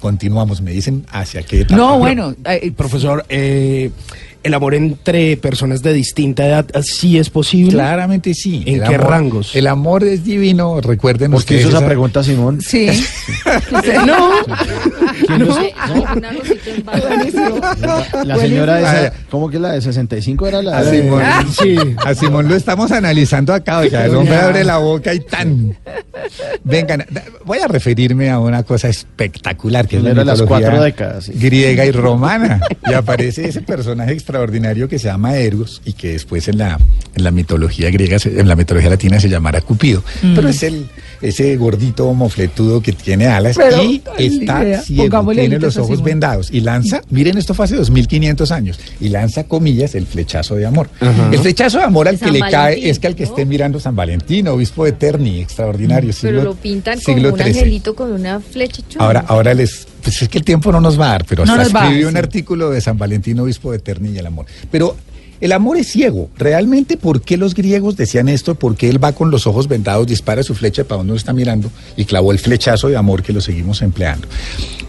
continuamos, 0.00 0.60
me 0.60 0.72
dicen 0.72 1.06
hacia 1.10 1.42
qué 1.42 1.60
etapa. 1.60 1.76
No, 1.76 1.98
bueno, 1.98 2.34
eh, 2.44 2.72
Profesor, 2.72 3.24
eh, 3.28 3.90
¿el 4.42 4.54
amor 4.54 4.74
entre 4.74 5.36
personas 5.36 5.82
de 5.82 5.92
distinta 5.92 6.46
edad 6.46 6.66
sí 6.82 7.18
es 7.18 7.30
posible? 7.30 7.72
Claramente 7.72 8.34
sí. 8.34 8.62
¿En 8.66 8.76
El 8.82 8.88
qué 8.88 8.94
amor- 8.96 9.10
rangos? 9.10 9.56
El 9.56 9.66
amor 9.66 10.04
es 10.04 10.24
divino, 10.24 10.80
recuerden 10.80 11.30
¿Por 11.32 11.40
qué 11.40 11.56
ustedes 11.56 11.60
hizo 11.62 11.68
esa 11.70 11.78
esa- 11.78 11.86
pregunta, 11.86 12.22
Simón? 12.22 12.60
sí. 12.66 12.86
no. 14.06 14.30
¿Quién 15.26 15.46
los- 15.46 15.56
Un 15.56 16.24
arrocito 16.24 16.70
en 16.76 16.84
barra. 16.84 18.24
La 18.24 18.36
señora 18.36 18.72
Buenísimo. 18.80 19.00
esa, 19.02 19.12
¿cómo 19.30 19.50
que 19.50 19.58
la 19.58 19.72
de 19.72 19.80
65 19.82 20.46
era 20.46 20.62
la 20.62 20.78
A 20.78 20.84
de... 20.84 21.02
Simón, 21.02 21.22
Ah. 21.24 21.44
sí, 21.50 21.76
a 22.04 22.14
Simón 22.14 22.48
lo 22.48 22.56
estamos 22.56 22.90
analizando 22.92 23.52
acá, 23.54 23.78
oiga, 23.78 24.04
el 24.04 24.14
hombre 24.14 24.36
abre 24.36 24.64
la 24.64 24.78
boca 24.78 25.12
y 25.14 25.20
tan. 25.20 25.76
Vengan, 26.64 27.04
voy 27.44 27.58
a 27.58 27.68
referirme 27.68 28.30
a 28.30 28.38
una 28.38 28.62
cosa 28.62 28.88
espectacular 28.88 29.86
que 29.86 29.96
es 29.98 30.02
la 30.02 30.10
Era 30.10 30.24
las 30.24 30.42
cuatro 30.42 30.80
décadas, 30.82 31.24
sí. 31.24 31.32
griega 31.34 31.84
y 31.86 31.90
romana. 31.92 32.60
Y 32.88 32.92
aparece 32.94 33.48
ese 33.48 33.60
personaje 33.62 34.12
extraordinario 34.30 34.88
que 34.88 34.98
se 34.98 35.06
llama 35.08 35.36
Ergos 35.36 35.82
y 35.84 35.92
que 35.92 36.12
después 36.12 36.46
en 36.48 36.58
la, 36.58 36.78
en 37.14 37.24
la 37.24 37.30
mitología 37.30 37.90
griega, 37.90 38.18
se- 38.18 38.38
en 38.40 38.48
la 38.48 38.56
mitología 38.56 38.88
latina 38.90 39.18
se 39.20 39.28
llamará 39.28 39.60
Cupido. 39.60 40.02
Pero 40.34 40.48
es 40.48 40.62
el 40.62 40.86
ese 41.20 41.54
gordito 41.58 42.12
mofletudo 42.14 42.80
que 42.80 42.92
tiene 42.92 43.26
alas 43.26 43.54
Pero, 43.56 43.82
y 43.84 44.02
está 44.16 44.62
idea. 44.64 44.80
ciego, 44.80 45.02
Pongámosle 45.04 45.42
tiene 45.42 45.58
los 45.58 45.76
ojos 45.76 46.02
vendados 46.02 46.48
y 46.50 46.60
lanza, 46.60 47.02
miren 47.10 47.36
esto 47.36 47.52
fue 47.52 47.66
hace 47.66 47.76
2500 47.76 48.50
años, 48.52 48.78
y 49.00 49.10
lanza 49.10 49.44
comillas 49.44 49.94
el 49.94 50.06
flechazo 50.06 50.54
de 50.56 50.64
amor. 50.64 50.88
El 51.30 51.38
flechazo 51.40 51.76
de 51.78 51.84
amor 51.84 52.08
al 52.08 52.18
que 52.18 52.30
le 52.30 52.40
cae 52.40 52.88
es 52.88 52.98
que 52.98 53.06
al 53.08 53.14
que 53.16 53.24
¿no? 53.24 53.28
esté 53.30 53.44
mirando 53.44 53.78
San 53.80 53.94
Valentín, 53.96 54.48
obispo 54.48 54.84
de 54.86 54.92
Terni, 54.92 55.40
extraordinario. 55.40 56.10
Pero 56.22 56.38
siglo- 56.38 56.44
lo 56.44 56.54
pintan 56.54 56.98
como 57.00 57.16
siglo 57.16 57.32
un 57.34 57.38
XIII. 57.38 57.48
angelito 57.58 57.94
con 57.94 58.12
una 58.12 58.40
flecha 58.40 58.82
chula. 58.88 59.04
Ahora, 59.04 59.24
ahora 59.28 59.52
les, 59.54 59.86
pues 60.02 60.22
es 60.22 60.28
que 60.28 60.38
el 60.38 60.44
tiempo 60.44 60.72
no 60.72 60.80
nos 60.80 60.98
va 60.98 61.06
a 61.06 61.12
dar, 61.12 61.24
pero 61.24 61.44
No 61.44 61.54
hasta 61.54 61.84
escribí 61.84 62.04
un 62.04 62.16
artículo 62.16 62.70
de 62.70 62.80
San 62.80 62.98
Valentín, 62.98 63.38
obispo 63.40 63.72
de 63.72 63.78
Terni 63.78 64.10
y 64.10 64.18
el 64.18 64.26
amor. 64.26 64.46
Pero 64.70 64.96
el 65.40 65.52
amor 65.52 65.78
es 65.78 65.88
ciego. 65.88 66.28
Realmente, 66.36 66.98
¿por 66.98 67.22
qué 67.22 67.38
los 67.38 67.54
griegos 67.54 67.96
decían 67.96 68.28
esto? 68.28 68.54
Porque 68.54 68.90
él 68.90 69.02
va 69.02 69.12
con 69.12 69.30
los 69.30 69.46
ojos 69.46 69.68
vendados, 69.68 70.06
dispara 70.06 70.42
su 70.42 70.54
flecha 70.54 70.84
para 70.84 70.98
donde 70.98 71.16
está 71.16 71.32
mirando 71.32 71.70
y 71.96 72.04
clavó 72.04 72.32
el 72.32 72.38
flechazo 72.38 72.88
de 72.88 72.96
amor 72.96 73.22
que 73.22 73.32
lo 73.32 73.40
seguimos 73.40 73.80
empleando. 73.80 74.28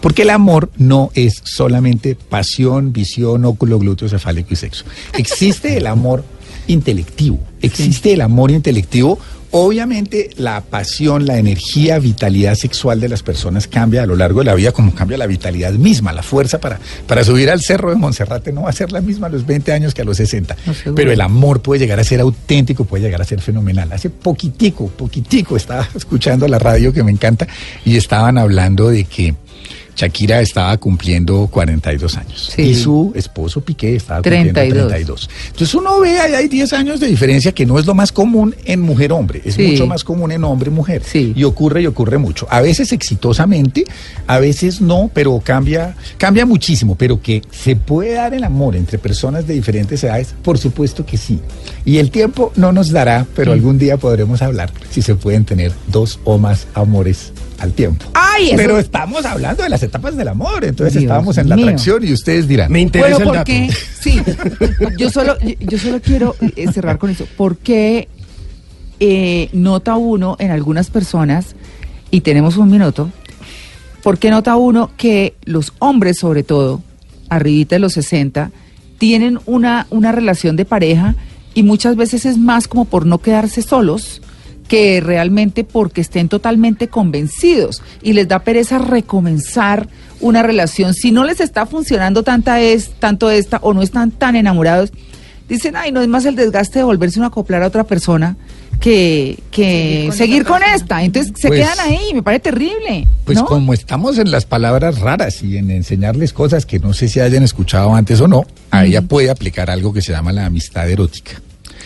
Porque 0.02 0.22
el 0.22 0.30
amor 0.30 0.70
no 0.76 1.10
es 1.14 1.40
solamente 1.44 2.16
pasión, 2.16 2.92
visión, 2.92 3.44
óculo, 3.46 3.78
glúteo, 3.78 4.08
cefálico 4.08 4.48
y 4.52 4.56
sexo. 4.56 4.84
Existe 5.16 5.78
el 5.78 5.86
amor 5.86 6.22
intelectivo, 6.66 7.40
existe 7.62 8.12
el 8.12 8.20
amor 8.20 8.50
intelectivo 8.50 9.18
Obviamente 9.54 10.30
la 10.38 10.62
pasión, 10.62 11.26
la 11.26 11.36
energía, 11.36 11.98
vitalidad 11.98 12.54
sexual 12.54 13.00
de 13.00 13.10
las 13.10 13.22
personas 13.22 13.66
cambia 13.66 14.02
a 14.02 14.06
lo 14.06 14.16
largo 14.16 14.38
de 14.38 14.46
la 14.46 14.54
vida 14.54 14.72
como 14.72 14.94
cambia 14.94 15.18
la 15.18 15.26
vitalidad 15.26 15.72
misma, 15.72 16.14
la 16.14 16.22
fuerza 16.22 16.58
para, 16.58 16.80
para 17.06 17.22
subir 17.22 17.50
al 17.50 17.60
cerro 17.60 17.90
de 17.90 17.96
Monserrate 17.96 18.50
no 18.50 18.62
va 18.62 18.70
a 18.70 18.72
ser 18.72 18.92
la 18.92 19.02
misma 19.02 19.26
a 19.26 19.30
los 19.30 19.44
20 19.44 19.70
años 19.74 19.92
que 19.92 20.00
a 20.00 20.04
los 20.06 20.16
60. 20.16 20.56
No, 20.64 20.72
seguro. 20.72 20.94
Pero 20.94 21.12
el 21.12 21.20
amor 21.20 21.60
puede 21.60 21.80
llegar 21.80 22.00
a 22.00 22.04
ser 22.04 22.20
auténtico, 22.20 22.86
puede 22.86 23.04
llegar 23.04 23.20
a 23.20 23.24
ser 23.24 23.42
fenomenal. 23.42 23.92
Hace 23.92 24.08
poquitico, 24.08 24.86
poquitico 24.88 25.54
estaba 25.54 25.86
escuchando 25.94 26.48
la 26.48 26.58
radio 26.58 26.90
que 26.90 27.02
me 27.02 27.12
encanta 27.12 27.46
y 27.84 27.98
estaban 27.98 28.38
hablando 28.38 28.88
de 28.88 29.04
que 29.04 29.34
Shakira 29.96 30.40
estaba 30.40 30.76
cumpliendo 30.78 31.46
42 31.50 32.16
años 32.16 32.50
Sí. 32.54 32.62
y 32.62 32.74
su 32.74 33.12
esposo 33.14 33.60
Piqué 33.60 33.96
estaba 33.96 34.20
cumpliendo 34.22 34.52
32. 34.54 34.88
32. 34.88 35.30
Entonces 35.48 35.74
uno 35.74 36.00
ve 36.00 36.18
ahí 36.18 36.34
hay 36.34 36.48
10 36.48 36.72
años 36.72 37.00
de 37.00 37.06
diferencia 37.08 37.52
que 37.52 37.66
no 37.66 37.78
es 37.78 37.86
lo 37.86 37.94
más 37.94 38.10
común 38.12 38.54
en 38.64 38.80
mujer-hombre, 38.80 39.42
es 39.44 39.54
Sí. 39.54 39.68
mucho 39.68 39.86
más 39.86 40.02
común 40.04 40.32
en 40.32 40.44
hombre-mujer. 40.44 41.02
Sí. 41.04 41.32
Y 41.36 41.44
ocurre 41.44 41.82
y 41.82 41.86
ocurre 41.86 42.18
mucho. 42.18 42.46
A 42.50 42.60
veces 42.60 42.92
exitosamente, 42.92 43.84
a 44.26 44.38
veces 44.38 44.80
no, 44.80 45.10
pero 45.12 45.40
cambia, 45.44 45.94
cambia 46.18 46.46
muchísimo. 46.46 46.94
Pero 46.96 47.20
que 47.20 47.42
se 47.50 47.76
puede 47.76 48.14
dar 48.14 48.34
el 48.34 48.44
amor 48.44 48.76
entre 48.76 48.98
personas 48.98 49.46
de 49.46 49.54
diferentes 49.54 50.02
edades, 50.04 50.34
por 50.42 50.58
supuesto 50.58 51.04
que 51.06 51.16
sí. 51.16 51.40
Y 51.84 51.98
el 51.98 52.10
tiempo 52.10 52.52
no 52.56 52.72
nos 52.72 52.90
dará, 52.90 53.26
pero 53.36 53.52
algún 53.52 53.78
día 53.78 53.96
podremos 53.96 54.42
hablar 54.42 54.72
si 54.90 55.02
se 55.02 55.14
pueden 55.14 55.44
tener 55.44 55.72
dos 55.88 56.18
o 56.24 56.38
más 56.38 56.66
amores 56.74 57.32
al 57.62 57.72
tiempo. 57.72 58.04
Ay, 58.14 58.48
eso- 58.48 58.56
Pero 58.56 58.78
estamos 58.78 59.24
hablando 59.24 59.62
de 59.62 59.68
las 59.68 59.82
etapas 59.82 60.16
del 60.16 60.28
amor, 60.28 60.64
entonces 60.64 60.94
Dios 60.94 61.04
estábamos 61.04 61.38
en 61.38 61.48
la 61.48 61.56
mío. 61.56 61.66
atracción 61.66 62.04
y 62.06 62.12
ustedes 62.12 62.48
dirán. 62.48 62.70
Me 62.72 62.80
interesa 62.80 63.16
Bueno, 63.24 63.30
el 63.32 63.38
dato. 63.38 63.50
porque 63.52 63.70
sí, 64.00 64.20
yo 64.98 65.10
solo, 65.10 65.36
yo 65.60 65.78
solo 65.78 66.00
quiero 66.00 66.34
eh, 66.56 66.66
cerrar 66.72 66.98
con 66.98 67.10
eso. 67.10 67.26
¿Por 67.36 67.56
qué 67.56 68.08
eh, 69.00 69.48
nota 69.52 69.96
uno 69.96 70.36
en 70.38 70.50
algunas 70.50 70.88
personas, 70.90 71.56
y 72.10 72.20
tenemos 72.20 72.56
un 72.56 72.70
minuto, 72.70 73.10
¿por 74.02 74.18
qué 74.18 74.30
nota 74.30 74.54
uno 74.56 74.90
que 74.96 75.34
los 75.44 75.72
hombres, 75.80 76.18
sobre 76.18 76.42
todo, 76.44 76.82
arribita 77.28 77.74
de 77.76 77.80
los 77.80 77.94
60, 77.94 78.50
tienen 78.98 79.40
una, 79.46 79.86
una 79.90 80.12
relación 80.12 80.54
de 80.54 80.64
pareja 80.64 81.16
y 81.54 81.64
muchas 81.64 81.96
veces 81.96 82.24
es 82.26 82.38
más 82.38 82.68
como 82.68 82.84
por 82.84 83.04
no 83.06 83.18
quedarse 83.18 83.60
solos 83.62 84.21
que 84.72 85.02
realmente 85.04 85.64
porque 85.64 86.00
estén 86.00 86.30
totalmente 86.30 86.88
convencidos 86.88 87.82
y 88.00 88.14
les 88.14 88.26
da 88.26 88.38
pereza 88.38 88.78
recomenzar 88.78 89.86
una 90.18 90.42
relación. 90.42 90.94
Si 90.94 91.10
no 91.12 91.24
les 91.24 91.40
está 91.40 91.66
funcionando 91.66 92.22
tanta 92.22 92.58
es, 92.58 92.88
tanto 92.98 93.30
esta 93.30 93.58
o 93.58 93.74
no 93.74 93.82
están 93.82 94.12
tan 94.12 94.34
enamorados, 94.34 94.90
dicen, 95.46 95.76
ay, 95.76 95.92
no 95.92 96.00
es 96.00 96.08
más 96.08 96.24
el 96.24 96.36
desgaste 96.36 96.78
de 96.78 96.86
volverse 96.86 97.20
a 97.20 97.26
acoplar 97.26 97.62
a 97.62 97.66
otra 97.66 97.84
persona 97.84 98.38
que, 98.80 99.40
que 99.50 100.08
seguir 100.14 100.46
con, 100.46 100.62
esta. 100.62 101.02
Entonces 101.02 101.34
se 101.36 101.48
Pues- 101.48 101.60
quedan 101.60 101.78
ahí, 101.80 102.14
me 102.14 102.22
parece 102.22 102.44
terrible. 102.44 103.06
Pues 103.26 103.36
¿no? 103.36 103.44
como 103.44 103.74
estamos 103.74 104.16
en 104.16 104.30
las 104.30 104.46
palabras 104.46 105.00
raras 105.00 105.42
y 105.42 105.58
en 105.58 105.70
enseñarles 105.70 106.32
cosas 106.32 106.64
que 106.64 106.78
no 106.78 106.94
sé 106.94 107.08
si 107.08 107.20
hayan 107.20 107.42
escuchado 107.42 107.94
antes 107.94 108.22
o 108.22 108.26
no, 108.26 108.46
a 108.70 108.86
ella 108.86 109.02
puede 109.02 109.28
aplicar 109.28 109.68
algo 109.68 109.92
que 109.92 110.00
se 110.00 110.12
llama 110.12 110.32
la 110.32 110.46
amistad 110.46 110.88
erótica. 110.88 111.42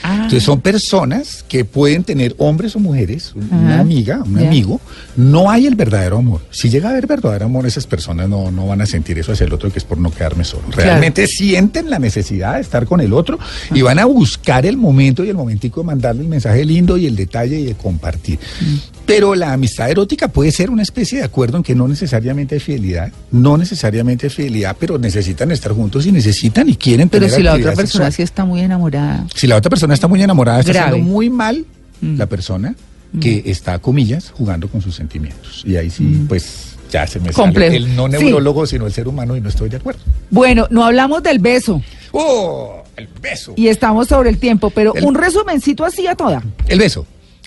Ah. 0.09 0.15
Entonces 0.17 0.43
son 0.45 0.61
personas 0.61 1.45
que 1.49 1.65
pueden 1.65 2.05
tener 2.05 2.35
hombres 2.39 2.77
o 2.77 2.79
mujeres, 2.79 3.33
un- 3.35 3.49
una 3.53 3.81
amiga, 3.81 4.23
un 4.25 4.39
amigo. 4.39 4.81
No 5.17 5.51
hay 5.51 5.67
el 5.67 5.75
verdadero 5.75 6.19
amor. 6.19 6.43
Si 6.51 6.69
llega 6.71 6.89
a 6.89 6.93
haber 6.93 7.07
verdadero 7.07 7.47
amor, 7.47 7.67
esas 7.67 7.87
personas 7.87 8.29
no, 8.29 8.51
no 8.51 8.67
van 8.69 8.81
a 8.83 8.87
sentir 8.87 9.19
eso 9.19 9.33
hacia 9.33 9.47
el 9.47 9.53
otro, 9.53 9.71
que 9.73 9.79
es 9.79 9.85
por 9.85 9.99
no 9.99 10.11
quedarme 10.13 10.45
solo. 10.45 10.63
Realmente 10.71 11.27
sienten 11.27 11.91
la 11.91 11.99
necesidad 11.99 12.55
de 12.55 12.61
estar 12.61 12.87
con 12.87 13.01
el 13.01 13.13
otro 13.13 13.39
y 13.75 13.83
van 13.83 13.99
a 13.99 14.05
buscar 14.05 14.65
el 14.67 14.77
momento 14.77 15.25
y 15.25 15.29
el 15.31 15.37
momentico 15.37 15.81
de 15.81 15.87
mandarle 15.87 16.23
el 16.23 16.29
mensaje 16.29 16.65
lindo 16.65 16.97
y 16.97 17.07
el 17.07 17.17
detalle 17.17 17.59
y 17.61 17.65
de 17.65 17.75
compartir. 17.75 18.39
Mm. 18.61 18.75
Pero 19.07 19.35
la 19.37 19.53
amistad 19.53 19.89
erótica 19.89 20.29
puede 20.29 20.51
ser 20.51 20.69
una 20.69 20.83
especie 20.83 21.19
de 21.19 21.25
acuerdo 21.25 21.57
en 21.59 21.63
que 21.63 21.75
no 21.77 21.87
necesariamente 21.87 22.57
hay 22.57 22.61
fidelidad, 22.61 23.13
no 23.31 23.57
necesariamente 23.57 24.27
hay 24.27 24.31
fidelidad, 24.31 24.77
pero 24.79 24.99
necesitan 24.99 25.53
estar 25.53 25.73
juntos 25.73 26.07
y 26.07 26.13
necesitan 26.13 26.69
y 26.69 26.75
quieren 26.77 27.09
Pero 27.09 27.27
tener 27.27 27.37
si 27.37 27.43
la 27.45 27.55
otra 27.55 27.73
persona 27.75 28.07
sexual. 28.07 28.13
sí 28.13 28.23
está 28.23 28.45
muy 28.45 28.61
enamorada. 28.63 29.25
Si 29.35 29.47
la 29.47 29.57
otra 29.57 29.71
persona 29.71 29.95
está 29.97 30.09
muy 30.09 30.23
enamorada, 30.23 30.61
está 30.61 30.73
Grave. 30.73 30.91
haciendo 30.91 31.11
muy 31.13 31.29
mal 31.31 31.65
Mm. 32.01 32.17
la 32.19 32.27
persona 32.27 32.75
que 33.21 33.43
está, 33.47 33.79
comillas, 33.79 34.31
jugando 34.31 34.69
con 34.69 34.83
sus 34.83 34.95
sentimientos. 34.95 35.63
Y 35.67 35.77
ahí 35.77 35.89
sí, 35.91 36.25
pues 36.29 36.77
ya 36.93 37.07
se 37.07 37.19
me 37.19 37.31
Mm. 37.31 37.33
Complejo. 37.33 37.73
sale 37.73 37.85
el 37.85 37.97
no 37.97 38.07
Sí. 38.07 38.13
neurólogo, 38.13 38.67
sino 38.67 38.87
el 38.87 38.93
ser 38.93 39.09
humano 39.09 39.35
y 39.37 39.41
no 39.41 39.49
estoy 39.49 39.69
de 39.71 39.79
acuerdo. 39.79 40.01
Bueno, 40.31 40.67
no 40.71 40.85
hablamos 40.85 41.23
del 41.23 41.39
beso 41.39 41.81
¡Oh! 42.13 42.83
El 42.97 43.09
beso. 43.21 43.55
y 43.57 43.69
estamos 43.69 44.09
sobre 44.09 44.29
el 44.31 44.39
tiempo, 44.39 44.71
pero 44.71 44.95
El- 44.95 45.05
un 45.05 45.15
resumencito 45.15 45.85
así 45.85 46.07
a 46.07 46.15
toda. 46.15 46.43
El 46.69 46.79
beso. 46.79 47.07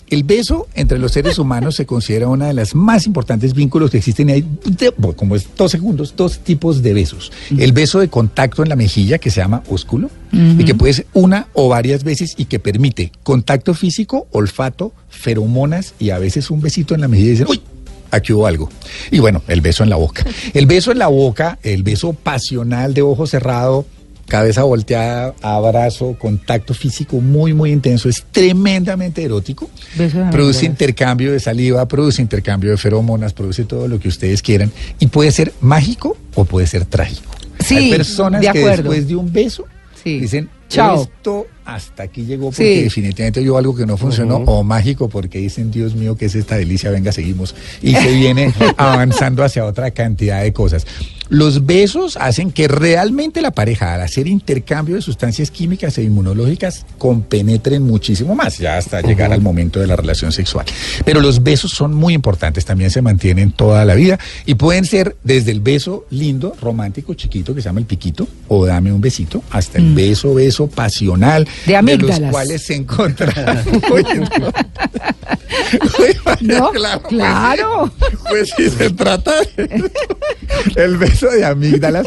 El 0.09 0.23
beso 0.23 0.67
entre 0.73 0.97
los 0.97 1.11
seres 1.11 1.37
humanos 1.37 1.75
se 1.75 1.85
considera 1.85 2.27
una 2.27 2.47
de 2.47 2.53
las 2.53 2.73
más 2.73 3.05
importantes 3.05 3.53
vínculos 3.53 3.91
que 3.91 3.97
existen 3.97 4.29
y 4.29 4.31
hay, 4.33 4.45
bueno, 4.97 5.15
como 5.15 5.35
es 5.35 5.47
dos 5.55 5.71
segundos, 5.71 6.15
dos 6.15 6.39
tipos 6.39 6.81
de 6.81 6.93
besos. 6.93 7.31
El 7.55 7.73
beso 7.73 7.99
de 7.99 8.07
contacto 8.07 8.63
en 8.63 8.69
la 8.69 8.75
mejilla 8.75 9.19
que 9.19 9.29
se 9.29 9.41
llama 9.41 9.63
ósculo 9.69 10.09
y 10.31 10.63
que 10.63 10.75
puede 10.75 10.93
ser 10.93 11.07
una 11.13 11.47
o 11.53 11.69
varias 11.69 12.03
veces 12.03 12.33
y 12.37 12.45
que 12.45 12.59
permite 12.59 13.11
contacto 13.23 13.73
físico, 13.73 14.27
olfato, 14.31 14.93
feromonas 15.09 15.93
y 15.99 16.09
a 16.09 16.19
veces 16.19 16.49
un 16.49 16.61
besito 16.61 16.95
en 16.95 17.01
la 17.01 17.07
mejilla 17.07 17.27
y 17.27 17.31
dicen, 17.31 17.47
uy, 17.49 17.61
aquí 18.11 18.33
hubo 18.33 18.47
algo. 18.47 18.69
Y 19.11 19.19
bueno, 19.19 19.43
el 19.47 19.61
beso 19.61 19.83
en 19.83 19.89
la 19.89 19.95
boca. 19.95 20.25
El 20.53 20.65
beso 20.65 20.91
en 20.91 20.99
la 20.99 21.07
boca, 21.07 21.59
el 21.63 21.83
beso 21.83 22.13
pasional 22.13 22.93
de 22.93 23.01
ojo 23.01 23.27
cerrado, 23.27 23.85
cabeza 24.29 24.63
volteada, 24.63 25.33
abrazo, 25.41 26.15
contacto 26.17 26.73
físico 26.73 27.19
muy, 27.19 27.53
muy 27.53 27.71
intenso, 27.71 28.07
es 28.07 28.23
tremendamente 28.31 29.23
erótico. 29.23 29.69
Produce 30.31 30.65
intercambio 30.65 31.33
de 31.33 31.39
saliva, 31.41 31.85
produce 31.87 32.21
intercambio 32.21 32.71
de 32.71 32.77
feromonas, 32.77 33.33
produce 33.33 33.65
todo 33.65 33.87
lo 33.89 33.99
que 33.99 34.07
ustedes 34.07 34.41
quieran 34.41 34.71
y 34.99 35.07
puede 35.07 35.31
ser 35.31 35.51
mágico 35.59 36.15
o 36.35 36.45
puede 36.45 36.67
ser 36.67 36.85
trágico. 36.85 37.29
Sí, 37.59 37.75
Hay 37.75 37.89
personas 37.91 38.41
de 38.41 38.51
que 38.51 38.59
después 38.65 39.07
de 39.07 39.15
un 39.17 39.33
beso 39.33 39.65
Sí. 40.01 40.19
dicen, 40.19 40.49
Chao. 40.69 41.01
esto 41.03 41.45
hasta 41.75 42.03
aquí 42.03 42.23
llegó 42.25 42.45
porque 42.45 42.75
Sí. 42.77 42.84
definitivamente 42.84 43.43
yo 43.43 43.58
algo 43.58 43.75
que 43.75 43.86
no 43.86 43.97
funcionó 43.97 44.38
o 44.38 44.63
mágico 44.63 45.10
porque 45.10 45.39
dicen, 45.39 45.71
Dios 45.71 45.95
mío, 45.95 46.15
¿qué 46.17 46.25
es 46.25 46.36
esta 46.36 46.55
delicia? 46.58 46.89
Venga, 46.91 47.12
seguimos. 47.12 47.55
Y 47.82 47.95
se 47.95 48.12
viene 48.13 48.53
avanzando 48.77 49.43
hacia 49.43 49.65
otra 49.65 49.91
cantidad 49.91 50.41
de 50.41 50.53
cosas. 50.53 50.86
Los 51.29 51.67
besos 51.67 52.17
hacen 52.19 52.51
que 52.51 52.67
realmente 52.67 53.41
la 53.41 53.51
pareja, 53.51 53.93
al 53.93 54.01
hacer 54.01 54.25
intercambio 54.25 54.95
de 54.95 55.01
sustancias 55.03 55.51
químicas 55.51 55.95
e 55.99 56.03
inmunológicas, 56.03 56.88
compenetren 56.97 57.84
muchísimo 57.84 58.34
más, 58.34 58.58
ya 58.58 58.77
hasta 58.77 59.01
llegar 59.01 59.32
al 59.32 59.39
momento 59.39 59.79
de 59.79 59.86
la 59.86 59.95
relación 59.95 60.32
sexual. 60.32 60.65
Pero 61.05 61.21
los 61.21 61.43
besos 61.43 61.69
son 61.71 61.93
muy 61.93 62.15
importantes, 62.15 62.65
también 62.65 62.89
se 62.89 63.03
mantienen 63.03 63.51
toda 63.51 63.86
la 63.86 63.93
vida 63.93 64.17
y 64.47 64.55
pueden 64.55 64.86
ser 64.86 65.17
desde 65.23 65.51
el 65.51 65.60
beso 65.60 66.08
lindo, 66.10 66.55
romántico, 66.60 67.13
chiquito, 67.13 67.53
que 67.53 67.62
se 67.62 67.69
llama 67.69 67.79
el 67.82 67.86
piquito, 67.86 68.27
o 68.47 68.65
dame 68.65 68.91
un 68.91 68.99
besito, 68.99 69.43
hasta 69.51 69.77
el 69.77 69.93
beso, 69.93 70.34
beso 70.34 70.65
pasional, 70.67 71.47
De 71.65 71.71
los 71.73 71.79
amígdalas. 71.79 72.31
cuales 72.31 72.61
se 72.65 72.75
encontrarán. 72.75 73.63
Uy, 73.93 74.03
no. 76.41 76.71
Pues, 76.71 76.99
Claro. 77.09 77.91
Pues 78.29 78.49
si 78.55 78.69
se 78.69 78.89
trata 78.91 79.33
de 79.57 79.89
el 80.75 80.97
beso 80.97 81.29
de 81.29 81.45
amígdalas, 81.45 82.05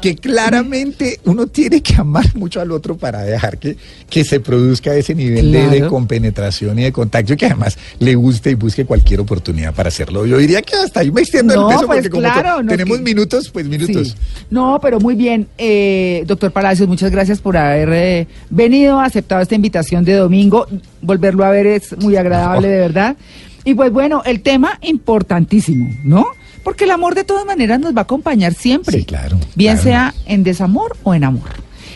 que 0.00 0.14
claramente 0.16 1.20
uno 1.24 1.46
tiene 1.46 1.82
que 1.82 1.94
amar 1.96 2.34
mucho 2.36 2.60
al 2.60 2.70
otro 2.72 2.96
para 2.96 3.22
dejar 3.22 3.58
que, 3.58 3.76
que 4.08 4.24
se 4.24 4.40
produzca 4.40 4.94
ese 4.94 5.14
nivel 5.14 5.52
de, 5.52 5.68
de 5.68 5.86
compenetración 5.86 6.78
y 6.78 6.84
de 6.84 6.92
contacto 6.92 7.32
y 7.34 7.36
que 7.36 7.46
además 7.46 7.76
le 7.98 8.14
guste 8.14 8.50
y 8.50 8.54
busque 8.54 8.84
cualquier 8.84 9.20
oportunidad 9.20 9.74
para 9.74 9.88
hacerlo. 9.88 10.26
Yo 10.26 10.38
diría 10.38 10.62
que 10.62 10.76
hasta 10.76 11.00
ahí 11.00 11.10
me 11.10 11.20
extiendo 11.22 11.54
No, 11.54 11.68
el 11.70 11.74
beso 11.76 11.86
pues 11.86 11.98
porque 11.98 12.10
como 12.10 12.22
claro, 12.22 12.56
to- 12.56 12.62
no, 12.62 12.68
tenemos 12.70 12.98
que- 12.98 13.02
minutos, 13.04 13.50
pues 13.50 13.66
minutos. 13.66 14.08
Sí. 14.08 14.14
No, 14.50 14.78
pero 14.80 15.00
muy 15.00 15.14
bien. 15.14 15.46
Eh, 15.58 16.24
doctor 16.26 16.52
Palacios, 16.52 16.88
muchas 16.88 17.10
gracias 17.10 17.40
por 17.40 17.56
haber 17.56 17.88
eh, 17.92 18.26
venido, 18.50 18.79
aceptado 18.88 19.40
esta 19.42 19.54
invitación 19.54 20.04
de 20.04 20.14
domingo. 20.14 20.66
Volverlo 21.02 21.44
a 21.44 21.50
ver 21.50 21.66
es 21.66 21.96
muy 21.98 22.16
agradable, 22.16 22.68
de 22.68 22.78
verdad. 22.78 23.16
Y 23.64 23.74
pues 23.74 23.92
bueno, 23.92 24.22
el 24.24 24.40
tema 24.42 24.78
importantísimo, 24.82 25.90
¿no? 26.02 26.26
Porque 26.64 26.84
el 26.84 26.90
amor 26.90 27.14
de 27.14 27.24
todas 27.24 27.44
maneras 27.46 27.80
nos 27.80 27.94
va 27.94 28.00
a 28.00 28.02
acompañar 28.02 28.54
siempre. 28.54 28.98
Sí, 28.98 29.04
claro, 29.04 29.38
Bien 29.54 29.74
claro. 29.74 29.82
sea 29.82 30.14
en 30.26 30.42
desamor 30.42 30.96
o 31.02 31.14
en 31.14 31.24
amor. 31.24 31.48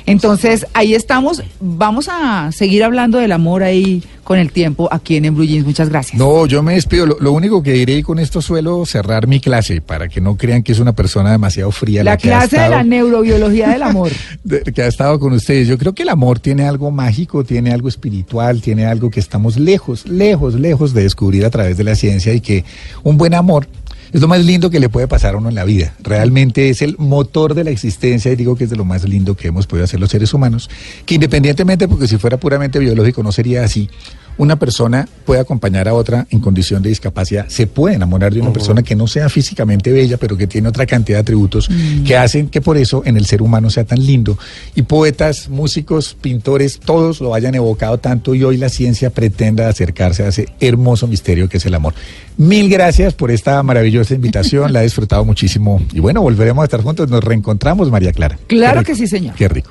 Entonces, 0.06 0.66
ahí 0.74 0.94
estamos. 0.94 1.42
Vamos 1.60 2.08
a 2.10 2.50
seguir 2.52 2.84
hablando 2.84 3.18
del 3.18 3.32
amor 3.32 3.62
ahí 3.62 4.02
con 4.22 4.38
el 4.38 4.52
tiempo 4.52 4.88
aquí 4.90 5.16
en, 5.16 5.34
Blue 5.34 5.44
Jeans. 5.44 5.66
Muchas 5.66 5.88
gracias. 5.88 6.18
No, 6.18 6.46
yo 6.46 6.62
me 6.62 6.74
despido. 6.74 7.06
Lo, 7.06 7.18
lo 7.20 7.32
único 7.32 7.62
que 7.62 7.72
diré 7.72 7.96
y 7.98 8.02
con 8.02 8.18
esto 8.18 8.40
suelo 8.42 8.84
cerrar 8.86 9.26
mi 9.26 9.40
clase 9.40 9.80
para 9.80 10.08
que 10.08 10.20
no 10.20 10.36
crean 10.36 10.62
que 10.62 10.72
es 10.72 10.78
una 10.78 10.92
persona 10.94 11.30
demasiado 11.32 11.70
fría. 11.72 12.04
la 12.04 12.16
que 12.16 12.32
ha 12.32 12.38
clase 12.40 12.56
de 12.56 12.62
la 12.62 12.66
estado- 12.80 12.84
neurobiología 12.88 13.68
del 13.70 13.82
amor. 13.82 14.10
de- 14.44 14.62
que 14.62 14.82
ha 14.82 14.86
estado 14.86 15.18
con 15.18 15.32
ustedes. 15.32 15.68
Yo 15.68 15.78
creo 15.78 15.94
que 15.94 16.02
el 16.02 16.08
amor 16.10 16.38
tiene 16.38 16.64
algo 16.66 16.90
mágico, 16.90 17.44
tiene 17.44 17.72
algo 17.72 17.88
espiritual, 17.88 18.60
tiene 18.62 18.86
algo 18.86 19.10
que 19.10 19.20
estamos 19.20 19.58
lejos, 19.58 20.06
lejos, 20.06 20.54
lejos 20.54 20.94
de 20.94 21.02
descubrir 21.02 21.44
a 21.44 21.50
través 21.50 21.76
de 21.76 21.84
la 21.84 21.94
ciencia 21.94 22.32
y 22.34 22.40
que 22.40 22.64
un 23.02 23.16
buen 23.18 23.34
amor 23.34 23.66
es 24.14 24.20
lo 24.20 24.28
más 24.28 24.44
lindo 24.44 24.70
que 24.70 24.78
le 24.78 24.88
puede 24.88 25.08
pasar 25.08 25.34
a 25.34 25.38
uno 25.38 25.48
en 25.48 25.56
la 25.56 25.64
vida. 25.64 25.92
Realmente 26.00 26.70
es 26.70 26.82
el 26.82 26.94
motor 26.98 27.54
de 27.54 27.64
la 27.64 27.70
existencia 27.70 28.30
y 28.30 28.36
digo 28.36 28.54
que 28.54 28.62
es 28.62 28.70
de 28.70 28.76
lo 28.76 28.84
más 28.84 29.02
lindo 29.08 29.34
que 29.34 29.48
hemos 29.48 29.66
podido 29.66 29.82
hacer 29.84 29.98
los 29.98 30.08
seres 30.08 30.32
humanos, 30.32 30.70
que 31.04 31.16
independientemente, 31.16 31.88
porque 31.88 32.06
si 32.06 32.16
fuera 32.16 32.36
puramente 32.36 32.78
biológico 32.78 33.24
no 33.24 33.32
sería 33.32 33.64
así, 33.64 33.90
una 34.38 34.56
persona 34.58 35.08
puede 35.24 35.40
acompañar 35.40 35.88
a 35.88 35.94
otra 35.94 36.26
en 36.30 36.40
condición 36.40 36.82
de 36.82 36.88
discapacidad, 36.88 37.48
se 37.48 37.66
puede 37.66 37.96
enamorar 37.96 38.32
de 38.32 38.40
una 38.40 38.52
persona 38.52 38.82
que 38.82 38.94
no 38.94 39.06
sea 39.06 39.28
físicamente 39.28 39.92
bella, 39.92 40.16
pero 40.16 40.36
que 40.36 40.46
tiene 40.46 40.68
otra 40.68 40.86
cantidad 40.86 41.18
de 41.18 41.22
atributos 41.22 41.68
que 42.06 42.16
hacen 42.16 42.48
que 42.48 42.60
por 42.60 42.76
eso 42.76 43.02
en 43.04 43.16
el 43.16 43.26
ser 43.26 43.42
humano 43.42 43.70
sea 43.70 43.84
tan 43.84 44.04
lindo. 44.04 44.38
Y 44.74 44.82
poetas, 44.82 45.48
músicos, 45.48 46.16
pintores, 46.20 46.80
todos 46.80 47.20
lo 47.20 47.34
hayan 47.34 47.54
evocado 47.54 47.98
tanto 47.98 48.34
y 48.34 48.44
hoy 48.44 48.56
la 48.56 48.68
ciencia 48.68 49.10
pretenda 49.10 49.68
acercarse 49.68 50.24
a 50.24 50.28
ese 50.28 50.48
hermoso 50.60 51.06
misterio 51.06 51.48
que 51.48 51.58
es 51.58 51.66
el 51.66 51.74
amor. 51.74 51.94
Mil 52.36 52.68
gracias 52.68 53.14
por 53.14 53.30
esta 53.30 53.62
maravillosa 53.62 54.14
invitación, 54.14 54.72
la 54.72 54.80
he 54.80 54.84
disfrutado 54.84 55.24
muchísimo 55.24 55.80
y 55.92 56.00
bueno, 56.00 56.20
volveremos 56.22 56.62
a 56.62 56.64
estar 56.64 56.82
juntos, 56.82 57.08
nos 57.08 57.22
reencontramos, 57.22 57.90
María 57.90 58.12
Clara. 58.12 58.38
Claro 58.46 58.82
que 58.82 58.94
sí, 58.94 59.06
señor. 59.06 59.34
Qué 59.34 59.48
rico. 59.48 59.70